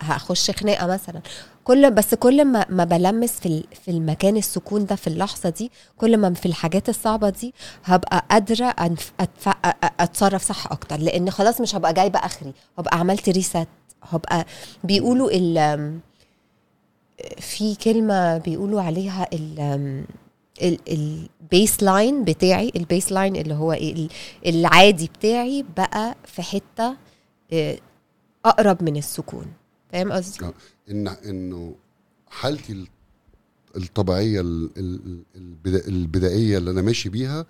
[0.02, 1.22] هخش خناقة مثلا.
[1.64, 6.18] كل بس كل ما ما بلمس في في المكان السكون ده في اللحظة دي كل
[6.18, 7.54] ما في الحاجات الصعبة دي
[7.84, 8.76] هبقى قادرة
[10.00, 10.98] أتصرف صح أكتر.
[11.00, 12.54] لأن خلاص مش هبقى جايبة آخري.
[12.78, 13.68] هبقى عملت reset
[14.04, 14.46] هبقى
[14.84, 16.00] بيقولوا ال
[17.40, 20.04] في كلمة بيقولوا عليها ال
[20.62, 24.10] ال baseline بتاعي ال baseline اللي هو إيه ال-
[24.46, 26.98] العادي بتاعي بقى في حتة
[27.54, 27.78] آه،
[28.46, 29.46] أقرب من السكون
[29.92, 30.54] فاهم قصدي؟ آه.
[30.92, 31.76] ان إنه
[32.28, 32.88] حالتي ال-
[33.78, 37.46] الطبيعية ال- ال- البدا- البدائية اللي أنا ماشي بيها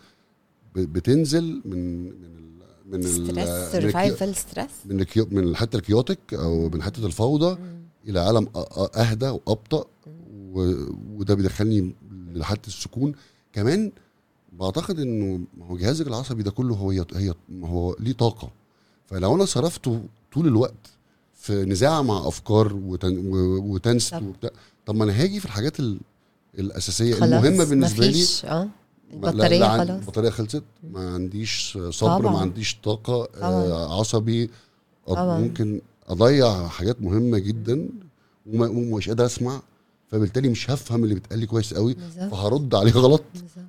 [0.75, 2.53] بتنزل من من
[2.85, 7.57] من stress survival stress من الكيو من الحته ال chaotic أو من حتة الفوضى
[8.07, 8.47] إلى عالم
[8.95, 9.85] أهدى وأبطأ
[10.53, 11.95] وده بيدخلني
[12.39, 13.13] لحاله السكون
[13.53, 13.91] كمان
[14.59, 18.49] بعتقد إنه هو جهازك العصبي ده كله هو هي هو ليه طاقة
[19.07, 20.01] فلو أنا صرفته
[20.33, 20.89] طول الوقت
[21.35, 24.29] في نزاع مع أفكار وتن و- وتنست بالظبط.
[24.29, 24.49] وبتاع
[24.85, 25.99] طب ما أنا هاجي في الحاجات ال-
[26.59, 28.67] الأساسية خلاص المهمة بالنسبة لي آه
[29.13, 32.31] البطارية لا خلاص البطارية خلصت ما عنديش صبر طبعاً.
[32.33, 33.49] ما عنديش طاقة طبعاً.
[33.51, 34.49] آه عصبي
[35.07, 35.39] طبعاً.
[35.39, 37.89] ممكن أضيع حاجات مهمة جدا
[38.53, 39.61] ومش قادر أسمع
[40.13, 41.95] فبالتالي مش هفهم اللي بيتقال لي كويس قوي
[42.31, 43.23] فهرد عليه غلط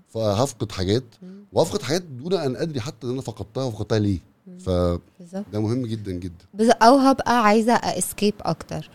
[0.09, 1.05] فهفقد حاجات.
[1.53, 4.19] وافقد حاجات دون أن أدري حتى إن أنا فقدتها وفقدتها ليه.
[4.61, 5.45] فده بالظبط.
[5.55, 6.73] مهم جدا جدا.
[6.83, 8.91] أو هبقى عايزة escape أكتر.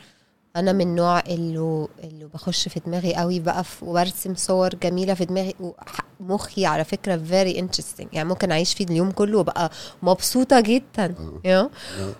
[0.55, 5.55] أنا من النوع اللي اللي بخش في دماغي قوي بقى وبرسم صور جميلة في دماغي
[5.59, 8.05] وح- مخي على فكرة very interesting.
[8.13, 9.71] يعني ممكن أعيش فيه اليوم كله وأبقى
[10.03, 11.39] مبسوطة جدا آه.
[11.43, 11.69] know?
[11.99, 12.13] آه.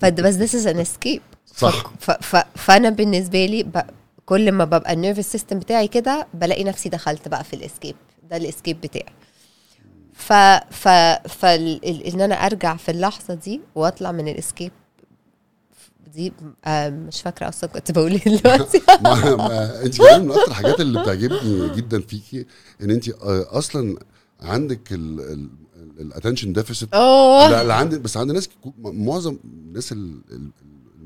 [0.00, 1.20] فد- بس this is an escape.
[1.56, 1.92] صح.
[2.00, 3.80] ف ف فأنا بالنسبة لي ب...
[4.28, 7.96] كل ما ببقى ال nervous system بتاعي كده بلاقي نفسي دخلت بقى في ال escape
[8.30, 9.12] ده ال escape بتاعي.
[10.12, 10.32] ف
[10.74, 10.88] ف
[11.28, 14.72] ف إن أنا أرجع في اللحظة دي وأطلع من ال escape
[16.14, 16.32] دي
[16.90, 18.78] مش فاكرة أصلا كنت بقول إيه دلوقتي.
[19.84, 22.46] انت كمان من أكتر الحاجات اللي بتعجبني جدا فيكي
[22.82, 23.98] إن انت آه، أصلا
[24.40, 24.92] عندك
[26.00, 28.48] ال attention deficit لا عندي بس عند ناس
[28.78, 29.94] معظم الناس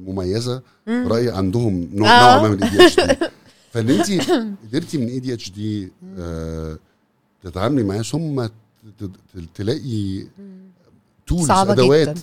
[0.08, 2.36] المميزه رايي عندهم نوع آه.
[2.38, 3.16] نوع ما من ال ADHD
[3.72, 4.30] فإن انت
[4.68, 5.88] قدرتي من ADHD
[7.44, 8.46] تتعاملي معاه ثم
[9.54, 10.24] تلاقي
[11.26, 12.18] tools أدوات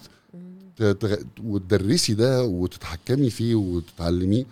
[1.43, 4.45] وتدرسي ده وتتحكمي فيه وتتعلميه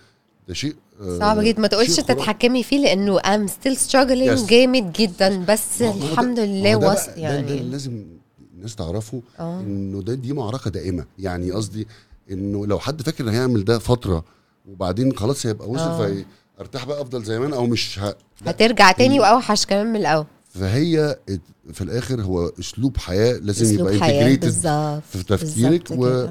[0.47, 1.61] ده شيء آه، صعب جدا.
[1.61, 1.95] ما تقولش.
[1.95, 4.49] تتحكمي فيه لأنه still struggling Yes.
[4.49, 7.59] جامد جدا بس الحمد لله هو ده وص بقى- ده, ده يعني.
[7.59, 8.05] لازم
[8.55, 9.59] الناس تعرفه آه.
[9.61, 11.05] إنه ده دي معركة دائمة.
[11.19, 11.87] يعني قصدي
[12.31, 14.23] إنه لو حد فاكر هيعمل ده فترة
[14.65, 16.07] وبعدين خلاص هيبقى وصل آه.
[16.07, 16.25] في
[16.59, 18.15] ارتاح بقى أفضل زي ما أنا أو مش ه...
[18.45, 20.25] هترجع تاني وأوحش كمان من الأول.
[20.49, 21.17] فهي
[21.73, 24.49] في الآخر هو أسلوب حياة لازم أسلوب يبقى integrated
[25.11, 26.27] في تفكيرك و...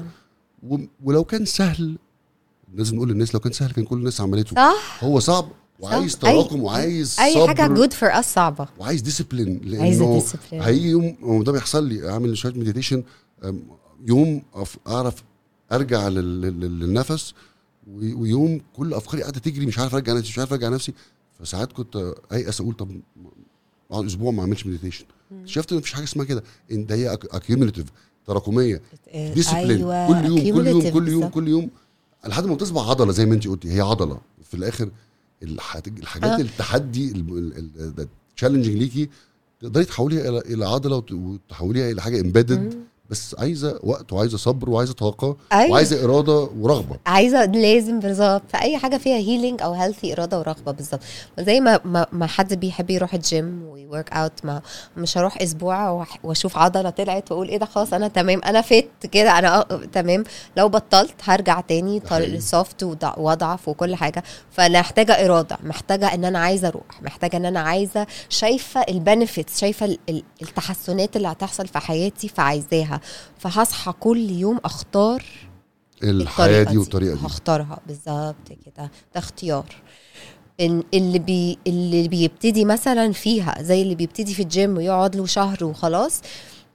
[0.69, 0.77] و...
[1.03, 1.97] ولو كان سهل
[2.75, 4.55] لازم نقول للناس لو كان سهل كان كل الناس عملته.
[4.55, 5.03] صح.
[5.03, 5.49] هو صعب
[5.79, 7.47] وعايز تراكم وعايز أي صبر.
[7.47, 8.67] حاجة good for us صعبة.
[8.79, 13.03] وعايز discipline لأنه هيجي يوم وده بيحصل لي أعمل شوية meditation
[14.05, 14.41] يوم
[14.87, 15.23] أعرف
[15.71, 17.33] ارجع لل- لل- للنفس
[17.91, 20.93] ويوم كل افكاري قاعدة تجري مش عارف ارجع نفسي مش عارف ارجع نفسي.
[21.39, 22.91] فساعات كنت ايأس أقول طب
[23.91, 25.05] اقعد أسبوع ما اعملش meditation
[25.41, 26.43] اكتشفت ان مفيش حاجة اسمها كده.
[26.71, 27.85] ان ده هي accumulative
[28.25, 28.81] تراكمية
[29.13, 30.07] discipline أيوة.
[30.07, 31.27] كل يوم كل يوم كل يوم.
[31.27, 31.69] كل يوم
[32.27, 33.71] لحد ما بتصبح عضلة زي ما انت قلتي.
[33.71, 34.21] هي عضلة.
[34.43, 34.89] في الآخر
[35.43, 36.41] الح- الحاجات آه.
[36.41, 39.09] التحدي ال challenging ليكي
[39.61, 42.83] تقدري تحوليها إلى عضلة وت- وتحوليها إلى حاجة embedded.
[43.09, 45.71] بس عايزة وقت وعايزة صبر وعايزة طاقة أيوة.
[45.71, 46.95] وعايزة إرادة ورغبة.
[47.05, 48.41] عايزة لازم بالظبط.
[48.51, 50.99] في اي حاجة فيها healing أو healthy إرادة ورغبة بالظبط.
[51.39, 54.61] زي ما ما, ما حد بيحب يروح الجيم و work out ما
[54.97, 59.39] مش هروح أسبوع وأشوف عضلة طلعت وأقول إيه ده خلاص أنا تمام أنا fit كده
[59.39, 59.61] أنا
[59.93, 60.23] تمام.
[60.57, 61.99] لو بطلت هرجع تاني.
[61.99, 62.83] طريق soft
[63.17, 64.23] وأضعف وكل حاجة.
[64.51, 69.59] فأنا محتاجة إرادة محتاجة إن أنا عايزة أروح محتاجة إن أنا عايزة شايفة ال benefits
[69.61, 72.96] شايفة ال- ال- التحسنات اللي هتحصل في حياتي فعايزاها.
[73.37, 75.23] فهصحى كل يوم أختار
[76.03, 77.25] الحياة دي والطريقة دي.
[77.25, 77.79] هختارها.
[77.87, 78.91] بالظبط كده.
[79.15, 79.75] ده اختيار.
[80.93, 86.21] اللي بي اللي بيبتدي مثلا فيها زي اللي بيبتدي في الجيم ويقعد له شهر وخلاص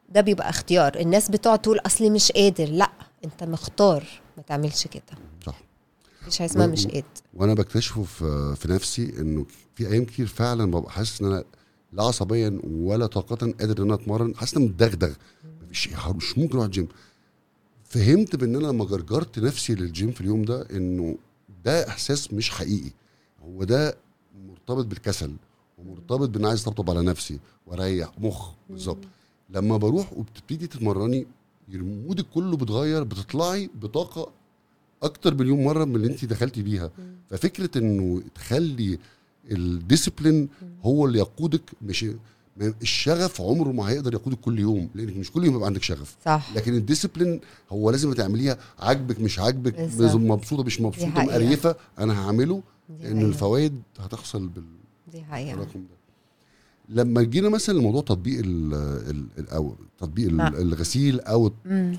[0.09, 1.01] ده بيبقى اختيار.
[1.01, 2.69] الناس بتقعد تقول أصلي مش قادر.
[2.69, 2.91] لأ
[3.25, 4.05] أنت مختار.
[4.37, 5.03] ما تعملش كده.
[5.47, 5.61] صح.
[6.27, 7.05] مش حاجة اسمها مش قادر.
[7.35, 11.45] وأنا بكتشفه في في نفسي إنه في أيام كتير فعلا ببقى حاسس إن أنا
[11.93, 14.37] لا عصبيا ولا طاقه قادر إن أنا أتمرن.
[14.37, 15.15] حاسس إن أنا
[15.73, 16.89] مفيش مش ممكن أروح الجيم.
[17.85, 21.19] فهمت بإن أنا لما جرجرت نفسي للجيم في اليوم ده إنه
[21.65, 22.91] ده إحساس مش حقيقي.
[23.45, 23.97] هو ده
[24.49, 25.33] مرتبط بالكسل
[25.79, 28.51] ومرتبط بإن عايز أطبطب على نفسي وأريح مخ.
[28.71, 29.05] بالظبط.
[29.51, 31.27] لما بروح وبتبتدي تتمرني
[31.69, 34.33] mood ك كله بتغير بتطلعي بطاقة
[35.03, 36.91] أكتر مليون مرة من اللي انت دخلتي بيها.
[37.31, 38.99] ففكرة إنه تخلي
[39.51, 40.49] ال discipline
[40.83, 42.07] هو اللي يقودك مش
[42.61, 46.51] الشغف عمره ما هيقدر يقودك كل يوم لانك مش كل يوم يبقى عندك شغف صح
[46.57, 47.41] لكن ال discipline
[47.73, 49.75] هو لازم تعمليها عاجبك مش عاجبك.
[50.01, 51.09] مبسوطة مش مبسوطة.
[51.09, 52.63] مقريفة أنا هعمله
[53.01, 53.23] لأن.
[53.23, 54.65] الفوائد هتحصل بال
[55.13, 56.02] دي حقيقة الرقم ده
[56.89, 58.75] لما جينا مثلا لموضوع تطبيق ال
[59.39, 61.51] ال أو تطبيق مع- الغسيل أو.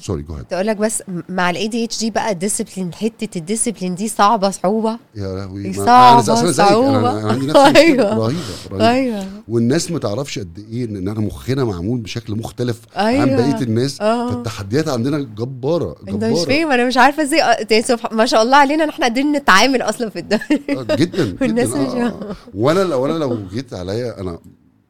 [0.02, 3.96] sorry go ahead تقول لك بس مع ال ADHD بقى ال discipline حتة ال discipline
[3.96, 4.98] دي صعبة صعوبة.
[5.16, 7.58] يا لهوي ما- صعبة، أنا أنا عندي نفس.
[7.58, 8.14] أيوة.
[8.18, 8.90] رهيبة رهيبة.
[8.90, 9.26] أيوه.
[9.48, 13.22] والناس ما تعرفش قد إيه ان إحنا مخنا معمول بشكل مختلف أيوه.
[13.22, 14.02] عن بقية الناس.
[14.02, 14.30] آه.
[14.32, 16.46] فالتحديات عندنا جبارة أنت مش جبارة.
[16.46, 19.82] فاهم أنا مش عارفة إزاي آه، سبحان- ما شاء الله علينا إن إحنا قادرين نتعامل
[19.82, 21.78] أصلا في الدنيا آه، جدا والناس جدا.
[21.82, 22.08] مش- آه.
[22.08, 22.36] آه.
[22.54, 24.40] وأنا لو أنا لو جيت عليا أنا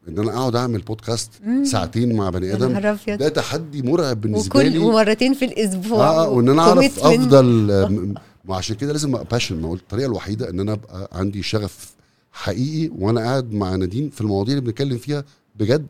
[0.08, 1.32] ان أنا اقعد اعمل بودكاست
[1.64, 4.78] ساعتين مع بني آدم ده تحدي مرعب بالنسبة وكل لي.
[4.78, 6.00] ومرتين في الأسبوع.
[6.08, 7.00] آه آه، وإن أنا أعرف.
[7.00, 8.14] أفضل آه،
[8.48, 11.94] وعشان كده لازم أبقى باشن ما هو الطريقة الوحيدة إن أنا أبقى عندي شغف
[12.32, 15.24] حقيقي وأنا قاعد مع نادين في المواضيع اللي بنتكلم فيها
[15.56, 15.88] بجد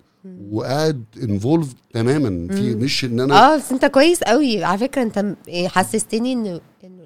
[0.52, 2.54] وقاعد انفولف تماما.
[2.56, 2.82] في مم.
[2.84, 4.64] مش إن أنا آه بس أنت كويس قوي.
[4.64, 6.60] على فكرة أنت إيه، حسستني إنه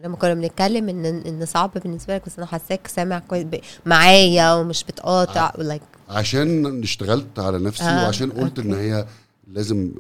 [0.03, 3.45] لما كنا بنتكلم إن إن صعب بالنسبة لك بس أنا حاساك سامع كويس
[3.85, 8.81] معايا ومش بتقاطع like عشان اشتغلت على نفسي آه، وعشان قلت إن okay.
[8.93, 9.05] هي
[9.53, 9.91] لازم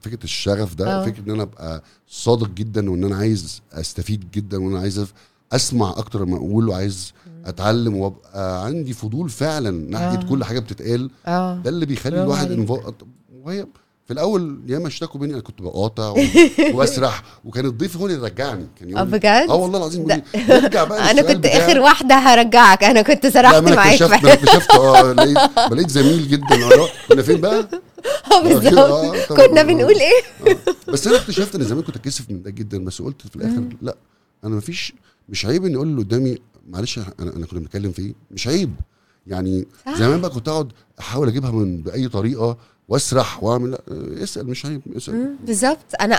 [0.00, 1.04] فكرة الشغف ده آه.
[1.06, 5.06] فكرة إن أنا أبقى صادق جدا وإن أنا عايز أستفيد جدا وإن أنا عايز
[5.52, 7.12] أسمع أكتر ما أقول وعايز
[7.44, 10.28] أتعلم وأبقى عندي فضول فعلا ناحية آه.
[10.28, 12.50] كل حاجة بتتقال آه ده اللي بيخلي الواحد.
[12.50, 12.92] info...
[13.42, 13.66] وهي
[14.12, 16.16] في الأول ياما اشتكوا مني أنا كنت بقاطع و...
[16.74, 18.66] وبسرح وكان الضيف هو اللي يرجعني.
[18.80, 21.54] كان يقول آه لي- بجد؟ آه والله العظيم نرجع بقى أنا كنت بتاعك.
[21.60, 22.84] آخر واحدة هرجعك.
[22.84, 25.38] أنا كنت لا سرحت معاك اكتشفت ما أنا اكتشفت آه لقيت
[25.72, 27.68] لقيت زميل جدا آه كنا فين بقى؟
[28.32, 28.78] آه بالظبط.
[28.78, 29.46] آه،.
[29.46, 30.56] كنا بنقول إيه؟
[30.88, 33.96] بس أنا اكتشفت إن زمان كنت أتكسف من ده جدا بس قلت في الآخر لأ.
[34.44, 34.94] أنا مفيش
[35.28, 37.06] مش عيب إني أقول اللي قدامي معلش أنا
[37.36, 38.74] أنا كنا بنتكلم في إيه؟ مش عيب.
[39.26, 39.94] يعني صح.
[39.98, 42.56] زمان بقى كنت أقعد أحاول أجيبها من بأي طريقة.
[42.96, 43.78] واسرح واعمل
[44.22, 45.34] اسأل مش عيب اسأل.
[45.46, 45.78] بالظبط.
[46.00, 46.14] أنا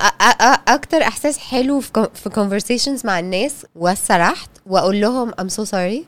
[0.67, 6.03] أكتر إحساس حلو في conversations مع الناس وسرحت وأقول لهم I'm so sorry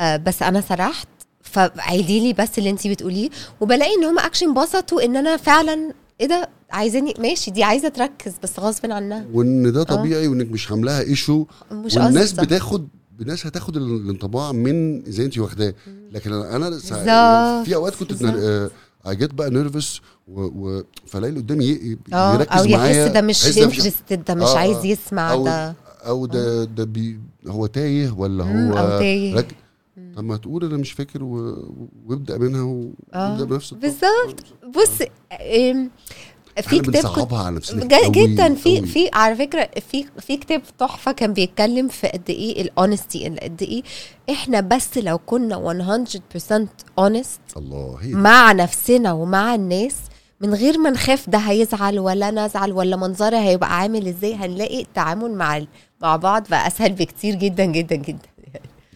[0.00, 1.08] آه، بس أنا سرحت.
[1.42, 3.28] فعيدي لي بس اللي انت بتقوليه.
[3.60, 8.32] وبلاقي إن هم اكشن انبسطوا إن أنا فعلا إيه ده؟ عايزاني ماشي دي عايزة تركز
[8.42, 9.26] بس غصب عنها.
[9.32, 12.88] وإن ده طبيعي وإنك مش عاملاها issue مش والناس قصدي بتاخد
[13.20, 15.74] الناس هتاخد ال- الانطباع من زي انت واخداه.
[16.12, 16.70] لكن أنا
[17.64, 18.12] في أوقات كنت
[19.04, 19.16] بالظبط.
[19.16, 20.40] اجيت بقى nervous و...
[20.40, 20.82] و...
[21.06, 21.98] فلاقي اللي قدامي ي...
[22.12, 24.86] آه يركز أو يحس ده مش interested ده مش آه، عايز آه.
[24.86, 25.74] يسمع أو- ده
[26.06, 29.34] أو ده ده بي هو تايه ولا هو أو تايه.
[29.36, 29.54] رك...
[30.16, 31.56] طب ما تقول أنا مش فاكر و...
[32.06, 32.90] وابدأ منها و...
[33.14, 33.74] آه، وابدأ بنفس.
[33.74, 34.44] بالظبط
[34.76, 35.06] بص
[36.62, 38.86] في كتاب بنصعبها على نفسنا جدا في.
[38.86, 43.36] في على فكرة في في كتاب تحفة كان بيتكلم في قد إيه ال honesty ان
[43.36, 43.82] قد إيه
[44.30, 45.56] إحنا بس لو كنا
[46.48, 46.66] 100%
[46.98, 48.12] اونست الله هي.
[48.14, 49.94] مع نفسنا ومع الناس
[50.40, 54.80] من غير ما نخاف ده هيزعل ولا أنا أزعل ولا منظري هيبقى عامل إزاي هنلاقي
[54.82, 55.64] التعامل مع
[56.02, 58.28] مع بعض بقى أسهل بكتير جدا جدا جدا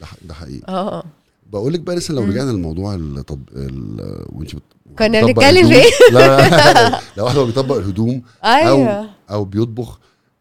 [0.01, 1.05] ده, ح- ده حقيقي آه
[1.52, 3.43] بقول لك بقى لسه لو رجعنا للموضوع الطب...
[3.56, 4.24] ال...
[4.32, 4.51] وانت.
[4.98, 5.82] كنا بنتكلم في
[6.12, 9.10] لا لا لو واحد هو بيطبق الهدوم أو أيوه.
[9.31, 9.98] أو بيطبخ.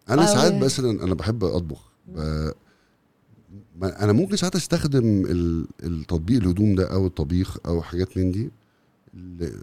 [0.09, 0.25] أنا.
[0.25, 1.91] ساعات مثلا أنا بحب أطبخ.
[3.83, 8.51] أنا ممكن ساعات أستخدم ال- التطبيق الهدوم ده أو الطبيخ أو حاجات من دي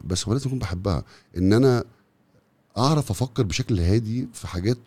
[0.05, 1.03] بس هو لازم أكون بحبها.
[1.37, 1.85] إن أنا
[2.79, 4.79] أعرف أفكر بشكل هادي في حاجات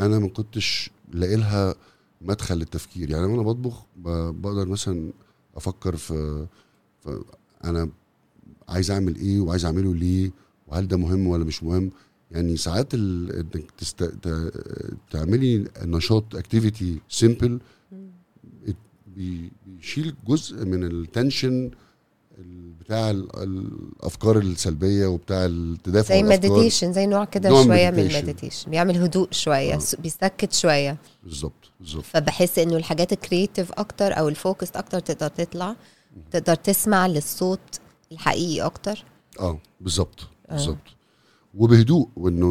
[0.00, 1.74] أنا ما كنتش لاقي لها
[2.20, 3.10] مدخل للتفكير.
[3.10, 5.10] يعني وأنا بطبخ بقدر مثلا
[5.56, 6.46] أفكر في,
[7.04, 7.24] في
[7.64, 7.88] أنا
[8.68, 10.30] عايز اعمل إيه وعايز اعمله ليه
[10.68, 11.90] وهل ده مهم ولا مش مهم
[12.30, 14.02] يعني ساعات انك تست...
[14.04, 14.52] ت-
[15.10, 17.58] تعملي نشاط activity simple
[19.06, 21.70] بيشيل جزء من ال tension
[22.38, 26.22] ال- بتاع ال- الأفكار السلبية وبتاع التدافع زي.
[26.22, 27.98] meditation زي نوع كده شوية من.
[27.98, 29.80] ال meditation بيعمل هدوء شوية آه.
[30.02, 35.28] بيسكت شوية بالظبط بالظبط فبحس إنه الحاجات ال creative أكتر أو ال focus أكتر تقدر
[35.28, 35.76] تطلع
[36.30, 37.60] تقدر تسمع للصوت
[38.14, 39.04] الحقيقي أكتر
[39.40, 40.20] آه بالظبط
[40.50, 40.52] آه.
[40.54, 40.78] بالظبط
[41.54, 42.46] وبهدوء وإنه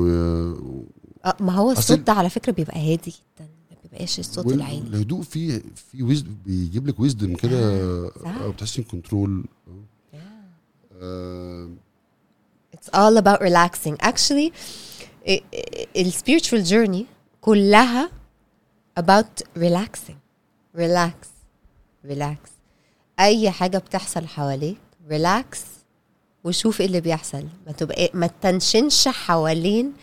[1.25, 5.21] آه ما هو الصوت ده على فكرة بيبقى هادي جدا ما بيبقاش الصوت العالي الهدوء
[5.21, 5.61] فيه
[5.91, 8.35] في ويز بيجيب لك wisdom كده صح.
[8.41, 8.53] أو
[8.91, 9.45] control
[11.01, 11.69] آه
[12.75, 13.95] It's all about relaxing.
[14.11, 14.51] Actually,
[15.27, 17.05] i- i- ال spiritual journey
[17.41, 18.09] كلها
[18.99, 20.17] about relaxing.
[20.77, 21.13] Relax.
[22.07, 22.37] Relax.
[23.19, 24.77] أي حاجة بتحصل حواليك
[25.09, 25.57] relax
[26.43, 27.43] وشوف إيه اللي بيحصل.
[27.67, 29.93] ما تبقى ما تنشنش حوالين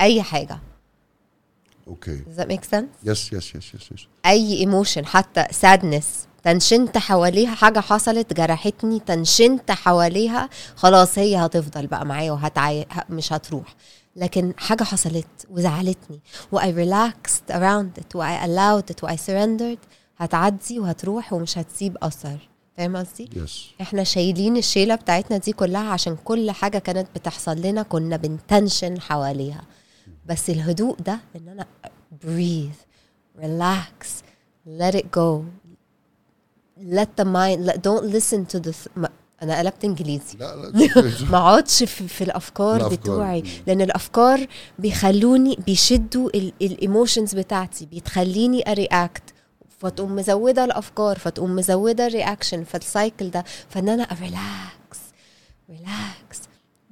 [0.00, 0.58] أي حاجة.
[1.88, 2.18] okay.
[2.18, 3.04] Does that make sense?
[3.04, 9.70] yes yes yes yes yes أي emotion حتى sadness تنشنت حواليها حاجة حصلت جرحتني تنشنت
[9.70, 13.74] حواليها خلاص هي هتفضل بقى معايا وهتعي مش هتروح.
[14.16, 16.20] لكن حاجة حصلت وزعلتني
[16.52, 19.86] و I relaxed around it و I allowed it و I surrendered
[20.18, 22.48] هتعدي وهتروح ومش هتسيب أثر.
[22.76, 27.82] فاهم قصدي؟ يس إحنا شايلين الشيلة بتاعتنا دي كلها عشان كل حاجة كانت بتحصل لنا
[27.82, 29.62] كنا بنتنشن حواليها.
[30.26, 31.66] بس الهدوء ده إن أنا
[32.24, 32.78] breathe
[33.42, 34.06] relax
[34.78, 35.42] let it go
[36.98, 39.08] let the mind let, don't listen to the th-
[39.42, 40.38] أنا قلبت إنجليزي.
[40.38, 40.90] لا لا
[41.32, 42.96] ما أقعدش في, في الأفكار الأفكار.
[42.98, 43.42] بتوعي.
[43.66, 44.46] لأن الأفكار
[44.78, 46.30] بيخلوني بيشدوا
[46.62, 49.22] ال emotions بتاعتي بتخليني أ react
[49.82, 53.44] فتقوم مزودة الأفكار فتقوم مزودة ال reaction فال cycle ده.
[53.68, 54.98] فإن أنا relax
[55.70, 56.40] relax.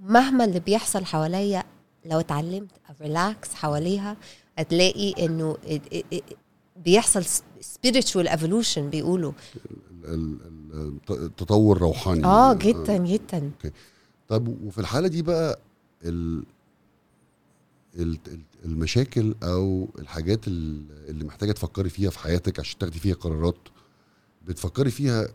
[0.03, 1.65] مهما اللي بيحصل حواليا
[2.05, 2.71] لو اتعلمت
[3.01, 4.17] relax حواليها
[4.59, 5.57] هتلاقي إنه
[6.85, 7.25] بيحصل
[7.63, 9.33] spiritual evolution بيقولوا.
[10.05, 12.25] ال- ال- ال- التطور روحاني.
[12.25, 13.51] آه جدا جدا.
[14.29, 15.59] طب وفي الحالة دي بقى
[16.05, 16.45] ال-
[18.65, 23.57] المشاكل أو الحاجات ال- اللي محتاجة تفكري فيها في حياتك عشان تاخدي فيها قرارات.
[24.49, 25.29] بتفكري فيها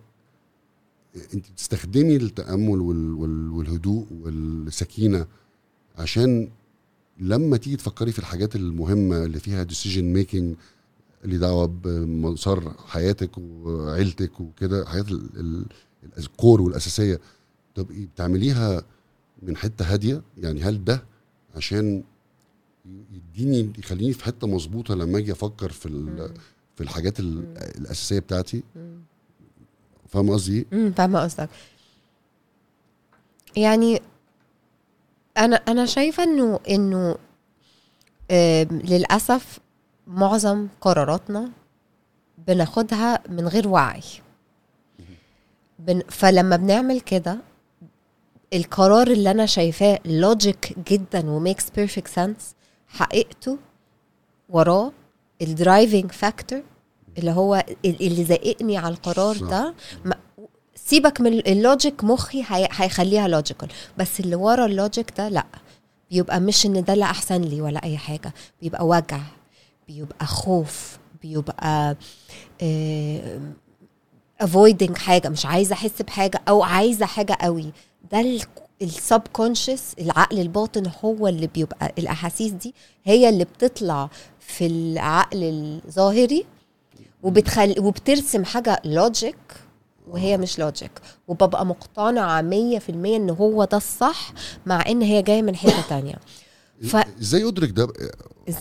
[1.34, 5.28] انت بتستخدمي التأمل وال- وال- والهدوء والسكينة
[5.98, 6.50] عشان
[7.20, 10.56] لما تيجي تفكري في الحاجات المهمة اللي فيها decision making
[11.26, 14.84] اللي دعوة بمسار حياتك وعيلتك وكده
[15.38, 15.66] ال-
[16.18, 17.20] الكور والأساسية
[17.76, 18.84] تبقي بتعمليها
[19.44, 21.04] من حتة هادية؟ يعني هل ده
[21.56, 22.04] عشان
[23.14, 25.90] يديني يخليني في حتة مظبوطة لما أجي أفكر في
[26.76, 28.64] في الحاجات ال- الأساسية بتاعتي.
[30.08, 31.50] فاهم قصدي؟ امم فاهمة قصدك.
[33.56, 34.02] يعني
[35.38, 37.18] أنا أنا شايفة إنه إنه
[38.72, 39.60] للأسف
[40.08, 41.52] معظم قراراتنا
[42.48, 44.02] بناخدها من غير وعي.
[45.80, 47.38] بن فلما بنعمل كده
[48.54, 52.55] القرار اللي أنا شايفاه logic جدا و makes perfect sense
[53.00, 53.58] حقيقته
[54.50, 54.92] وراه
[55.42, 56.62] ال driving factor
[57.18, 59.38] اللي هو ال- اللي زقني على القرار.
[59.38, 59.74] ده.
[60.76, 65.46] سيبك من ال logic مخي هي- هيخليها logical بس اللي ورا ال logic ده لأ.
[66.12, 68.34] بيبقى مش إن ده اللي أحسن لي ولا أي حاجة.
[68.62, 69.20] بيبقى وجع
[69.88, 71.96] بيبقى خوف بيبقى
[74.42, 77.72] avoiding حاجة مش عايزة أحس بحاجة أو عايزة حاجة قوي.
[78.12, 78.22] ده
[78.82, 82.74] ال subconscious العقل الباطن هو اللي بيبقى الأحاسيس دي
[83.04, 85.44] هي اللي بتطلع في العقل
[85.86, 86.46] الظاهري
[87.24, 89.36] وبتخل وبترسم حاجة logic
[90.08, 90.92] وهي مش لوجيك
[91.28, 94.34] وببقى مقتنعة 100% إن هو ده الصح
[94.66, 96.16] مع إن هي جاية من حتة تانية.
[96.84, 97.84] ف- إزاي أدرك ده؟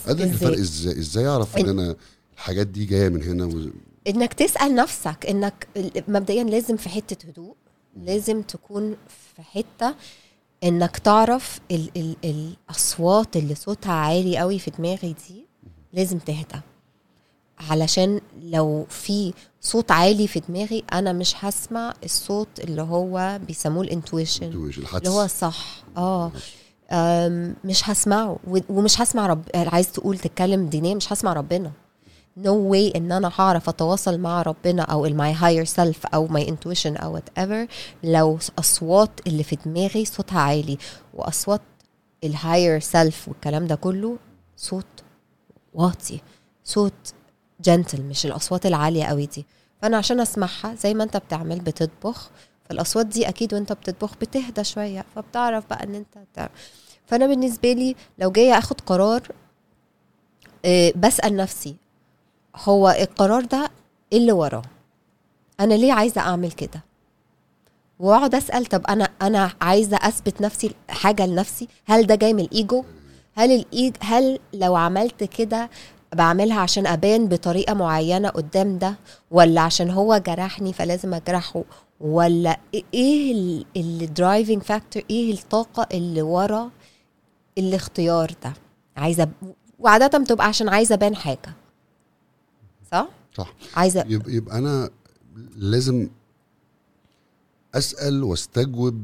[0.07, 1.95] أدرك الفرق؟ إزاي؟ إزاي؟ أعرف إن أنا
[2.33, 3.69] الحاجات دي جاية من هنا و...
[4.07, 5.67] إنك تسأل نفسك إنك
[6.07, 7.55] مبدئيا لازم في حتة هدوء
[8.03, 8.95] لازم تكون
[9.35, 9.95] في حتة
[10.63, 12.15] إنك تعرف ال ال
[12.69, 15.45] الأصوات اللي صوتها عالي قوي في دماغي دي
[15.93, 16.61] لازم تهدى.
[17.59, 23.90] علشان لو في صوت عالي في دماغي أنا مش هسمع الصوت اللي هو بيسموه ال
[23.90, 24.51] intuition
[24.97, 26.31] اللي هو الصح آه.
[27.65, 28.39] مش هسمعه
[28.69, 31.71] ومش هسمع رب عايز تقول تتكلم دينيا مش هسمع ربنا.
[32.37, 36.27] نو no واي ان أنا هعرف أتواصل مع ربنا أو ال my higher self أو
[36.27, 37.67] my intuition أو whatever
[38.03, 40.77] لو أصوات اللي في دماغي صوتها عالي
[41.13, 41.61] وأصوات
[42.23, 44.17] ال higher self والكلام ده كله
[44.57, 44.85] صوت
[45.73, 46.19] واطي
[46.63, 46.93] صوت
[47.61, 49.45] جنتل مش الأصوات العالية قوي دي
[49.81, 52.29] فأنا عشان أسمعها زي ما أنت بتعمل بتطبخ
[52.69, 56.49] فالأصوات دي أكيد وأنت بتطبخ بتهدى شوية فبتعرف بقى إن أنت.
[57.05, 59.21] فأنا بالنسبة لي لو جاية أخد قرار
[60.65, 61.75] آه، بسأل نفسي
[62.63, 63.71] هو القرار ده
[64.13, 64.61] إيه اللي وراه.
[65.59, 66.83] أنا ليه عايزة أعمل كده؟
[67.99, 72.83] وأقعد أسأل طب أنا أنا عايزة أثبت نفسي حاجة لنفسي؟ هل ده جاي من الإيجو؟
[73.35, 75.69] هل الايج هل لو عملت كده
[76.15, 78.95] بعملها عشان أبان بطريقة معينة قدام ده
[79.31, 81.63] ولا عشان هو جرحني فلازم أجرحه؟
[82.01, 82.59] ولا
[82.93, 86.69] إيه ال driving factor إيه الطاقة اللي ورا
[87.57, 88.53] الاختيار ده؟
[88.97, 89.29] عايزة
[89.79, 91.53] وعادة بتبقى عشان عايزة أبان حاجة.
[92.95, 93.53] صح صح.
[93.75, 94.89] عايزه يبقى, يبقى أنا
[95.55, 96.09] لازم
[97.75, 99.01] أسأل واستجوب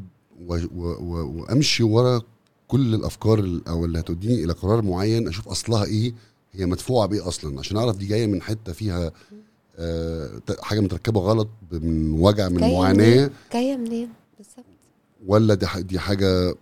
[0.47, 0.53] و...
[0.55, 0.59] و...
[0.76, 1.39] و...
[1.41, 2.22] وأمشي ورا
[2.68, 6.13] كل الأفكار ال- أو اللي هتوديني إلى قرار معين أشوف أصلها إيه
[6.53, 9.11] هي مدفوعة بإيه أصلا؟ عشان أعرف دي جاية من حتة فيها
[9.77, 14.65] آه حاجة متركبة غلط من وجع من معاناة؟ جاية منين؟ بالظبط.
[15.27, 16.55] ولا دي دي حاجة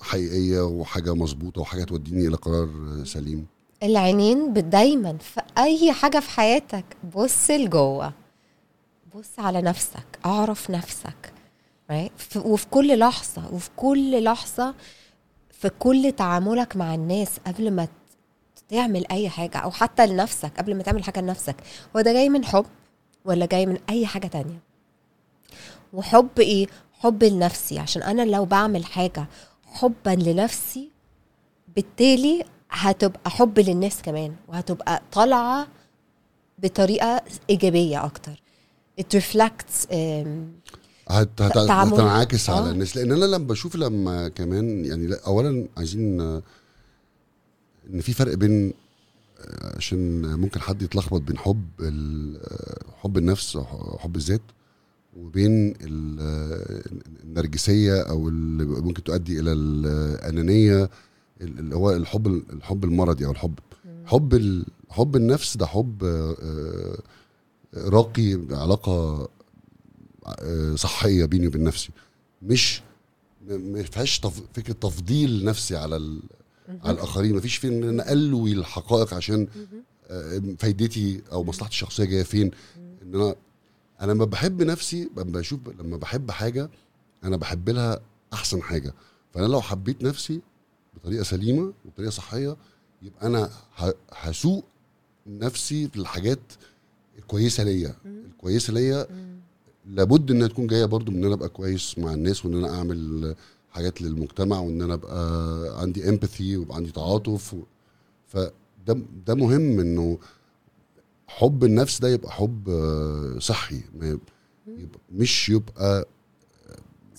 [0.00, 2.68] حقيقية وحاجة مظبوطة وحاجة توديني إلى قرار
[3.04, 3.46] سليم؟
[3.82, 6.84] العينين دايما في أي حاجة في حياتك.
[7.14, 8.12] بص لجوه.
[9.14, 10.18] بص على نفسك.
[10.26, 11.32] أعرف نفسك.
[12.36, 13.54] وفي كل لحظة.
[13.54, 14.74] وفي كل لحظة
[15.50, 17.88] في كل تعاملك مع الناس قبل ما
[18.68, 19.58] تعمل أي حاجة.
[19.58, 20.52] أو حتى لنفسك.
[20.58, 21.56] قبل ما تعمل حاجة لنفسك.
[21.96, 22.66] هو ده جاي من حب
[23.24, 24.58] ولا جاي من أي حاجة تانية؟
[25.92, 27.78] وحب إيه؟ حب لنفسي.
[27.78, 29.26] عشان أنا لو بعمل حاجة
[29.66, 30.90] حبا لنفسي
[31.76, 35.66] بالتالي هتبقى حب للناس كمان وهتبقى طالعة
[36.58, 38.42] بطريقة إيجابية أكتر
[39.00, 39.92] it reflects
[41.08, 41.92] هت هت تعامل.
[41.94, 42.70] هتنعكس على آه.
[42.72, 46.42] الناس لأن أنا لما بشوف لما كمان يعني لا اولا عايزين آه،
[47.92, 48.72] إن في فرق بين
[49.40, 51.64] آه، عشان ممكن حد يتلخبط بين حب
[53.02, 53.58] حب النفس
[53.98, 54.40] حب الذات
[55.16, 56.82] وبين ال-
[57.24, 60.90] النرجسية أو اللي ممكن تؤدي إلى الأنانية
[61.40, 63.58] اللي هو الحب الحب المرضي أو الحب
[64.04, 66.98] حب حب النفس ده حب آه، آه،
[67.88, 69.28] راقي علاقة
[70.26, 71.90] آه، صحية بيني وبين نفسي.
[72.42, 72.82] مش
[73.48, 74.20] ما فيهاش.
[74.54, 76.20] فكرة تفضيل نفسي على.
[76.84, 77.34] على الآخرين.
[77.34, 79.48] ما فيش في إن أنا ألوي الحقائق عشان
[80.58, 82.50] فايدتي أو مصلحتي الشخصية جاية فين.
[83.02, 83.34] إن أنا
[84.00, 86.70] أنا لما بحب نفسي لما بشوف لما بحب حاجة
[87.24, 88.00] أنا بحب لها
[88.32, 88.94] أحسن حاجة.
[89.34, 90.40] فأنا لو حبيت نفسي
[90.94, 92.56] بطريقة سليمة وبطريقة صحية
[93.02, 93.50] يبقى أنا
[94.12, 94.64] هسوق
[95.26, 96.38] نفسي في الحاجات
[97.18, 97.94] الكويسة ليا.
[98.06, 99.06] الكويسة ليا
[99.86, 103.34] لابد إنها تكون جاية برضو من إن أنا أبقى كويس مع الناس وإن أنا أعمل
[103.70, 107.62] حاجات للمجتمع وإن أنا أبقى عندي امباثي ويبقى عندي تعاطف و...
[108.26, 108.52] فده
[109.26, 110.18] ده مهم إنه
[111.26, 112.68] حب النفس ده يبقى حب
[113.38, 114.08] صحي ما
[114.68, 116.08] يبقى مش يبقى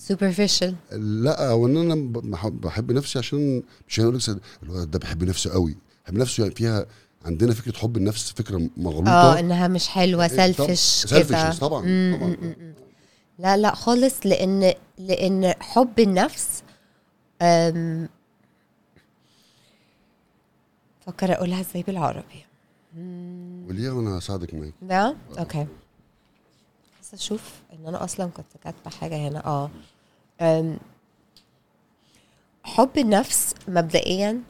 [0.08, 0.72] superficial.
[0.96, 5.76] لا وان أنا بحب- بحب نفسي عشان مش هقول لك ده بيحب نفسه قوي.
[6.04, 6.86] بيحب نفسه يعني فيها
[7.24, 9.10] عندنا فكرة حب النفس فكرة مغلوطة.
[9.10, 11.52] آه إنها مش حلوة selfish selfish كده.
[11.54, 12.28] طبعا مم، طبعا.
[12.42, 12.74] مم،.
[13.38, 16.62] لا لا خالص لأن لأن حب النفس
[21.06, 22.44] فكر أقولها إزاي بالعربي.
[23.68, 24.72] وليه وأنا هساعدك معاك.
[24.82, 25.66] ده أوكي.
[27.02, 29.46] بس أشوف إن أنا أصلا كنت كاتبة حاجة هنا.
[29.46, 29.70] آه.
[32.64, 34.40] حب النفس مبدئيا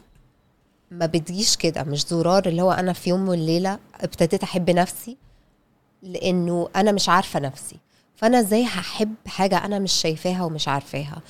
[0.90, 5.16] ما بتجيش كده مش زرار اللي هو أنا في يوم وليله ابتديت أحب نفسي
[6.02, 7.76] لأنه أنا مش عارفة نفسي.
[8.16, 11.22] فأنا إزاي هحب حاجة أنا مش شايفاها ومش عارفاها؟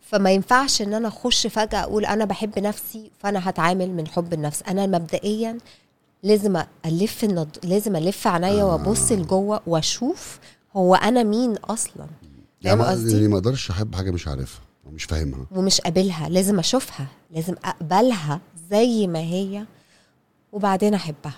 [0.00, 4.62] فما ينفعش إن أنا أخش فجأة أقول أنا بحب نفسي فأنا هتعامل من حب النفس.
[4.62, 5.58] أنا مبدئيا
[6.22, 7.48] لازم ألف النض...
[7.64, 10.38] لازم ألف عينيا وأبص لجوه وأشوف
[10.76, 12.06] هو أنا مين أصلا.
[12.64, 15.46] فاهم ما- قصدي؟ يعني ما أقدرش احب حاجة مش عارفها أو مش فاهمها.
[15.50, 18.40] ومش قابلها لازم اشوفها لازم اقبلها
[18.70, 19.64] زي ما هي
[20.52, 21.34] وبعدين احبها.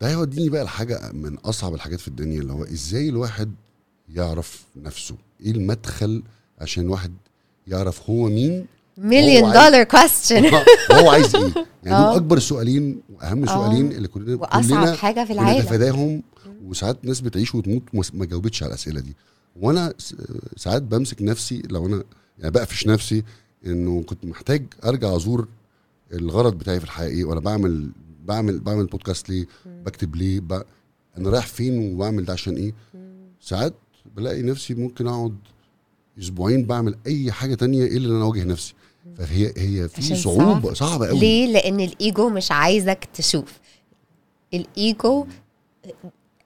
[0.00, 3.52] ده هيوديني بقى لحاجة من أصعب الحاجات في الدنيا اللي هو إزاي الواحد
[4.14, 6.22] يعرف نفسه؟ إيه المدخل
[6.58, 7.12] عشان الواحد
[7.66, 8.66] يعرف هو مين؟
[8.98, 10.44] مليون دولار كويستشن
[10.90, 11.52] وهو عايز إيه؟
[11.84, 12.08] يعني آه.
[12.08, 13.54] دول أكبر سؤالين وأهم آه.
[13.54, 15.58] سؤالين اللي كلنا وأصعب كلنا حاجة في العالم.
[15.58, 16.22] بنتفاداهم
[16.64, 19.16] وساعات ناس بتعيش وتموت وما- ما جاوبتش على الأسئلة دي.
[19.60, 19.94] وأنا
[20.56, 22.04] ساعات بمسك نفسي لو أنا
[22.38, 23.24] يعني بقفش نفسي
[23.66, 25.48] انه كنت محتاج ارجع ازور
[26.12, 27.90] الغرض بتاعي في الحياة إيه وأنا بعمل
[28.24, 30.62] بعمل بعمل بودكاست ليه بكتب ليه ب...
[31.18, 32.74] أنا رايح فين وبعمل ده عشان إيه.
[33.40, 33.74] ساعات
[34.16, 35.36] بلاقي نفسي ممكن اقعد
[36.18, 38.74] أسبوعين بعمل اي حاجة تانية الا ان أنا اواجه نفسي.
[39.16, 41.18] فهي هي في صعوبة صعبة قوي.
[41.20, 43.58] ليه؟ لأن الإيجو مش عايزك تشوف.
[44.54, 45.26] الإيجو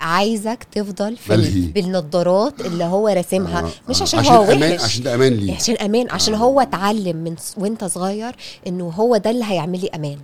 [0.00, 1.60] عايزك تفضل في ملهي.
[1.66, 3.60] بالنضارات اللي هو راسمها.
[3.60, 4.02] آه، مش آه.
[4.02, 4.80] عشان, عشان هو وحش.
[4.82, 6.38] عشان ده أمان لي عشان أمان عشان آه.
[6.38, 8.36] هو اتعلم من وانت صغير
[8.66, 10.18] إنه هو ده اللي هيعمل لي أمان.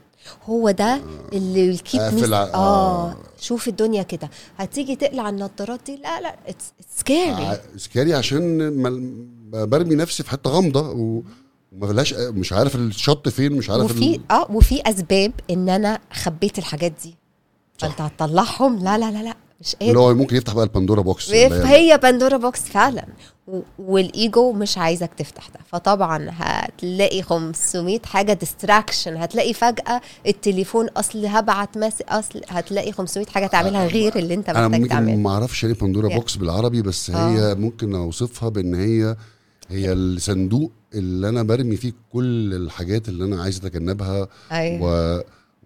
[0.48, 1.00] هو ده
[1.32, 2.54] اللي الكيب أقفل ع- آه.
[3.10, 3.16] آه.
[3.40, 4.30] شوف الدنيا كده.
[4.58, 6.36] هتيجي تقلع النضارات دي؟ لا لا.
[6.96, 8.58] scary scary عشان
[9.52, 11.22] برمي نفسي في حتة غامضة و-
[11.72, 14.20] بلاش مش عارف الشط فين مش عارف وفي ال...
[14.30, 17.14] آه وفي أسباب إن أنا خبيت الحاجات دي.
[17.78, 18.84] فأنت هتطلعهم.
[18.84, 19.34] لا لا لا لا.
[19.60, 23.06] مش اللي قادر هو ممكن يفتح بقى ال Pandora box اللي هي- Pandora box فعلا.
[23.78, 25.60] والإيجو مش عايزك تفتح ده.
[25.72, 33.46] فطبعا هتلاقي 500 حاجة distraction هتلاقي فجأة التليفون أصل هبعت مس أصل هتلاقي 500 حاجة
[33.46, 35.16] تعملها غير اللي أنت أنا محتاج ممكن تعمله.
[35.16, 36.12] ما أعرفش يعني بندوره Yeah.
[36.14, 39.16] بوكس بالعربي بس هي ممكن أوصفها بإن هي
[39.70, 44.82] هي الصندوق اللي أنا برمي فيه كل الحاجات اللي أنا عايز أتجنبها أيوه.
[45.18, 45.20] و...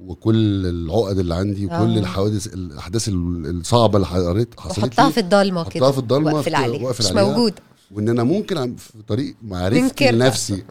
[0.07, 1.85] وكل العقد اللي عندي وكل آه.
[1.99, 6.55] الحوادث الأحداث الصعبة اللي حصلت حصلت وحطها لي في الضلمة حطها كده في الضلمة واقفل
[6.55, 7.25] عليها مش عليها.
[7.25, 7.55] موجود
[7.91, 10.11] وإن أنا ممكن في طريق معرفتي.
[10.13, 10.65] لنفسي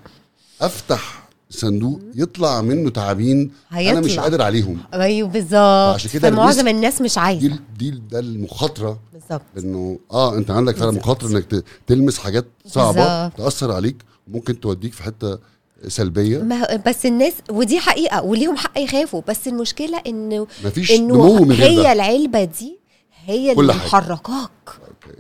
[0.62, 4.20] أفتح صندوق يطلع منه تعابين أنا مش.
[4.20, 6.36] قادر عليهم أيوه بالظبط عشان كده ال risk-
[6.68, 10.92] الناس مش دي عايزه دي ده المخاطرة بالظبط إنه آه أنت عندك فعلا.
[10.92, 12.92] مخاطرة إنك تلمس حاجات صعبة
[13.28, 13.38] بالظبط.
[13.38, 13.96] تأثر عليك
[14.28, 15.40] ممكن توديك في حتة
[15.88, 21.46] سلبية؟ ما بس الناس ودي حقيقة وليهم حق يخافوا بس المشكلة إنه مفيش إنه نمو
[21.46, 21.92] من هي ده.
[21.92, 22.80] العلبة دي
[23.26, 23.74] هي اللي.
[23.74, 24.50] محركاك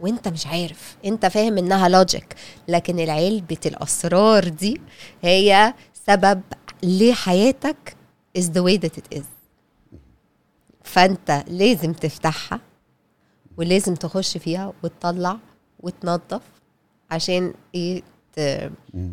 [0.02, 0.98] وأنت مش عارف.
[1.06, 2.36] أنت فاهم إنها logic
[2.68, 4.82] لكن العلبه الأسرار دي
[5.22, 5.74] هي
[6.08, 6.42] سبب
[6.84, 7.96] ليه حياتك
[8.38, 9.24] is the way that it is.
[10.84, 12.60] فأنت لازم تفتحها
[13.58, 15.38] ولازم تخش فيها وتطلع
[15.80, 16.42] وتنظف
[17.12, 18.02] عشان إيه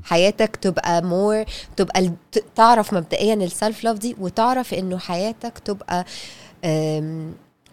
[0.02, 1.44] حياتك تبقى more
[1.76, 2.12] تبقى
[2.54, 6.04] تعرف مبدئيا ال self love دي وتعرف إنه حياتك تبقى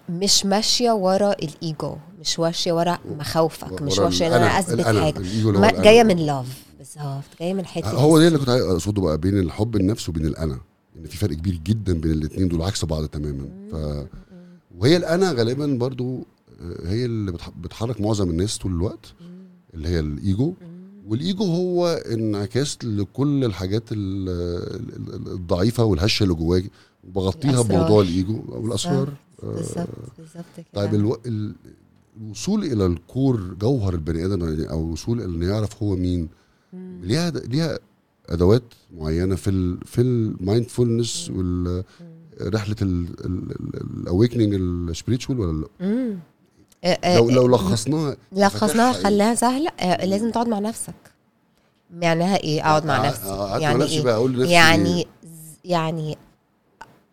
[0.09, 5.81] مش ماشية ورا الايجو مش ماشية ورا مخاوفك مش ماشية ان أنا اثبت حاجة.
[5.81, 9.75] جاية من لاف بالظبط جاية من حتة هو ده اللي كنت أقصده بقى بين الحب
[9.75, 10.59] النفس وبين الأنا.
[10.97, 13.45] إن في فرق كبير جدا بين الاثنين دول عكس بعض تماما.
[13.71, 13.75] ف
[14.77, 16.25] وهي الأنا غالبا برضو
[16.61, 19.13] آه، هي اللي بتح- بتحرك معظم الناس طول الوقت
[19.73, 20.53] اللي هي الايجو
[21.07, 26.63] والإيجو هو انعكاس لكل الحاجات ال- ال- ال- الضعيفة والهشة اللي جواك
[27.07, 27.77] وبغطيها الأسرار.
[27.77, 29.13] بموضوع الإيجو والاسرار
[29.43, 30.65] بالظبط بالظبط كده.
[30.73, 31.17] طيب ألو...
[31.25, 31.55] ال...
[32.21, 36.27] الوصول إلى ال core جوهر البني آدم يعني أو الوصول إلى إنه يعرف هو مين
[37.01, 37.79] ليها ليها
[38.29, 38.63] أدوات
[38.97, 39.77] معينة في ال...
[39.85, 41.83] في ال mindfulness وال
[42.41, 44.53] رحلة ال awakening
[44.95, 46.17] ال spiritual ولا لأ؟
[46.83, 50.93] آه، آه، لو لو لخصناها لخصناها إيه؟ خلاها سهلة آه، لازم تقعد مع نفسك
[51.91, 53.27] معناها إيه أقعد مع نفسي
[53.61, 55.07] يعني مع نفسي إيه؟ بقى أقول لنفسي يعني
[55.65, 56.17] يعني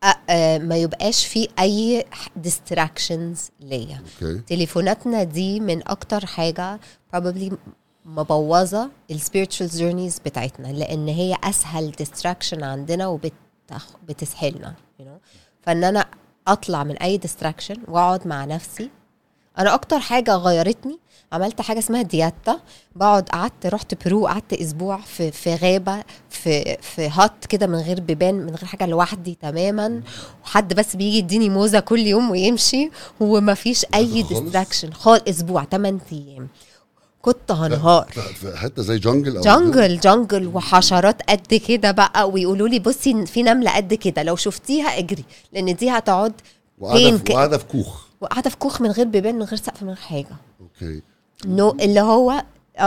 [0.04, 2.04] آه، آه، ما يبقاش في أي
[2.36, 6.80] distractions ليا okay تليفوناتنا دي من أكتر حاجة
[7.16, 7.52] probably
[8.04, 15.20] مبوظة ال spiritual journeys بتاعتنا لأن هي أسهل distraction عندنا وبتسحلنا you know?
[15.62, 16.06] فإن أنا
[16.48, 18.90] أطلع من أي distraction وأقعد مع نفسي
[19.58, 20.98] أنا أكتر حاجة غيرتني
[21.32, 22.60] عملت حاجة اسمها دياتا.
[22.96, 28.00] بقعد قعدت رحت Peru قعدت أسبوع في في غابة في في هات كده من غير
[28.00, 30.02] بيبان من غير حاجة لوحدي تماما.
[30.44, 32.90] واحد بس بيجي يديني موزة كل يوم ويمشي
[33.20, 35.22] وما فيش أي؟ distraction خالص.
[35.28, 36.48] أسبوع 8 أيام.
[37.22, 38.08] كنت هنهار.
[38.12, 42.30] ف- ف- حتة زي jungle أو jungle jungle وحشرات قد كده بقى.
[42.30, 44.22] ويقولوا لي بصي في نملة قد كده.
[44.22, 48.09] لو شفتيها اجري لأن دي هتقعد في- وقاعدة في كوخ.
[48.20, 51.02] وقاعده في كوخ من غير بيبان من غير سقف من غير حاجة okay
[51.46, 52.44] no اللي هو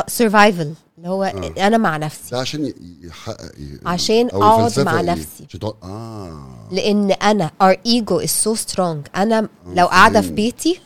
[0.08, 1.68] survival اللي هو آه.
[1.68, 5.46] أنا مع نفسي ده عشان يحقق إيه؟ عشان أو أقعد الفلسفة مع إيه؟ نفسي.
[5.50, 10.32] عشان تقعد- آه لأن أنا our ego is so strong أنا لو آه، قاعدة في.
[10.32, 10.80] بيتي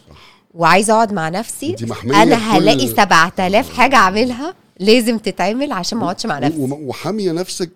[0.54, 1.76] وعايزة أقعد مع نفسي
[2.06, 7.70] أنا هلاقي 7000 حاجة أعملها لازم تتعمل عشان ما أقعدش مع نفسي وحامية نفسك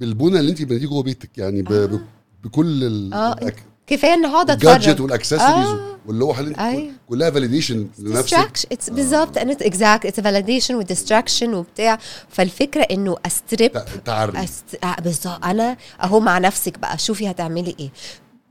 [0.00, 1.72] بالبنى اللي انت بنيتيه جوه بيتك يعني ب...
[1.72, 2.00] ب...
[2.44, 3.14] بكل ال...
[3.14, 3.52] آه،
[3.86, 5.00] كفاية إن هقعد ال gadget أتفرج.
[5.02, 5.96] والاكسسوارز آه.
[6.06, 6.90] واللوحه اللي.
[7.08, 8.58] كلها validation لنفسك.
[8.74, 9.38] it's بالظبط.
[9.38, 10.08] And it's exact.
[10.08, 11.98] It's a validation و distraction وبتاع.
[12.28, 14.44] فالفكرة إنه strip تع- تعري.
[14.44, 14.84] أست...
[14.84, 15.44] آه بالظبط.
[15.44, 16.98] أنا أهو مع نفسك بقى.
[16.98, 17.90] شوفي هتعملي إيه.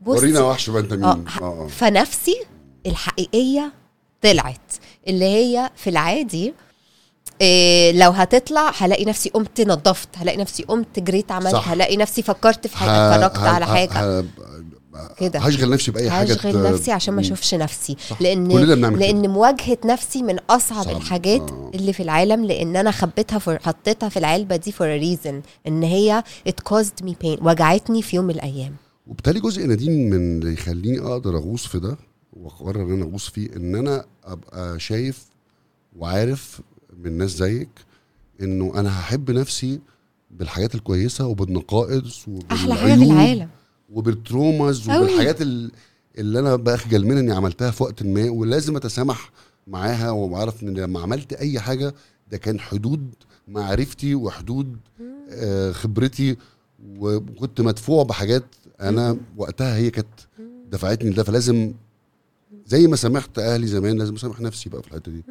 [0.06, 1.04] ورينا وحش بقى أنت مين.
[1.04, 1.66] آه آه آه.
[1.68, 2.36] فنفسي
[2.86, 3.72] الحقيقية
[4.22, 4.72] طلعت.
[5.08, 6.54] اللي هي في العادي
[7.40, 10.08] إيه لو هتطلع هلاقي نفسي قمت نظفت.
[10.16, 11.52] هلاقي نفسي قمت جريت عملت.
[11.52, 11.68] صح.
[11.68, 14.24] هلاقي نفسي فكرت في حاجة اتفرجت على حاجة.
[15.18, 15.38] كده.
[15.38, 18.22] هشغل نفسي بأي حاجة هشغل نفسي عشان ما أشوفش نفسي صح.
[18.22, 19.06] لأن كلنا بنعمل كده.
[19.06, 20.96] لأن مواجهة نفسي من أصعب صعب.
[20.96, 21.70] الحاجات آه.
[21.74, 26.22] اللي في العالم لأن أنا خبيتها for حطيتها في العلبة دي for reason إن هي
[26.48, 28.74] it caused me pain وجعتني في يوم من الأيام
[29.06, 31.96] وبالتالي جزء نادين من اللي يخليني أقدر أغوص في ده
[32.32, 35.24] وأقرر إن أنا أغوص فيه إن أنا أبقى شايف
[35.96, 36.60] وعارف
[36.98, 37.68] من ناس زيك
[38.42, 39.80] إنه أنا هحب نفسي
[40.30, 43.48] بالحاجات الكويسة وبالنقائص أحلى حاجة في وبالعيوب العالم
[43.94, 45.04] وبالتروماز أوي.
[45.04, 45.70] وبالحاجات ال-
[46.18, 49.30] اللي أنا بخجل منها إني عملتها في وقت ما ولازم أتسامح
[49.66, 51.94] معاها وعارف إن لما عملت أي حاجة
[52.30, 53.14] ده كان حدود
[53.48, 54.76] معرفتي وحدود
[55.30, 56.36] آه، خبرتي
[56.98, 58.44] وكنت مدفوع بحاجات
[58.80, 60.06] أنا وقتها هي كانت
[60.70, 61.72] دفعتني لده فلازم
[62.66, 65.24] زي ما سامحت أهلي زمان لازم أسامح نفسي بقى في الحتة دي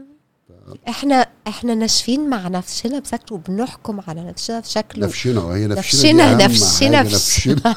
[0.89, 6.43] إحنا إحنا ناشفين مع نفسنا بشكل وبنحكم على نفسنا بشكل نفشنا هي نفشنا نفشنا- دي
[6.43, 7.55] أهم نفشنا- حاجة، نفشنا.
[7.55, 7.75] نفشنا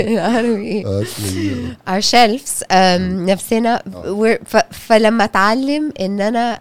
[0.00, 3.82] عارف إيه آه، اسمه- our shelves um, نفسنا.
[3.88, 6.60] we're- ف, فلما اتعلم ان أنا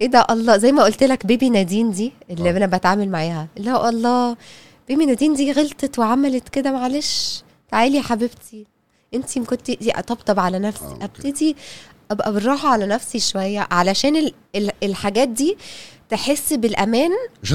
[0.00, 2.56] إيه ده الله زي ما قلت لك بيبي نادين دي اللي آه.
[2.56, 3.48] أنا بتعامل معاها.
[3.66, 4.36] هو الله
[4.88, 7.42] بيبي نادين دي غلطت وعملت كده معلش.
[7.70, 8.66] تعالي يا حبيبتي.
[9.14, 11.04] انت كنت دي أطبطب على نفسي آه، okay.
[11.04, 11.56] أبتدي
[12.10, 15.56] أبقى بالراحة على نفسي شوية علشان ال ال الحاجات دي
[16.10, 17.10] تحس بالأمان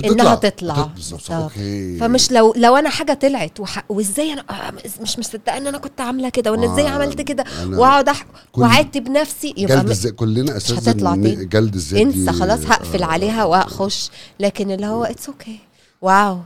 [0.05, 0.89] إنها تطلع.
[1.31, 3.83] okay فمش لو لو أنا حاجة طلعت وح...
[3.89, 7.43] وإزاي أنا آه مش مصدقة إن أنا كنت عاملة كده وإن إزاي آه، عملت كده
[7.65, 8.25] وأقعد أح...
[8.51, 9.89] كل- واعاتب نفسي يبقى جلد.
[9.89, 11.45] الذات كلنا أساسا هتطلع ن- تاني.
[11.45, 14.09] جلد الذات دي- انسى خلاص هقفل آه، عليها وأخش
[14.39, 15.59] لكن اللي هو it's okay
[16.01, 16.39] wow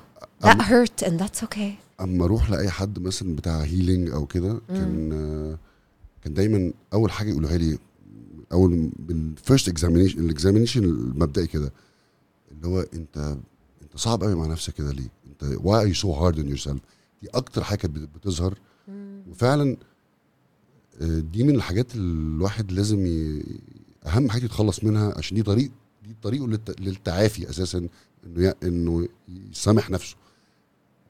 [0.44, 4.62] that um- hurt and that's okay أما أروح لأي حد مثلا بتاع healing أو كده
[4.68, 5.60] كان آه،
[6.24, 7.78] كان دايما أول حاجة يقولوها لي
[8.52, 11.74] أول بال first examination ال examination المبدئي كده
[12.52, 13.38] اللي هو أنت
[13.82, 16.78] أنت صعب قوي مع نفسك كده ليه؟ أنت why are you so hard on yourself؟
[17.22, 18.58] دي أكتر حاجة كانت بت- بتظهر
[19.30, 19.78] وفعلا
[21.02, 23.44] آه، دي من الحاجات اللي الواحد لازم ي...
[24.06, 25.72] أهم حاجة يتخلص منها عشان دي طريق
[26.08, 26.80] دي طريقه للت...
[26.82, 27.88] للتعافي أساسا
[28.26, 28.54] إنه ي...
[28.64, 29.08] إنه
[29.52, 30.16] يسامح نفسه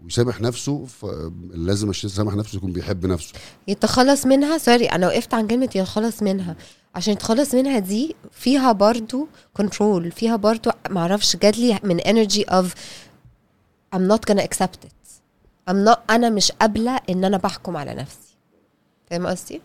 [0.04, 3.34] ويسامح نفسه فلازم عشان يسامح نفسه يكون بيحب نفسه.
[3.68, 6.56] يتخلص منها sorry أنا وقفت عن كلمة يتخلص منها.
[6.96, 12.66] عشان يتخلص منها دي فيها برضو control فيها برضو معرفش جاتلي من energy of
[13.96, 15.22] I'm not gonna accept it.
[15.70, 18.38] I'm not أنا مش قابلة إن أنا بحكم على نفسي.
[19.10, 19.62] فاهم قصدي؟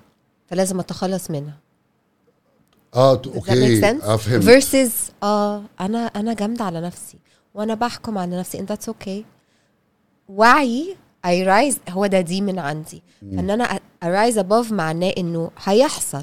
[0.47, 1.59] فلازم أتخلص منها.
[2.95, 3.87] آه okay?
[3.87, 4.91] آه فهمت versus
[5.23, 7.19] آه أنا أنا جامدة على نفسي.
[7.55, 9.25] وأنا بحكم على نفسي and that's okay.
[10.29, 10.97] وعي
[11.27, 13.03] I rise هو ده دي من عندي.
[13.21, 16.23] فإن أنا I rise above معناه إنه هيحصل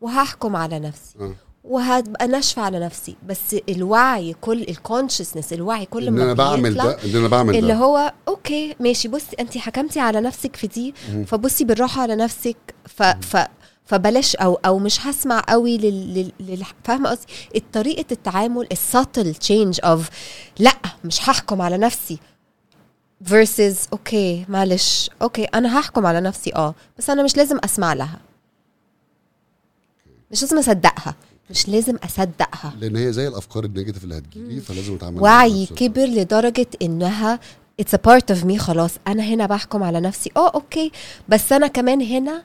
[0.00, 1.34] وهحكم على نفسي آه.
[1.64, 3.16] وهبقى ناشفة على نفسي.
[3.28, 7.56] بس الوعي كل ال consciousness الوعي كل إن ما أنا بعمل ده إن أنا بعمل
[7.56, 7.78] اللي ده.
[7.78, 10.94] هو okay ماشي بصي انت حكمتي على نفسك في دي
[11.26, 12.56] فبصي بالراحة على نفسك
[12.88, 13.36] ف ف
[13.84, 17.26] فبلاش أو أو مش هسمع قوي لل فاهمة قصدي؟
[17.72, 20.08] طريقة التعامل ال subtle change of
[20.58, 20.72] لأ
[21.04, 22.18] مش هحكم على نفسي.
[23.28, 28.20] Versus okay معلش okay أنا هحكم على نفسي آه بس أنا مش لازم أسمع لها.
[30.30, 31.14] مش لازم أصدقها
[31.50, 32.74] مش لازم أصدقها.
[32.80, 37.40] لأن هي زي الأفكار ال negative اللي هتجيلي فلازم أتعامل وعي كبر لدرجة إنها
[37.82, 40.92] it's a part of me خلاص أنا هنا بحكم على نفسي آه أوكي
[41.28, 42.44] بس أنا كمان هنا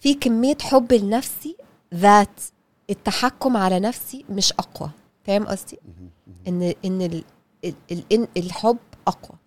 [0.00, 1.56] في كمية حب لنفسي
[1.94, 2.40] ذات
[2.90, 4.90] التحكم على نفسي مش أقوى.
[5.26, 5.78] فاهم قصدي؟
[6.48, 7.24] إن إن ال
[7.64, 8.76] ال ال إن الحب
[9.06, 9.38] أقوى.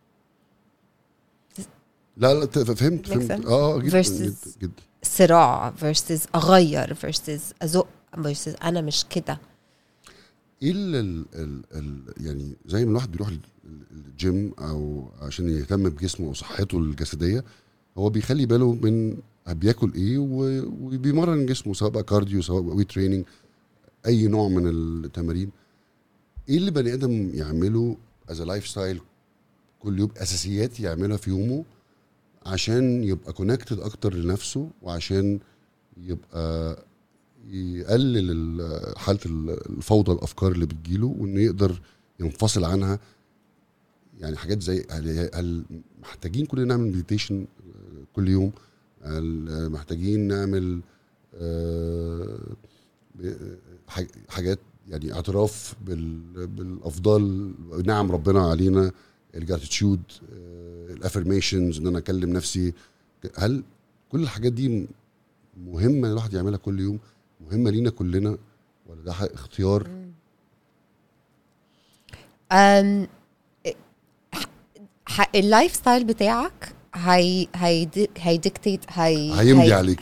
[2.18, 3.31] لا لا فهمت فهمت.
[3.31, 3.48] Sense?
[3.48, 4.72] آه جدا جدا جدا.
[5.03, 7.88] صراع versus أغير versus أزق
[8.18, 9.40] versus أنا مش كده.
[10.64, 10.95] إيه ال
[11.73, 17.44] ال يعني زي ما الواحد بيروح ال- ال- الجيم أو عشان يهتم بجسمه وصحته الجسدية
[17.98, 19.18] هو بيخلي باله من
[19.48, 23.26] بياكل إيه وبيمرن جسمه سواء بقى cardio سواء بقى weight training
[24.06, 25.49] أي نوع من التمارين.
[26.49, 27.98] إيه اللي بني آدم يعمله
[28.30, 29.02] as lifestyle
[29.80, 31.64] كل يوم؟ أساسيات يعملها في يومه
[32.45, 35.40] عشان يبقى connected أكتر لنفسه وعشان
[35.98, 36.78] يبقى
[37.48, 41.82] يقلل ال- حالة ال- الفوضى الأفكار اللي بتجيله وإنه يقدر
[42.20, 42.99] ينفصل عنها.
[44.20, 44.86] يعني حاجات زي
[45.34, 45.64] هل
[46.02, 47.45] محتاجين كلنا نعمل meditation
[48.14, 48.52] كل يوم؟
[49.03, 50.82] هل محتاجين نعمل
[51.36, 52.40] آه،
[54.30, 57.53] حاجات يعني اعتراف بال- بالافضال
[57.86, 58.91] نعم ربنا علينا.
[59.35, 60.02] ال gratitude
[60.90, 62.73] ال affirmations إن أنا أكلم نفسي.
[63.38, 63.64] هل
[64.11, 64.88] كل الحاجات دي
[65.65, 66.99] مهمة الواحد يعملها كل يوم؟
[67.41, 68.38] مهمة لينا كلنا
[68.88, 69.88] ولا ده اختيار؟
[72.51, 73.07] أم
[75.35, 77.88] ال lifestyle بتاعك هي هي
[78.18, 79.99] هي dictate هي هيمضي هي- عليك.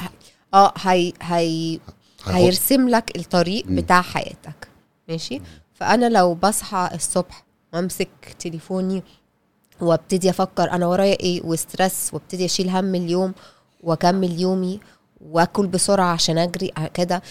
[0.53, 1.79] آه هي هي
[2.25, 3.65] هيرسم لك الطريق.
[3.67, 4.67] بتاع حياتك.
[5.09, 5.41] ماشي؟
[5.73, 8.09] فأنا لو بصحى الصبح وأمسك
[8.39, 9.03] تليفوني
[9.81, 13.33] وابتدي أفكر أنا ورايا إيه و stress وابتدي اشيل هم اليوم
[13.83, 14.79] واكمل يومي
[15.31, 17.21] واكل بسرعة عشان اجري كده.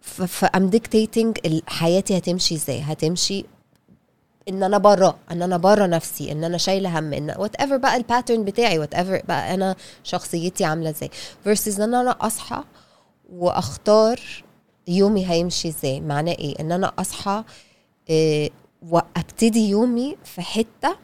[0.00, 3.44] ف I'm dictating حياتي هتمشي إزاي؟ هتمشي
[4.48, 8.02] ان أنا بره ان أنا بره نفسي ان أنا شايلة هم ان whatever بقى ال
[8.02, 11.10] pattern بتاعي whatever بقى أنا شخصيتي عاملة إزاي.
[11.44, 12.62] versus ان أنا اصحى
[13.32, 14.20] واختار
[14.88, 16.00] يومي هيمشي إزاي.
[16.00, 17.44] معناه إيه؟ ان أنا اصحى
[18.10, 18.50] إيه
[18.90, 20.96] وابتدي يومي في حتة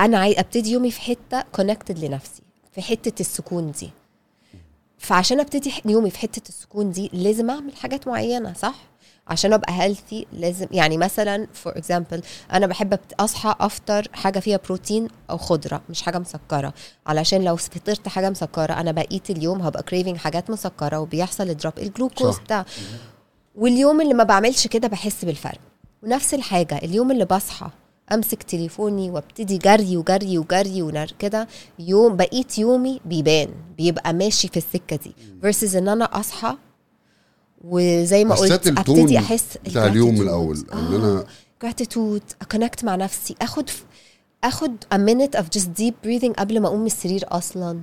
[0.00, 2.42] أنا عايز أبتدي يومي في حتة connected لنفسي
[2.72, 3.90] في حتة السكون دي.
[4.98, 8.74] فعشان أبتدي يومي في حتة السكون دي لازم أعمل حاجات معينة صح؟
[9.28, 12.22] عشان أبقى healthy لازم يعني مثلا for example
[12.52, 16.74] أنا بحب أصحى أفطر حاجة فيها بروتين أو خضرة مش حاجة مسكرة.
[17.06, 21.85] علشان لو فطرت حاجة مسكرة أنا بقيت اليوم هبقى craving حاجات مسكرة وبيحصل drop ال
[21.85, 22.38] glucose.
[22.38, 22.64] بتاع
[23.54, 25.58] واليوم اللي ما بعملش كده بحس بالفرق.
[26.02, 27.70] ونفس الحاجة اليوم اللي بصحى
[28.12, 31.48] امسك تليفوني وابتدي جري وجري وجري ونر كده
[31.78, 33.48] يوم بقيت يومي بيبان
[33.78, 35.14] بيبقى ماشي في السكة دي.
[35.42, 36.56] versus إن أنا أصحى
[37.64, 40.22] وزي ما قلت أبتدي أحس بتاع اليوم.
[40.22, 41.24] الأول إن أنا
[41.62, 43.70] gratitude ا connect مع نفسي آخد
[44.44, 47.80] آخد a minute of just deep breathing قبل ما أقوم من السرير أصلا.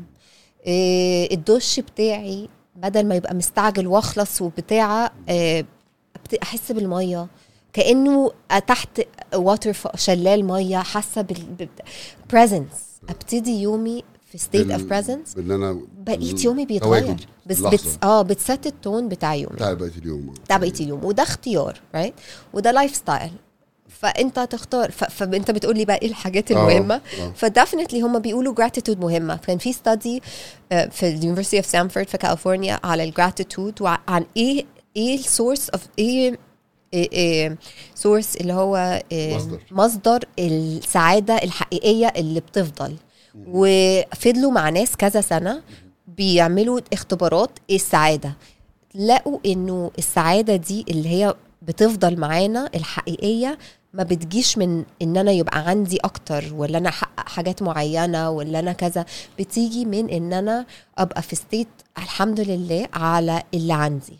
[0.67, 5.65] إيه الدش بتاعي بدل ما يبقى مستعجل واخلص وبتاع إيه
[6.17, 7.27] أبت- أحس بالمية.
[7.75, 8.31] كأنه
[8.67, 9.01] تحت
[9.35, 11.67] water شلال مية حاسة بال
[12.31, 12.69] presence
[13.09, 17.15] أبتدي يومي في state of presence بإن أنا بقيت يومي بيتغير.
[17.45, 17.59] بس.
[17.59, 19.55] بت set آه بت set ال tone بتاع يومي.
[19.55, 20.33] بتاع بقية اليوم.
[20.45, 21.05] بتاع بقية اليوم.
[21.05, 22.13] وده اختيار right
[22.53, 23.31] وده lifestyle
[23.89, 25.03] فأنت تختار ف...
[25.03, 27.31] فأنت بتقول لي بقى إيه الحاجات آه، المهمة؟ آه.
[27.35, 29.35] ف definitely هم بيقولوا gratitude مهمة.
[29.35, 30.21] كان في study
[30.69, 34.65] في ال University of Stanford في كاليفورنيا على ال gratitude وعن إيه
[34.95, 36.37] إيه ال source of إيه
[37.95, 39.59] source اللي هو إيه مصدر.
[39.71, 42.95] مصدر السعادة الحقيقية اللي بتفضل.
[43.47, 45.61] وفضلوا مع ناس كذا سنة
[46.07, 48.33] بيعملوا اختبارات إيه السعادة.
[48.95, 53.57] لقوا إنه السعادة دي اللي هي بتفضل معانا الحقيقية
[53.93, 58.73] ما بتجيش من إن أنا يبقى عندي أكتر ولا أنا أحقق حاجات معينة ولا أنا
[58.73, 59.05] كذا.
[59.39, 60.65] بتيجي من إن أنا
[60.97, 61.67] أبقى في state
[61.97, 64.19] الحمد لله على اللي عندي.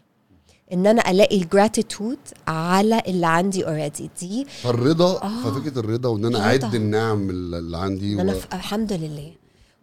[0.74, 2.18] إن أنا ألاقي ال gratitude
[2.48, 5.44] على اللي عندي already دي فالرضا آه.
[5.44, 6.40] ففكرة الرضا وإن أنا.
[6.40, 8.36] أعد النعم اللي عندي إن أنا و...
[8.40, 9.32] في الحمد لله.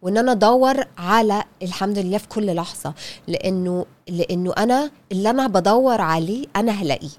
[0.03, 2.95] وإن أنا أدور على الحمد لله في كل لحظة.
[3.29, 7.11] لأنه لأنه أنا اللي أنا بدور عليه أنا هلاقيه.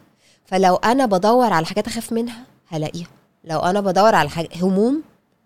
[0.46, 3.08] فلو أنا بدور على حاجات أخاف منها هلاقيها.
[3.44, 5.02] لو أنا بدور على حاجة هموم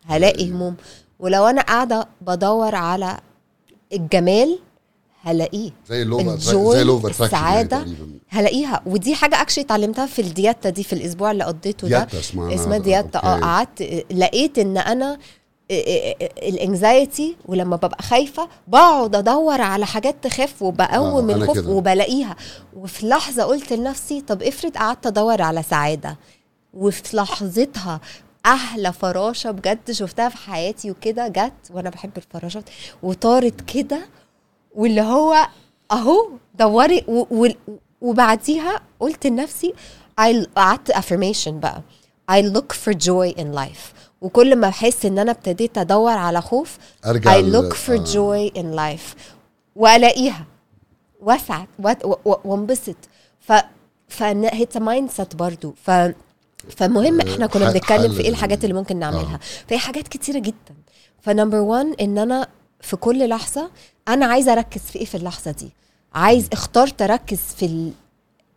[0.06, 0.76] هلاقي هموم.
[1.20, 3.20] ولو أنا قاعدة بدور على
[3.94, 4.60] الجمال
[5.32, 6.52] هلاقيه زي ال joy، زي.
[7.78, 8.20] يعني تقريباً.
[8.30, 11.98] هلاقيها ودي حاجة actually اتعلمتها في الدياتا دي في الأسبوع اللي قضيته ده
[12.56, 13.40] اسمها دياتا آه.
[13.40, 15.18] قعدت لقيت إن أنا
[16.44, 21.70] ال anxiety ولما ببقى خايفة بقعد أدور على حاجات تخوف وبقوم آه، الخوف كده.
[21.70, 22.36] وبلاقيها
[22.76, 26.18] وفي لحظة قلت لنفسي طب افرض قعدت أدور على سعادة
[26.74, 28.02] وفي لحظتها
[28.46, 32.64] أحلى فراشه بجد شفتها في حياتي وكده جت وأنا بحب الفراشات
[33.04, 34.00] وطارت كده
[34.78, 35.48] واللي هو
[35.92, 36.30] أهو
[36.60, 37.04] دوري
[38.02, 39.74] وبعديها قلت لنفسي
[40.22, 41.82] I- قعدت affirmation بقى.
[42.32, 43.94] I look for joy in life.
[44.22, 48.06] وكل ما احس إن أنا ابتديت أدور على خوف أرجع I look for آه.
[48.06, 49.18] joy in life.
[49.76, 50.46] وألاقيها.
[51.22, 51.68] وأسعد
[52.26, 52.96] وانبسط.
[53.40, 53.54] ف
[54.08, 55.74] فهي mindset برضو.
[55.84, 55.92] ف
[56.70, 59.40] فمهم آه، إحنا كنا بنتكلم في إيه الحاجات اللي ممكن نعملها.
[59.68, 60.76] فهي حاجات كتيرة جدا.
[61.22, 62.48] ف number 1 إن أنا
[62.82, 63.72] في كل لحظة
[64.08, 65.70] أنا عايزة أركز في إيه في اللحظة دي؟
[66.14, 67.92] عايز اخترت أركز في ال...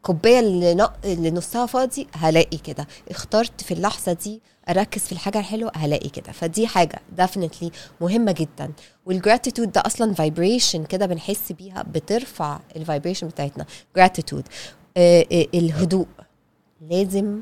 [0.02, 0.88] كوبايه اللي.
[1.04, 2.86] اللي نصها فاضي هلاقي كده.
[3.10, 6.32] اخترت في اللحظة دي أركز في الحاجة الحلوة هلاقي كده.
[6.32, 7.70] فدي حاجة definitely
[8.00, 8.72] مهمة جدا.
[9.06, 13.66] وال gratitude ده أصلا vibration كده بنحس بيها بترفع ال vibration بتاعتنا.
[13.96, 14.48] جراتيتود
[14.96, 16.06] آه آه الهدوء.
[16.90, 17.40] لازم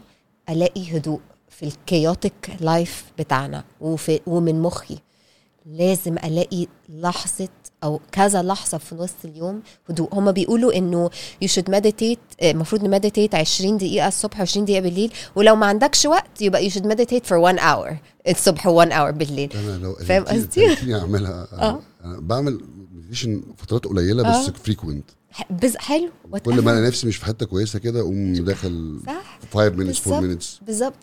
[0.49, 4.99] ألاقي هدوء في ال chaotic life بتاعنا وفي ومن مخي.
[5.73, 7.49] لازم ألاقي لحظة
[7.85, 10.09] أو كذا لحظة في نص اليوم هدوء.
[10.15, 11.11] هما بيقولوا إنه
[11.43, 15.13] you should meditate المفروض ن meditate 20 دقيقة الصبح و20 دقيقة بالليل.
[15.37, 17.97] ولو ما عندكش وقت يبقى you should meditate for 1 hour
[18.29, 19.53] الصبح و1 hour بالليل.
[19.55, 21.49] أنا لو فاهم قصدي؟ أعملها.
[21.53, 21.81] آه.
[22.05, 22.61] بعمل
[22.95, 24.53] meditation فترات قليلة بس آه.
[24.53, 26.11] frequent ح- بز حلو.
[26.45, 29.39] كل ما أنا نفسي مش في حتة كويسة كده أقوم داخل صح.
[29.55, 30.43] 5 minutes 4 بالظبط.
[30.43, 30.65] minutes.
[30.67, 30.95] بالظبط.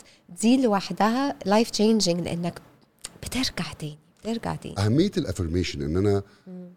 [0.42, 2.60] دي لوحدها life changing لأنك
[3.22, 3.98] بترجع تاني.
[4.26, 4.74] بترجع تاني.
[4.78, 6.22] أهمية ال affirmation إن أنا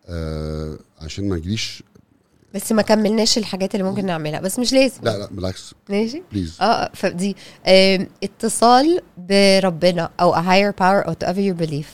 [0.08, 1.84] آه عشان ما اجيش
[2.54, 4.40] بس ما كملناش الحاجات اللي ممكن نعملها.
[4.40, 5.00] بس مش لازم.
[5.04, 5.74] لا لا بالعكس.
[5.90, 7.36] ماشي؟ بليز آه فدي
[7.68, 11.90] آم، اتصال بربنا أو a higher power or whatever you believe.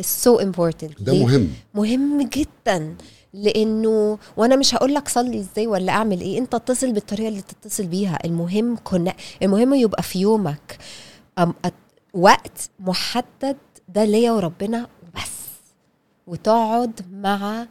[0.00, 1.02] Is so important.
[1.02, 1.48] ده؟ مهم.
[1.74, 2.96] مهم جدا.
[3.34, 6.38] لأنه وأنا مش هقول لك صلي إزاي ولا أعمل إيه.
[6.38, 8.18] أنت اتصل بالطريقة اللي تتصل بيها.
[8.24, 10.78] المهم كنا المهم يبقى في يومك
[12.14, 13.56] وقت محدد
[13.88, 15.30] ده ليا وربنا وبس
[16.26, 17.66] وتقعد مع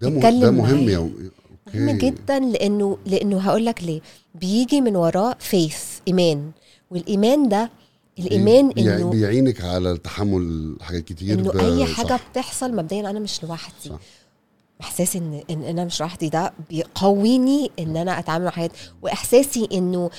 [0.00, 0.88] تتكلم ده مهم.
[0.88, 1.10] يا
[1.74, 1.98] مهم.
[1.98, 4.00] جدا لأنه لأنه هقول لك ليه
[4.34, 6.50] بيجي من وراه فيث إيمان
[6.90, 7.70] والإيمان ده
[8.18, 12.28] الإيمان إنه بيعينك على تحمل حاجات كتير إنه أي حاجة صح.
[12.30, 13.98] بتحصل مبدئيا أنا مش لوحدي صح.
[14.80, 20.10] احساس ان إن أنا مش لوحدي ده بيقويني إن أنا أتعامل مع حياتي وإحساسي إنه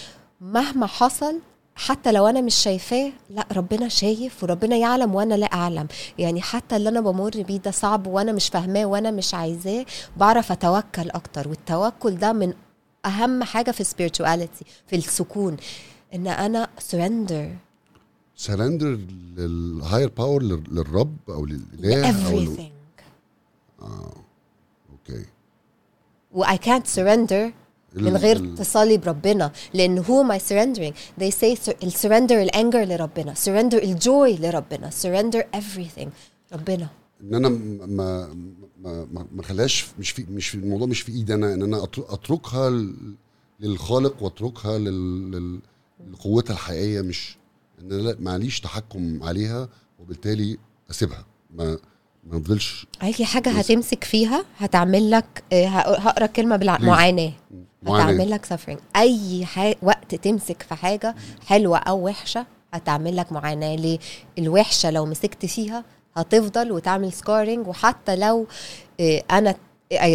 [0.41, 1.39] مهما حصل
[1.79, 5.87] حتى لو أنا مش شايفاه لأ ربنا شايف وربنا يعلم وأنا لا أعلم.
[6.17, 9.85] يعني حتى اللي أنا بمر بيه ده صعب وأنا مش فاهماه وأنا مش عايزاه
[10.17, 11.47] بعرف أتوكل أكتر.
[11.47, 12.53] والتوكل ده من
[13.05, 15.57] أهم حاجة في spirituality في السكون.
[16.13, 17.55] إن أنا surrender.
[18.35, 18.99] surrender
[19.37, 22.71] لل higher power للرب أو للإله everything
[24.91, 25.25] okay
[26.31, 27.51] و I can't surrender
[27.95, 29.51] من غير ال- اتصالي بربنا.
[29.73, 30.93] لأن am I surrendering?
[31.21, 31.57] They say
[32.01, 33.33] surrender ال anger لربنا.
[33.33, 34.89] Surrender ال joy لربنا.
[34.89, 36.07] Surrender everything.
[36.53, 36.87] ربنا.
[37.21, 38.33] إن أنا ما
[38.81, 41.53] ما ما ما خليهاش مش في مش في الموضوع مش في إيدي أنا.
[41.53, 42.83] إن أنا أتركها
[43.59, 45.59] للخالق وأتركها لل-
[46.11, 47.01] لقوتها الحقيقية.
[47.01, 47.37] مش
[47.81, 50.57] إن أنا معليش تحكم عليها وبالتالي
[50.91, 51.25] أسيبها.
[51.55, 51.77] ما
[52.27, 53.49] ما افضلش أي حاجة.
[53.49, 57.33] هتمسك فيها هتعمل لك آه، هق- هقرأ كلمة بالمعاناه
[57.87, 58.79] هتعمل لك suffering.
[58.95, 61.15] أي حاجة وقت تمسك في حاجة
[61.47, 63.99] حلوة أو وحشة هتعمل لك معاناة ليه؟
[64.39, 65.83] الوحشة لو مسكت فيها
[66.17, 68.47] هتفضل وتعمل scarring وحتى لو
[68.99, 69.55] آه، أنا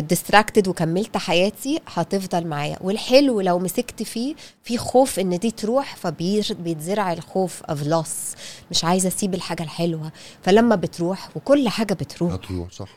[0.00, 2.78] distracted وكملت حياتي هتفضل معايا.
[2.80, 8.38] والحلو لو مسكت فيه في خوف إن دي تروح فبيتزرع الخوف of loss.
[8.70, 10.12] مش عايزة أسيب الحاجة الحلوة.
[10.42, 12.32] فلما بتروح وكل حاجة بتروح.
[12.32, 12.88] هتروح صح.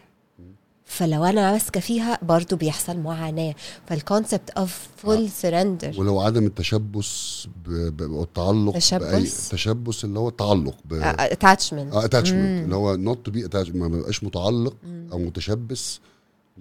[0.88, 3.56] فلو أنا ماسكه فيها برضو بيحصل معاناة.
[3.88, 7.46] فال concept of full surrender ولو عدم التشبث
[8.00, 13.88] والتعلق تشبث؟ بأي تشبث؟ اللي هو التعلق attachment attachment اللي هو not to be ما
[13.88, 14.76] بقاش متعلق
[15.12, 15.98] أو متشبث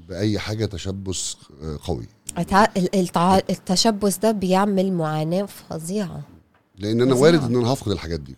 [0.08, 2.06] بأي حاجة تشبث آه، قوي.
[3.50, 6.20] التشبث ده بيعمل معاناة فظيعة.
[6.78, 7.14] لأن أنا.
[7.14, 8.36] وارد إن أنا هفقد الحاجات دي.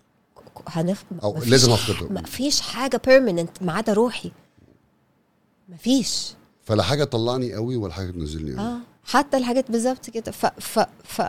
[0.69, 1.05] هنف...
[1.23, 2.23] أو مفيش لازم أفقدها.
[2.23, 4.33] مفيش حاجة permanent ما عدا روحي.
[5.69, 6.33] مفيش.
[6.65, 8.61] فلا حاجة تطلعني قوي ولا حاجة تنزلني قوي.
[8.61, 10.33] آه حتى الحاجات بالظبط كده.
[10.33, 11.23] ف ف ف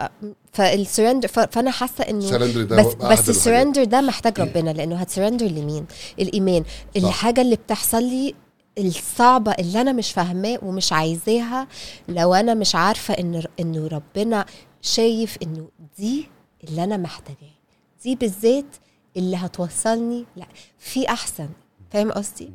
[0.54, 1.28] فالسرندر.
[1.28, 3.30] فأنا حاسة إنه بس بس.
[3.30, 5.86] السرندر ده محتاج ربنا لأنه هتسرندر لمين؟
[6.20, 6.64] الإيمان.
[6.98, 8.36] الحاجة اللي بتحصل لي
[8.78, 11.68] الصعبة اللي أنا مش فاهماه ومش عايزاها
[12.08, 14.46] لو أنا مش عارفة إن إنه ربنا
[14.82, 15.68] شايف إنه
[15.98, 16.28] دي
[16.64, 17.56] اللي أنا محتاجاه.
[18.04, 18.76] دي بالذات
[19.18, 20.26] اللي هتوصلني.
[20.36, 20.48] لا
[20.80, 21.50] في أحسن.
[21.92, 22.52] فاهم قصدي؟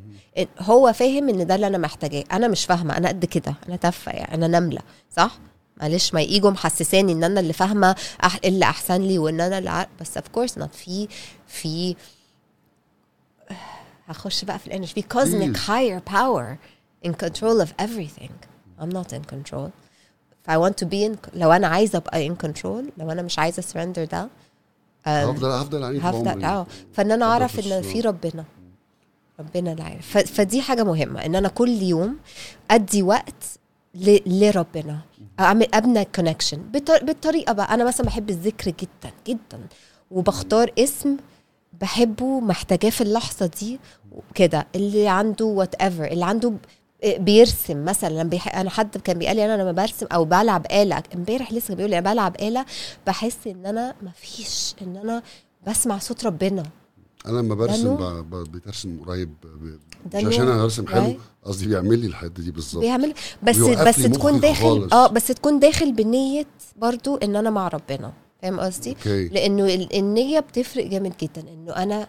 [0.59, 2.23] هو فاهم إن ده اللي أنا محتاجاه.
[2.31, 2.97] أنا مش فاهمة.
[2.97, 3.55] أنا قد كده.
[3.67, 4.33] أنا تافهة يعني.
[4.33, 4.81] أنا نملة.
[5.17, 5.39] صح؟
[5.81, 6.13] معلش.
[6.13, 8.39] ما يجوا محسساني إن أنا اللي فاهمة أح...
[8.45, 11.07] اللي أحسن لي وإن أنا اللي عارف بس of course not في
[11.47, 11.95] في
[14.07, 14.93] هخش بقى في ال energy.
[14.93, 15.67] في cosmic Please.
[15.67, 16.57] higher power.
[17.07, 18.31] In control of everything.
[18.79, 19.67] I'm not in control.
[20.41, 23.39] If I want to be in لو أنا عايزة أبقى in control لو أنا مش
[23.39, 24.29] عايزة surrender ده
[25.05, 26.43] هفضل هفضل عنيد هفضل.
[26.43, 26.67] آه.
[26.93, 27.81] فإن أنا أعرف إن.
[27.81, 28.45] في ربنا.
[29.39, 32.17] ربنا اللي عارف فدي حاجة مهمة إن أنا كل يوم
[32.71, 33.43] أدي وقت
[34.25, 34.99] لربنا.
[35.39, 36.57] اعمل أبنى connection
[37.01, 39.59] بالطريقة بقى أنا مثلا بحب الذكر جدا جدا
[40.11, 41.17] وبختار اسم
[41.81, 43.79] بحبه محتاجاه في اللحظة دي
[44.35, 46.53] كده اللي عنده whatever اللي عنده
[47.17, 48.23] بيرسم مثلا.
[48.23, 48.55] بيح...
[48.57, 51.97] أنا حد كان بيقال لي أنا لما برسم أو بلعب آلة امبارح لسه بيقول لي
[51.99, 52.65] أنا بلعب آلة
[53.07, 55.23] بحس إن أنا مفيش إن أنا
[55.67, 56.63] بسمع صوت ربنا.
[57.27, 57.95] أنا لما برسم
[58.31, 59.29] بترسم قريب
[60.13, 60.41] عشان.
[60.47, 61.15] أنا برسم حلو.
[61.43, 64.89] قصدي بيعمل لي الحتة دي بالظبط بيعمل بس بس تكون داخل.
[64.93, 66.45] آه بس تكون داخل بنية
[66.77, 72.07] برضو إن أنا مع ربنا فاهم قصدي؟ لأنه ال- النية بتفرق جامد جدا إنه أنا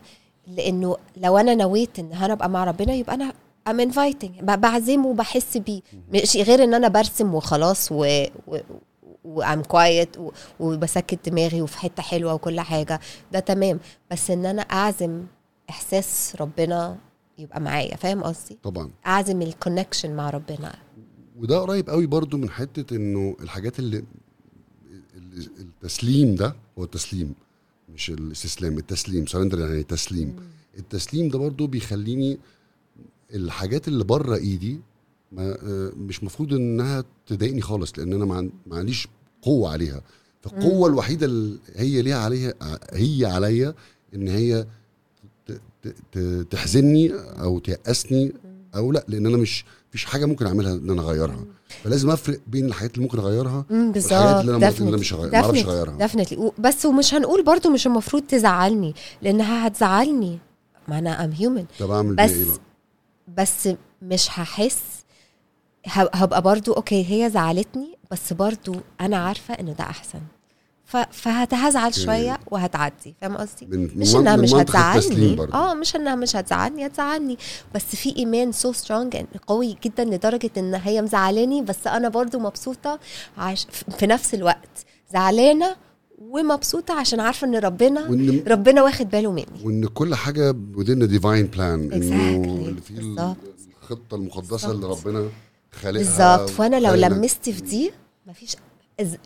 [0.56, 3.32] لأنه لو أنا نويت إن أنا أبقى مع ربنا يبقى أنا
[3.68, 5.80] inviting ب- بعزمه وبحس بيه
[6.12, 8.56] مش غير إن أنا برسم وخلاص و, و
[9.26, 10.16] و I'm quiet
[10.60, 13.00] وبسكت دماغي وفي حتة حلوة وكل حاجة.
[13.32, 13.80] ده تمام.
[14.10, 15.22] بس إن أنا أعزم
[15.70, 16.98] إحساس ربنا
[17.38, 17.96] يبقى معايا.
[17.96, 18.90] فاهم قصدي؟ طبعا.
[19.06, 20.74] أعزم ال connection مع ربنا.
[21.36, 23.98] وده قريب قوي برضو من حتة إنه الحاجات اللي
[25.16, 27.34] ال- التسليم ده هو التسليم
[27.94, 30.36] مش الاستسلام التسليم surrender يعني تسليم.
[30.78, 32.38] التسليم ده برضو بيخليني
[33.34, 34.80] الحاجات اللي بره إيدي
[35.32, 39.08] ما آه، مش مفروض إنها تضايقني خالص لأن أنا ما عنديش
[39.46, 40.00] قوة عليها.
[40.42, 42.54] فالقوة الوحيدة اللي هي ليها عليها
[42.92, 43.74] هي عليا
[44.14, 44.66] إن هي
[46.50, 48.32] تحزني أو تيأسني
[48.76, 51.44] أو لأ لأن أنا مش مفيش حاجة ممكن أعملها إن أنا أغيرها.
[51.84, 55.34] فلازم أفرق بين الحاجات اللي ممكن أغيرها والحاجات بالظبط اللي أنا اللي أنا مش هغير-
[55.34, 56.08] أعرفش definitely- أغيرها.
[56.08, 56.60] Definitely.
[56.60, 60.38] بس ومش هنقول برضو مش المفروض تزعلني لانها هتزعلني.
[60.88, 62.58] ما أنا I'm human طب أعمل بس إيه بقى؟
[63.38, 63.68] بس
[64.02, 64.78] مش هحس
[65.86, 70.20] هبقى برضو okay هي زعلتني بس برضو أنا عارفة ان ده أحسن
[70.84, 72.00] ف- فهزعل okay.
[72.00, 75.36] شوية وهتعدي فاهم قصدي مش إنها مش هتزعلني.
[75.54, 77.38] آه مش إنها مش هتزعلني هتزعلني
[77.74, 82.98] بس في إيمان so strong قوي جدا لدرجة إن هي مزعلاني بس أنا برضو مبسوطة
[83.38, 83.66] عش...
[83.98, 85.76] في نفس الوقت زعلانة
[86.18, 91.08] ومبسوطة عشان عارفة إن ربنا وإن ربنا واخد باله مني وإن كل حاجة within the
[91.18, 92.82] divine plan إنه Exactly.
[92.82, 93.36] فيه بالظبط.
[93.82, 94.86] الخطة المقدسة اللي.
[94.86, 95.28] ربنا
[95.76, 96.02] خالقها
[96.38, 96.60] بالظبط.
[96.60, 96.94] وأنا لو.
[96.94, 97.92] لمست في دي
[98.26, 98.56] مفيش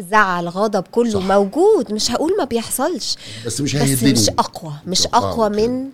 [0.00, 1.26] زعل غضب كله صح.
[1.26, 1.92] موجود.
[1.92, 3.16] مش هقول ما بيحصلش.
[3.46, 4.12] بس مش بس هيهدني.
[4.12, 4.72] مش أقوى.
[4.86, 5.48] مش أقوى.
[5.48, 5.90] من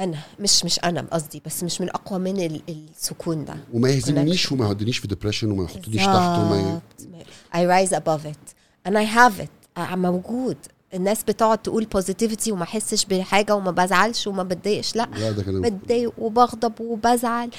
[0.00, 0.18] أنا.
[0.40, 1.42] مش مش أنا قصدي.
[1.46, 3.56] بس مش من أقوى من ال- السكون ده.
[3.72, 6.80] وما يهزمنيش وما يهدنيش في depression وما يحطنيش تحت وما ي...
[6.98, 7.26] بالظبط.
[7.54, 8.54] I rise above it.
[8.88, 9.78] And I have it.
[9.80, 10.56] آه، موجود.
[10.94, 14.96] الناس بتقعد تقول positivity وما أحسش بحاجة وما بزعلش وما بتضايقش.
[14.96, 15.08] لا.
[15.16, 15.30] لا
[15.68, 17.50] بتضايق وبغضب وبزعل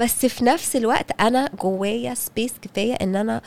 [0.00, 3.42] بس في نفس الوقت أنا جوايا space كفاية إن أنا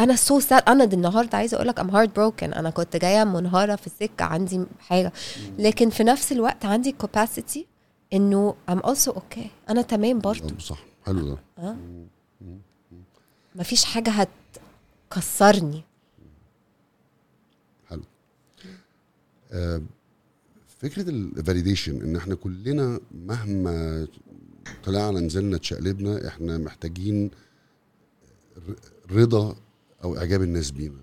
[0.00, 0.62] أنا so sad.
[0.68, 4.64] أنا دي النهارده عايزة أقول لك I'm heartbroken أنا كنت جاية منهارة في السكة عندي
[4.80, 5.12] حاجة.
[5.58, 7.58] لكن في نفس الوقت عندي capacity
[8.12, 10.78] إنه I'm also okay أنا تمام برضه آه، صح.
[11.06, 11.38] حلو ده.
[11.58, 11.76] آه.
[13.56, 14.26] مفيش حاجة
[15.10, 15.84] هتكسرني.
[17.88, 18.02] حلو.
[19.52, 19.82] آه
[20.80, 24.06] فكرة ال validation إن إحنا كلنا مهما
[24.84, 27.30] طلعنا نزلنا اتشقلبنا إحنا محتاجين
[29.12, 29.54] رضا
[30.04, 31.00] أو إعجاب الناس بينا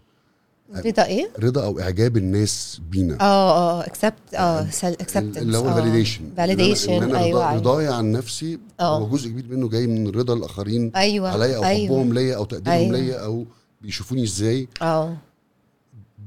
[0.85, 5.77] رضا إيه؟ رضا أو إعجاب الناس بينا آه آه accept آه acceptance اللي هو آه.
[5.77, 7.55] ال validation validation إن أنا أيوه رضا- أيوة.
[7.55, 8.97] رضاي عن نفسي آه.
[8.99, 12.45] هو جزء كبير منه جاي من رضا الآخرين أيوه عليا أو أيوه حبهم ليا أو
[12.45, 12.97] تقديرهم أيوة.
[12.99, 13.45] ليا أو
[13.81, 15.17] بيشوفوني إزاي آه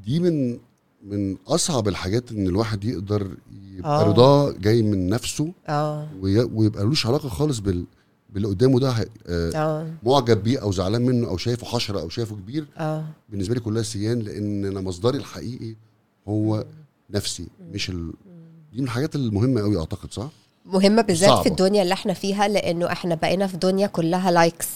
[0.07, 0.59] دي من
[1.05, 3.31] من أصعب الحاجات إن الواحد يقدر
[3.77, 4.02] يبقى آه.
[4.05, 6.09] رضاه جاي من نفسه آه.
[6.20, 7.85] وي- ويبقى لوش علاقة خالص بال
[8.31, 8.90] باللي قدامه ده.
[9.27, 9.90] آه، آه.
[10.02, 13.05] معجب بيه أو زعلان منه أو شايفه حشرة أو شايفه كبير آه.
[13.28, 15.74] بالنسبة لي كلها سيان لأن أنا مصدري الحقيقي
[16.28, 16.64] هو
[17.10, 18.12] نفسي مش ال...
[18.72, 20.28] دي من الحاجات المهمة قوي أعتقد صح؟
[20.66, 21.43] مهمة بالذات.
[21.43, 24.69] في الدنيا اللي إحنا فيها لأنه إحنا بقينا في دنيا كلها likes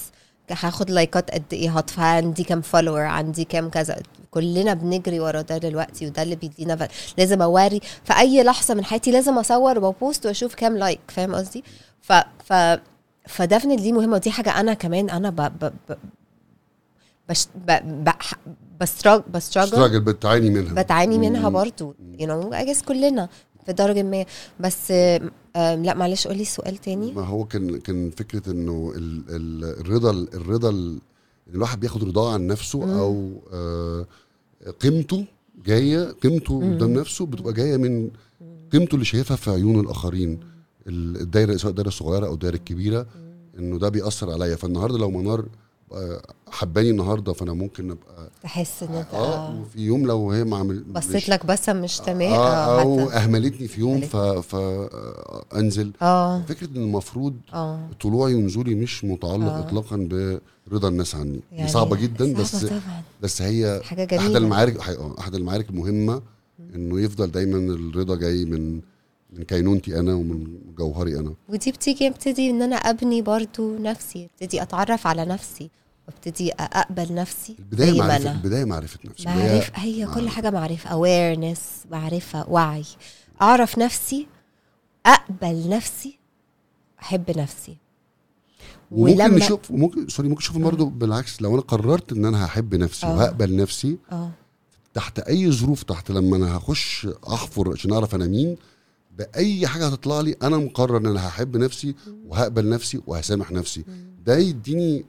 [0.51, 3.97] هاخد like ات قد إيه؟ هطفى عندي كام follower عندي كام كذا.
[4.31, 6.89] كلنا بنجري ورا ده دلوقتي وده اللي بيدينا.
[7.19, 7.81] لازم أوري.
[8.05, 11.65] في اي لحظة من حياتي لازم أصور و post وأشوف كام like فاهم قصدي؟
[12.01, 12.13] ف
[12.45, 12.53] ف
[13.29, 15.37] ف definitely دي مهمة ودي حاجة أنا كمان أنا ب...
[15.37, 15.73] ب...
[15.89, 15.97] ب...
[17.29, 17.71] بش ب...
[18.05, 18.11] ب...
[18.81, 20.83] بستراج بستراجل ستراجل بتعاني منها.
[20.83, 21.49] بتعاني منها.
[21.49, 23.29] برضو know I guess كلنا
[23.67, 24.25] في درجة ما.
[24.61, 24.93] بس
[25.57, 30.71] لا معلش قولي سؤال تاني ما هو كان كان فكرة إنه ال- ال- الرضا الرضا
[30.71, 30.99] ال-
[31.49, 32.91] إن الواحد بياخد رضاه عن نفسه مم.
[32.93, 34.07] أو آه،
[34.81, 35.25] قيمته
[35.67, 36.59] جاية قيمته.
[36.75, 38.11] قدام نفسه بتبقى جاية من
[38.73, 40.41] قيمته اللي شايفها في عيون الآخرين
[40.87, 43.07] ال- الدايرة سواء الدايرة الصغيرة أو الدايرة الكبيرة
[43.59, 45.45] إنه ده بيأثر عليا فالنهاردة لو منار
[46.51, 49.61] حباني النهارده فأنا ممكن أبقى تحس إن أنت آه آه.
[49.61, 53.01] وفي يوم لو هي ما عمل بصيت لك بس مش تمام آه آه أو.
[53.11, 54.17] أهملتني في يوم ف.
[54.17, 59.59] فانزل آه فكرة إن المفروض آه طلوعي ونزولي مش متعلق آه.
[59.61, 60.09] اطلاقا
[60.67, 64.81] برضا الناس عني يعني صعبة جدا صعبة بس طبعا بس هي حاجة أحد جميلة المعارك
[64.81, 66.23] حقيقة، أحد المعارك المهمه
[66.75, 68.81] إنه يفضل دايما الرضا جاي من
[69.35, 71.35] من كينونتي أنا ومن جوهري أنا.
[71.49, 75.71] ودي بتيجي ابتدي إن أنا أبني برضو نفسي ابتدي أتعرف على نفسي
[76.09, 78.33] وابتدي أقبل نفسي البداية معرفه أنا.
[78.33, 80.91] البداية معرفه نفسي معرفة هي كل حاجة معرفة.
[80.91, 82.85] Awareness معرفة وعي.
[83.43, 84.27] أعرف نفسي
[85.07, 86.19] أقبل نفسي
[87.03, 87.77] أحب نفسي.
[88.91, 91.43] وممكن نشوف ممكن sorry ممكن نشوف برضه بالعكس.
[91.43, 93.17] لو أنا قررت إن أنا هحب نفسي آه.
[93.17, 94.31] وهقبل نفسي آه.
[94.95, 98.57] تحت أي ظروف تحت لما أنا هخش أحفر عشان أعرف أنا مين
[99.19, 101.95] بأي حاجة هتطلع لي أنا مقرر إن أنا هحب نفسي
[102.27, 103.85] وهقبل نفسي وهسامح نفسي.
[104.27, 105.05] ده يديني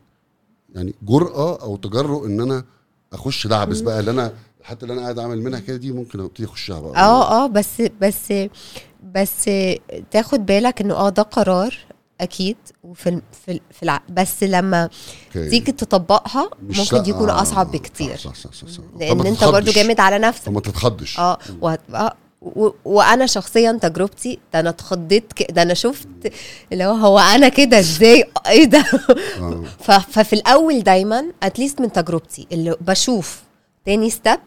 [0.75, 2.63] يعني جرأة أو تجرؤ إن أنا
[3.13, 4.33] أخش دعبس بقى اللي أنا
[4.63, 7.01] حتى اللي أنا قاعد أعمل منها كده دي ممكن أبتدي أخشها بقى.
[7.01, 8.33] آه آه بس بس
[9.03, 9.49] بس
[10.11, 11.77] تاخد بالك إنه آه ده قرار
[12.21, 14.01] أكيد وفي في في الع...
[14.09, 14.89] بس لما.
[15.33, 18.17] تيجي تطبقها ممكن يكون أصعب بكتير.
[18.17, 18.83] صح صح صح, صح.
[18.99, 19.71] لأن أنت برضو.
[19.71, 20.43] جامد على نفسك.
[20.43, 21.19] فما تتخضش.
[21.19, 21.69] آه و...
[21.93, 22.15] آه
[22.45, 22.69] و...
[22.85, 25.51] وأنا شخصيا تجربتي ده أنا اتخضيت ك...
[25.51, 26.07] ده أنا شفت
[26.71, 28.85] اللي هو هو أنا كده إزاي إيه ده
[29.39, 29.63] آه.
[29.85, 29.91] ف...
[29.91, 33.41] ففي الأول دايما at least من تجربتي اللي بشوف
[33.85, 34.39] تاني step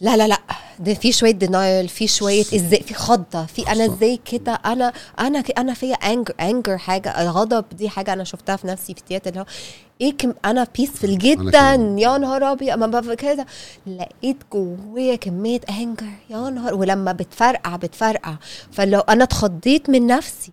[0.00, 0.38] لا لا لا.
[0.78, 3.84] ده في شوية denial في شوية إزاي في خضة في أنا.
[3.86, 8.66] إزاي كده أنا أنا أنا فيا anger anger حاجة الغضب دي حاجة أنا شفتها في
[8.66, 9.46] نفسي في التياتر اللي هو
[10.00, 11.72] إيه كم أنا بيسفل جدا.
[11.98, 13.46] يا نهار أبيض أما ببقى كده
[13.86, 18.34] لقيت جوايا كمية anger يا نهار ولما بتفرقع بتفرقع.
[18.72, 20.52] فلو أنا اتخضيت من نفسي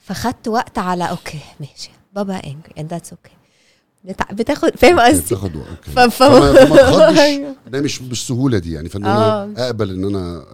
[0.00, 1.90] فخدت وقت على okay ماشي.
[2.12, 3.30] بابا anger and that's okay
[4.32, 7.54] بتاخد فاهم قصدي؟ بتاخد وقت فما أيوه.
[7.66, 9.44] ده مش بالسهوله دي يعني فإن آه.
[9.44, 10.44] أنا أقبل إن أنا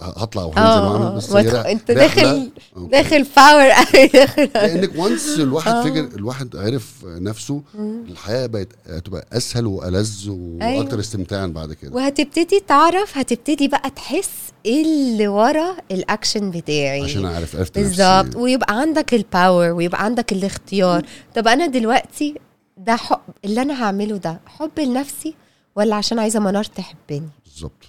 [0.00, 0.92] هطلع وهنزل آه.
[0.92, 2.50] وأعمل بس أنت داخل.
[2.76, 5.82] داخل power قوي داخل لأنك وانس الواحد آه.
[5.84, 7.62] فكر الواحد عرف نفسه
[8.10, 10.28] الحياة بقت هتبقى أسهل وألذ
[10.62, 10.78] أيوه.
[10.78, 11.94] وأكتر استمتاعا بعد كده.
[11.96, 14.30] وهتبتدي تعرف هتبتدي بقى تحس
[14.66, 17.02] إيه اللي ورا الاكشن بتاعي.
[17.04, 18.36] عشان أعرف عرفت بالظبط.
[18.36, 21.02] ويبقى عندك ال power ويبقى عندك الاختيار.
[21.34, 22.34] طب أنا دلوقتي
[22.78, 25.34] ده حب اللي أنا هعمله ده حب لنفسي
[25.76, 27.82] ولا عشان عايزة منار تحبني بالظبط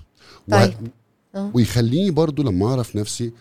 [0.51, 0.73] طيب.
[0.81, 0.89] وه...
[1.35, 1.51] آه.
[1.53, 3.31] ويخليني برضو لما أعرف نفسي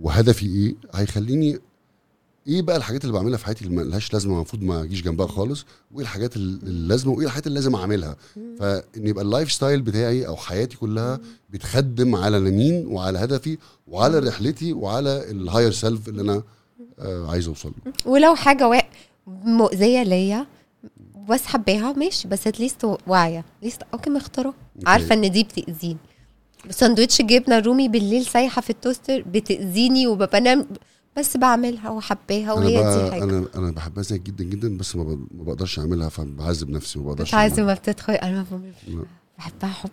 [0.00, 1.58] وهدفي إيه هيخليني
[2.46, 5.64] إيه بقى الحاجات اللي بعملها في حياتي اللي ملهاش لازمة المفروض ما أجيش جنبها خالص
[5.92, 8.16] وإيه الحاجات ال- اللازمة وإيه الحاجات اللي لازم أعملها
[8.58, 11.20] فإن يبقى ال life style بتاعي أو حياتي كلها
[11.50, 13.58] بتخدم على أنا مين وعلى هدفي
[13.88, 16.42] وعلى رحلتي وعلى ال higher self اللي أنا
[16.98, 18.88] آه عايز اوصل له ولو حاجة.
[19.26, 20.46] مؤذية ليا
[21.28, 23.44] بس حباها ماشي بس at least واعية.
[23.62, 24.54] at least أوكي مختارة.
[24.86, 25.96] عارفة إن دي بتأذيني.
[26.70, 30.66] ساندوتش جبنة رومي بالليل سايحة في ال toaster بتأذيني وبنام
[31.16, 33.24] بس بعملها وحباها وهي دي حاجة.
[33.24, 37.64] أنا أنا بحبها زيك جدا جدا بس ما بقدرش أعملها فبعذب نفسي ما بقدرش أعملها.
[37.64, 38.12] ما بتدخل.
[38.12, 38.44] أنا.
[39.38, 39.90] بحبها حب.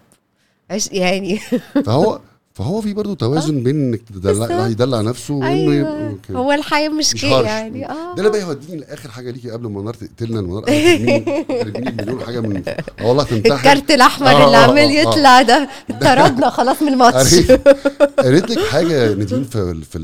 [0.71, 1.37] عش يعني
[1.85, 2.19] فهو
[2.55, 4.67] فهو في برضه توازن بين إنك تدلع.
[4.67, 5.73] يدلع نفسه وإنه أيوه.
[5.73, 6.15] يبقى.
[6.31, 7.41] هو الحياة مش مش كده.
[7.41, 7.85] يعني.
[7.89, 8.15] آه.
[8.15, 11.45] ده اللي بقى يوديني لآخر حاجة ليكي قبل ما النار تقتلنا المنار ترميني
[11.97, 15.09] مليون حاجة من آه والله تنتحر الكارت الأحمر آه، اللي آه، عمال آه، آه.
[15.11, 15.69] يطلع ده.
[16.01, 17.35] طردنا خلاص من الماتش.
[18.19, 19.99] قريت لك حاجة نادين في في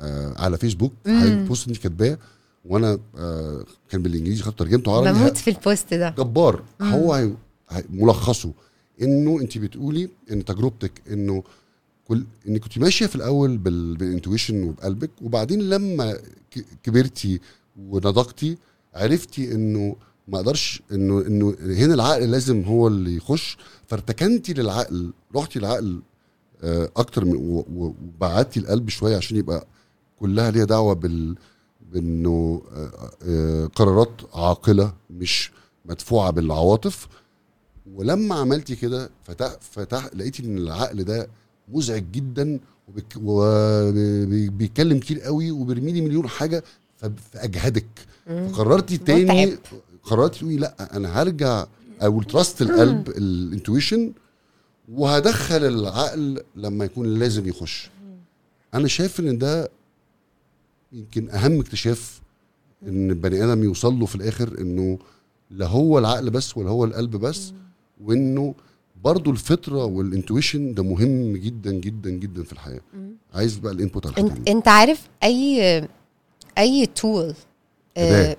[0.00, 0.92] آه، على فيسبوك.
[1.06, 2.18] post انت كاتباه
[2.64, 6.14] وأنا آه، كان بالإنجليزي خدت ترجمته عربي بموت في ال post ده.
[6.18, 6.62] جبار.
[6.82, 7.28] هو
[7.90, 8.52] ملخصه
[9.02, 11.42] إنه انت بتقولي إن تجربتك إنه
[12.08, 13.96] كل انك كنت ماشية في الأول بال...
[13.96, 16.18] بالإنتويشن وبقلبك وبعدين لما
[16.82, 17.40] كبرتي
[17.76, 18.58] ونضجتي
[18.94, 19.96] عرفتي إنه
[20.28, 23.56] ما أقدرش إنه إنه هنا العقل لازم هو اللي يخش
[23.86, 26.00] فارتكنتي للعقل رحتي للعقل
[26.62, 29.66] آه، أكتر من وبعدتي القلب شوية عشان يبقى
[30.20, 31.36] كلها ليها دعوة بال
[31.92, 35.50] بإنه آه، آه، قرارات عاقلة مش
[35.84, 37.08] مدفوعة بالعواطف.
[37.94, 41.28] ولما عملتي كده فتح فتح لقيتي إن العقل ده
[41.72, 42.60] مزعج جدا
[43.22, 46.64] وبيتكلم كتير قوي وبيرمي لي مليون حاجة
[47.32, 47.86] فأجهدك.
[48.26, 49.58] فقررتي تاني.
[50.02, 51.66] قررتي تقولي لأ أنا هرجع
[52.02, 54.12] أو trust القلب ال intuition
[54.92, 57.90] وهدخل العقل لما يكون لازم يخش.
[58.74, 59.70] أنا شايف إن ده
[60.92, 62.20] يمكن أهم اكتشاف
[62.86, 64.98] إن البني آدم يوصل له في الآخر إنه
[65.50, 67.52] لا هو العقل بس ولا هو القلب بس
[68.04, 68.54] وإنه
[69.04, 72.80] برضو الفطرة وال intuition ده مهم جدا جدا جدا في الحياة.
[73.34, 75.88] عايز بقى ال input على انت أنت عارف أي
[76.58, 77.34] أي tool
[77.96, 78.36] أداة.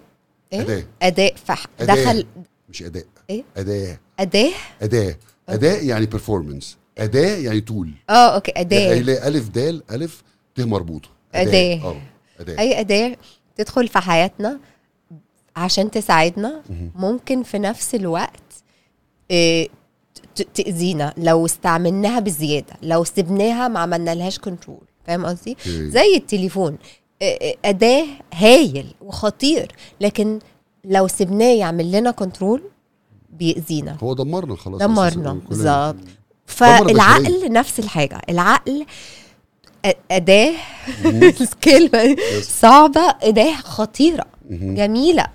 [0.54, 0.84] إيه؟ أداة.
[1.02, 1.96] اداء فح أداة.
[1.96, 2.26] دخل
[2.70, 4.00] مش اداء إيه؟ أداة.
[4.20, 5.16] أداة؟ أداة.
[5.50, 8.52] اداء يعني performance أداة يعني tool آه أوكي.
[8.56, 8.80] أداة.
[8.80, 10.24] يعني ألف دال ألف
[10.56, 11.10] ت مربوطة.
[11.36, 11.84] أداة.
[11.84, 12.02] آه
[12.40, 12.60] أداة.
[12.60, 13.18] أي أداة
[13.56, 14.60] تدخل في حياتنا
[15.56, 16.64] عشان تساعدنا.
[16.96, 18.44] ممكن في نفس الوقت
[20.36, 25.58] ت- تأذينا لو استعملناها بزيادة لو سبناها ما عملنا لهاش control فاهم قصدي.
[25.68, 26.78] زي التليفون.
[27.66, 29.72] أداة هايل وخطير
[30.02, 30.40] لكن
[30.86, 32.62] لو سبناه يعمل لنا control
[33.30, 33.98] بيأذينا.
[34.04, 35.34] هو دمرنا خلاص دمرنا.
[35.50, 35.96] بالظبط.
[36.46, 38.22] فالعقل نفس الحاجة.
[38.30, 38.86] العقل
[39.88, 40.54] أ- أداة
[41.42, 44.26] الكلمة صعبة أداة خطيرة.
[44.50, 44.76] مهم.
[44.76, 45.26] جميلة.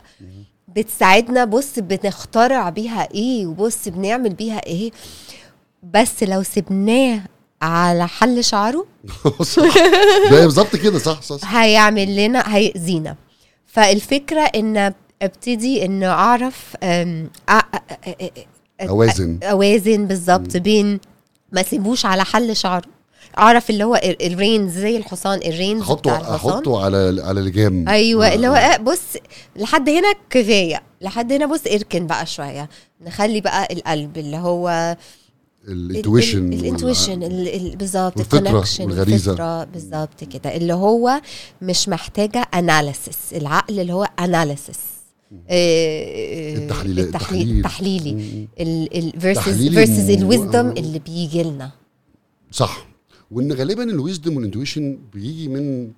[0.76, 4.90] بتساعدنا بص بنخترع بيها إيه وبص بنعمل بيها إيه
[5.82, 7.20] بس لو سبناه
[7.62, 8.86] على حل شعره
[9.42, 9.74] صح
[10.30, 11.54] ده بالظبط كده صح صح.
[11.56, 13.16] هيعمل لنا هيأذينا
[13.66, 14.92] فالفكرة ان
[15.22, 16.76] ابتدي ان اعرف
[18.80, 21.00] اوازن اوازن بالظبط بين
[21.52, 22.93] ما سيبوش على حل شعره
[23.38, 27.88] أعرف اللي هو ال- ال reins زي الحصان ال reins احطه أحطه على على لجام
[27.88, 28.58] أيوه اللي هو آه.
[28.58, 29.00] آه، بص
[29.56, 30.82] لحد هنا كفاية.
[31.00, 32.68] لحد هنا بص اركن بقى شوية.
[33.06, 34.96] نخلي بقى القلب اللي هو
[35.68, 36.52] ال intuition.
[36.52, 37.18] ال intuition
[37.76, 39.32] بالظبط ال connection والغريزة.
[39.32, 40.56] الفطرة بالظبط كده.
[40.56, 41.20] اللي هو
[41.62, 44.78] مش محتاجة analysis العقل اللي هو analysis
[45.50, 47.56] التحليل- التحليل التحليل.
[47.56, 50.72] التحليلي ال versus versus ال wisdom آه.
[50.72, 51.70] اللي بيجي لنا.
[52.50, 52.86] صح.
[53.30, 55.90] وإن غالبا ال wisdom وال intuition بيجي من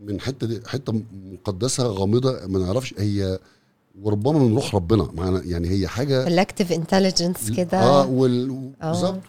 [0.00, 3.38] من حتة دي حتة مقدسة غامضة ما نعرفش هي
[4.02, 5.08] وربما من روح ربنا.
[5.14, 7.78] معنا يعني هي حاجة collective intelligence كده.
[7.80, 8.02] آه
[8.82, 8.90] آه.
[8.90, 9.20] بالظبط.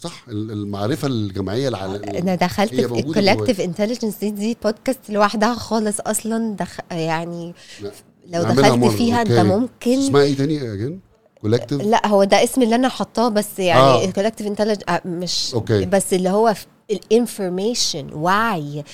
[0.00, 6.00] صح ال- المعرفة الجمعيه العالميه أنا دخلت في الكولكتيف انتليجنس دي دي بودكاست لوحدها خالص
[6.00, 6.56] أصلا.
[6.56, 7.90] دخ يعني لا.
[8.26, 9.30] لو دخلت فيها أنت.
[9.32, 11.00] ممكن اسمها إيه تاني اجين
[11.44, 14.04] كولكتيف لا هو ده اسم اللي أنا حطاه بس يعني آه.
[14.04, 15.84] الكولكتيف انتليجنس مش أوكي.
[15.84, 16.54] بس اللي هو
[16.90, 18.84] الانفورميشن وعي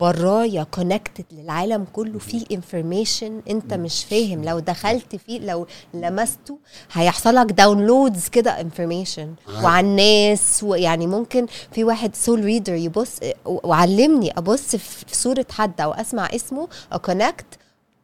[0.00, 6.58] برايا كونكتد للعالم كله فيه انفورميشن أنت مش فاهم لو دخلت فيه لو لمسته
[6.92, 9.34] هيحصل لك داونلودز كده انفورميشن.
[9.62, 15.92] وعن الناس ويعني ممكن في واحد سول ريدر يبص وعلمني أبص في صورة حد أو
[15.92, 17.46] أسمع اسمه اكونكت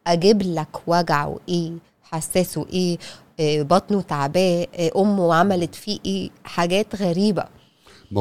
[0.07, 1.71] أجيب لك وجعه إيه
[2.03, 2.97] حساسه إيه
[3.39, 7.45] بطنه تعباه إيه، أمه عملت فيه إيه حاجات غريبة.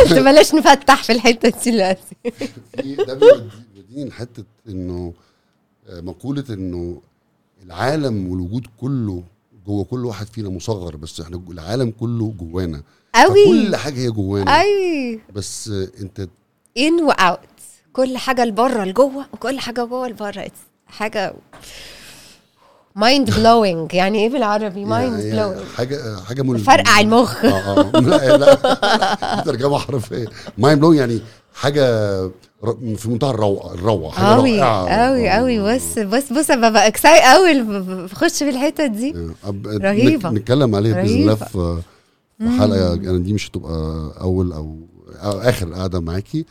[0.00, 2.16] قلت بلاش نفتح في الحتة دي دلوقتي.
[2.82, 5.12] في ده بيودي- بيوديني لحتة إنه
[5.88, 7.00] آه، مقولة إنه
[7.66, 9.22] العالم والوجود كله
[9.66, 12.82] جوه كل واحد فينا مصغر بس إحنا العالم كله جوانا.
[13.14, 13.44] قوي.
[13.46, 14.60] كل حاجة هي جوانا.
[14.60, 15.20] أي.
[15.34, 16.28] بس آه، انت
[16.78, 17.38] in و out
[17.92, 20.50] كل حاجة لبره لجوه وكل حاجة جوه لبره
[20.86, 21.34] حاجة
[22.96, 26.58] mind blowing يعني إيه بالعربي؟ mind يعني blowing حاجة حاجة مل...
[26.58, 27.44] فرقع المخ.
[27.44, 28.00] آه آه.
[28.00, 28.54] لا لا.
[29.46, 30.26] ترجمة حرفية.
[30.58, 31.20] mind blow يعني
[31.54, 31.82] حاجة
[32.96, 35.28] في منتهى الروعة الروعة حاجة قوي قوي.
[35.30, 37.62] قوي بص بص بص أنا ببقى excited قوي
[38.06, 39.14] بخش في الحتة دي.
[39.44, 39.50] آه،.
[39.64, 41.34] نك- نتكلم عليها بإذن الله.
[41.34, 41.80] في
[42.58, 42.94] حلقة.
[42.94, 44.76] أنا دي مش هتبقى أول أو,
[45.22, 46.44] أو آخر قعدة معاكي.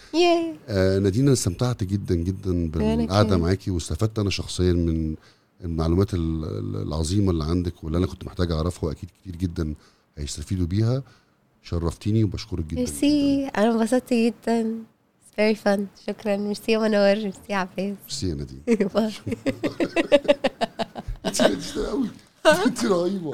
[0.69, 3.37] آه نادين أنا استمتعت جدا جدا بالقعدة.
[3.37, 5.15] معاكي واستفدت أنا شخصيا من
[5.63, 9.73] المعلومات ال- ال- العظيمة اللي عندك واللي أنا كنت محتاج أعرفها وأكيد كتير جدا
[10.17, 11.03] هيستفيدوا بيها.
[11.63, 12.75] شرفتيني وبشكرك جدا.
[12.75, 14.79] ميرسي أنا انبسطت جدا.
[15.39, 15.79] Very fun.
[16.07, 16.37] شكرا.
[16.37, 17.15] ميرسي يا منور.
[17.15, 18.61] ميرسي يا عباس ميرسي يا نادين
[22.65, 23.31] انت رهيبة.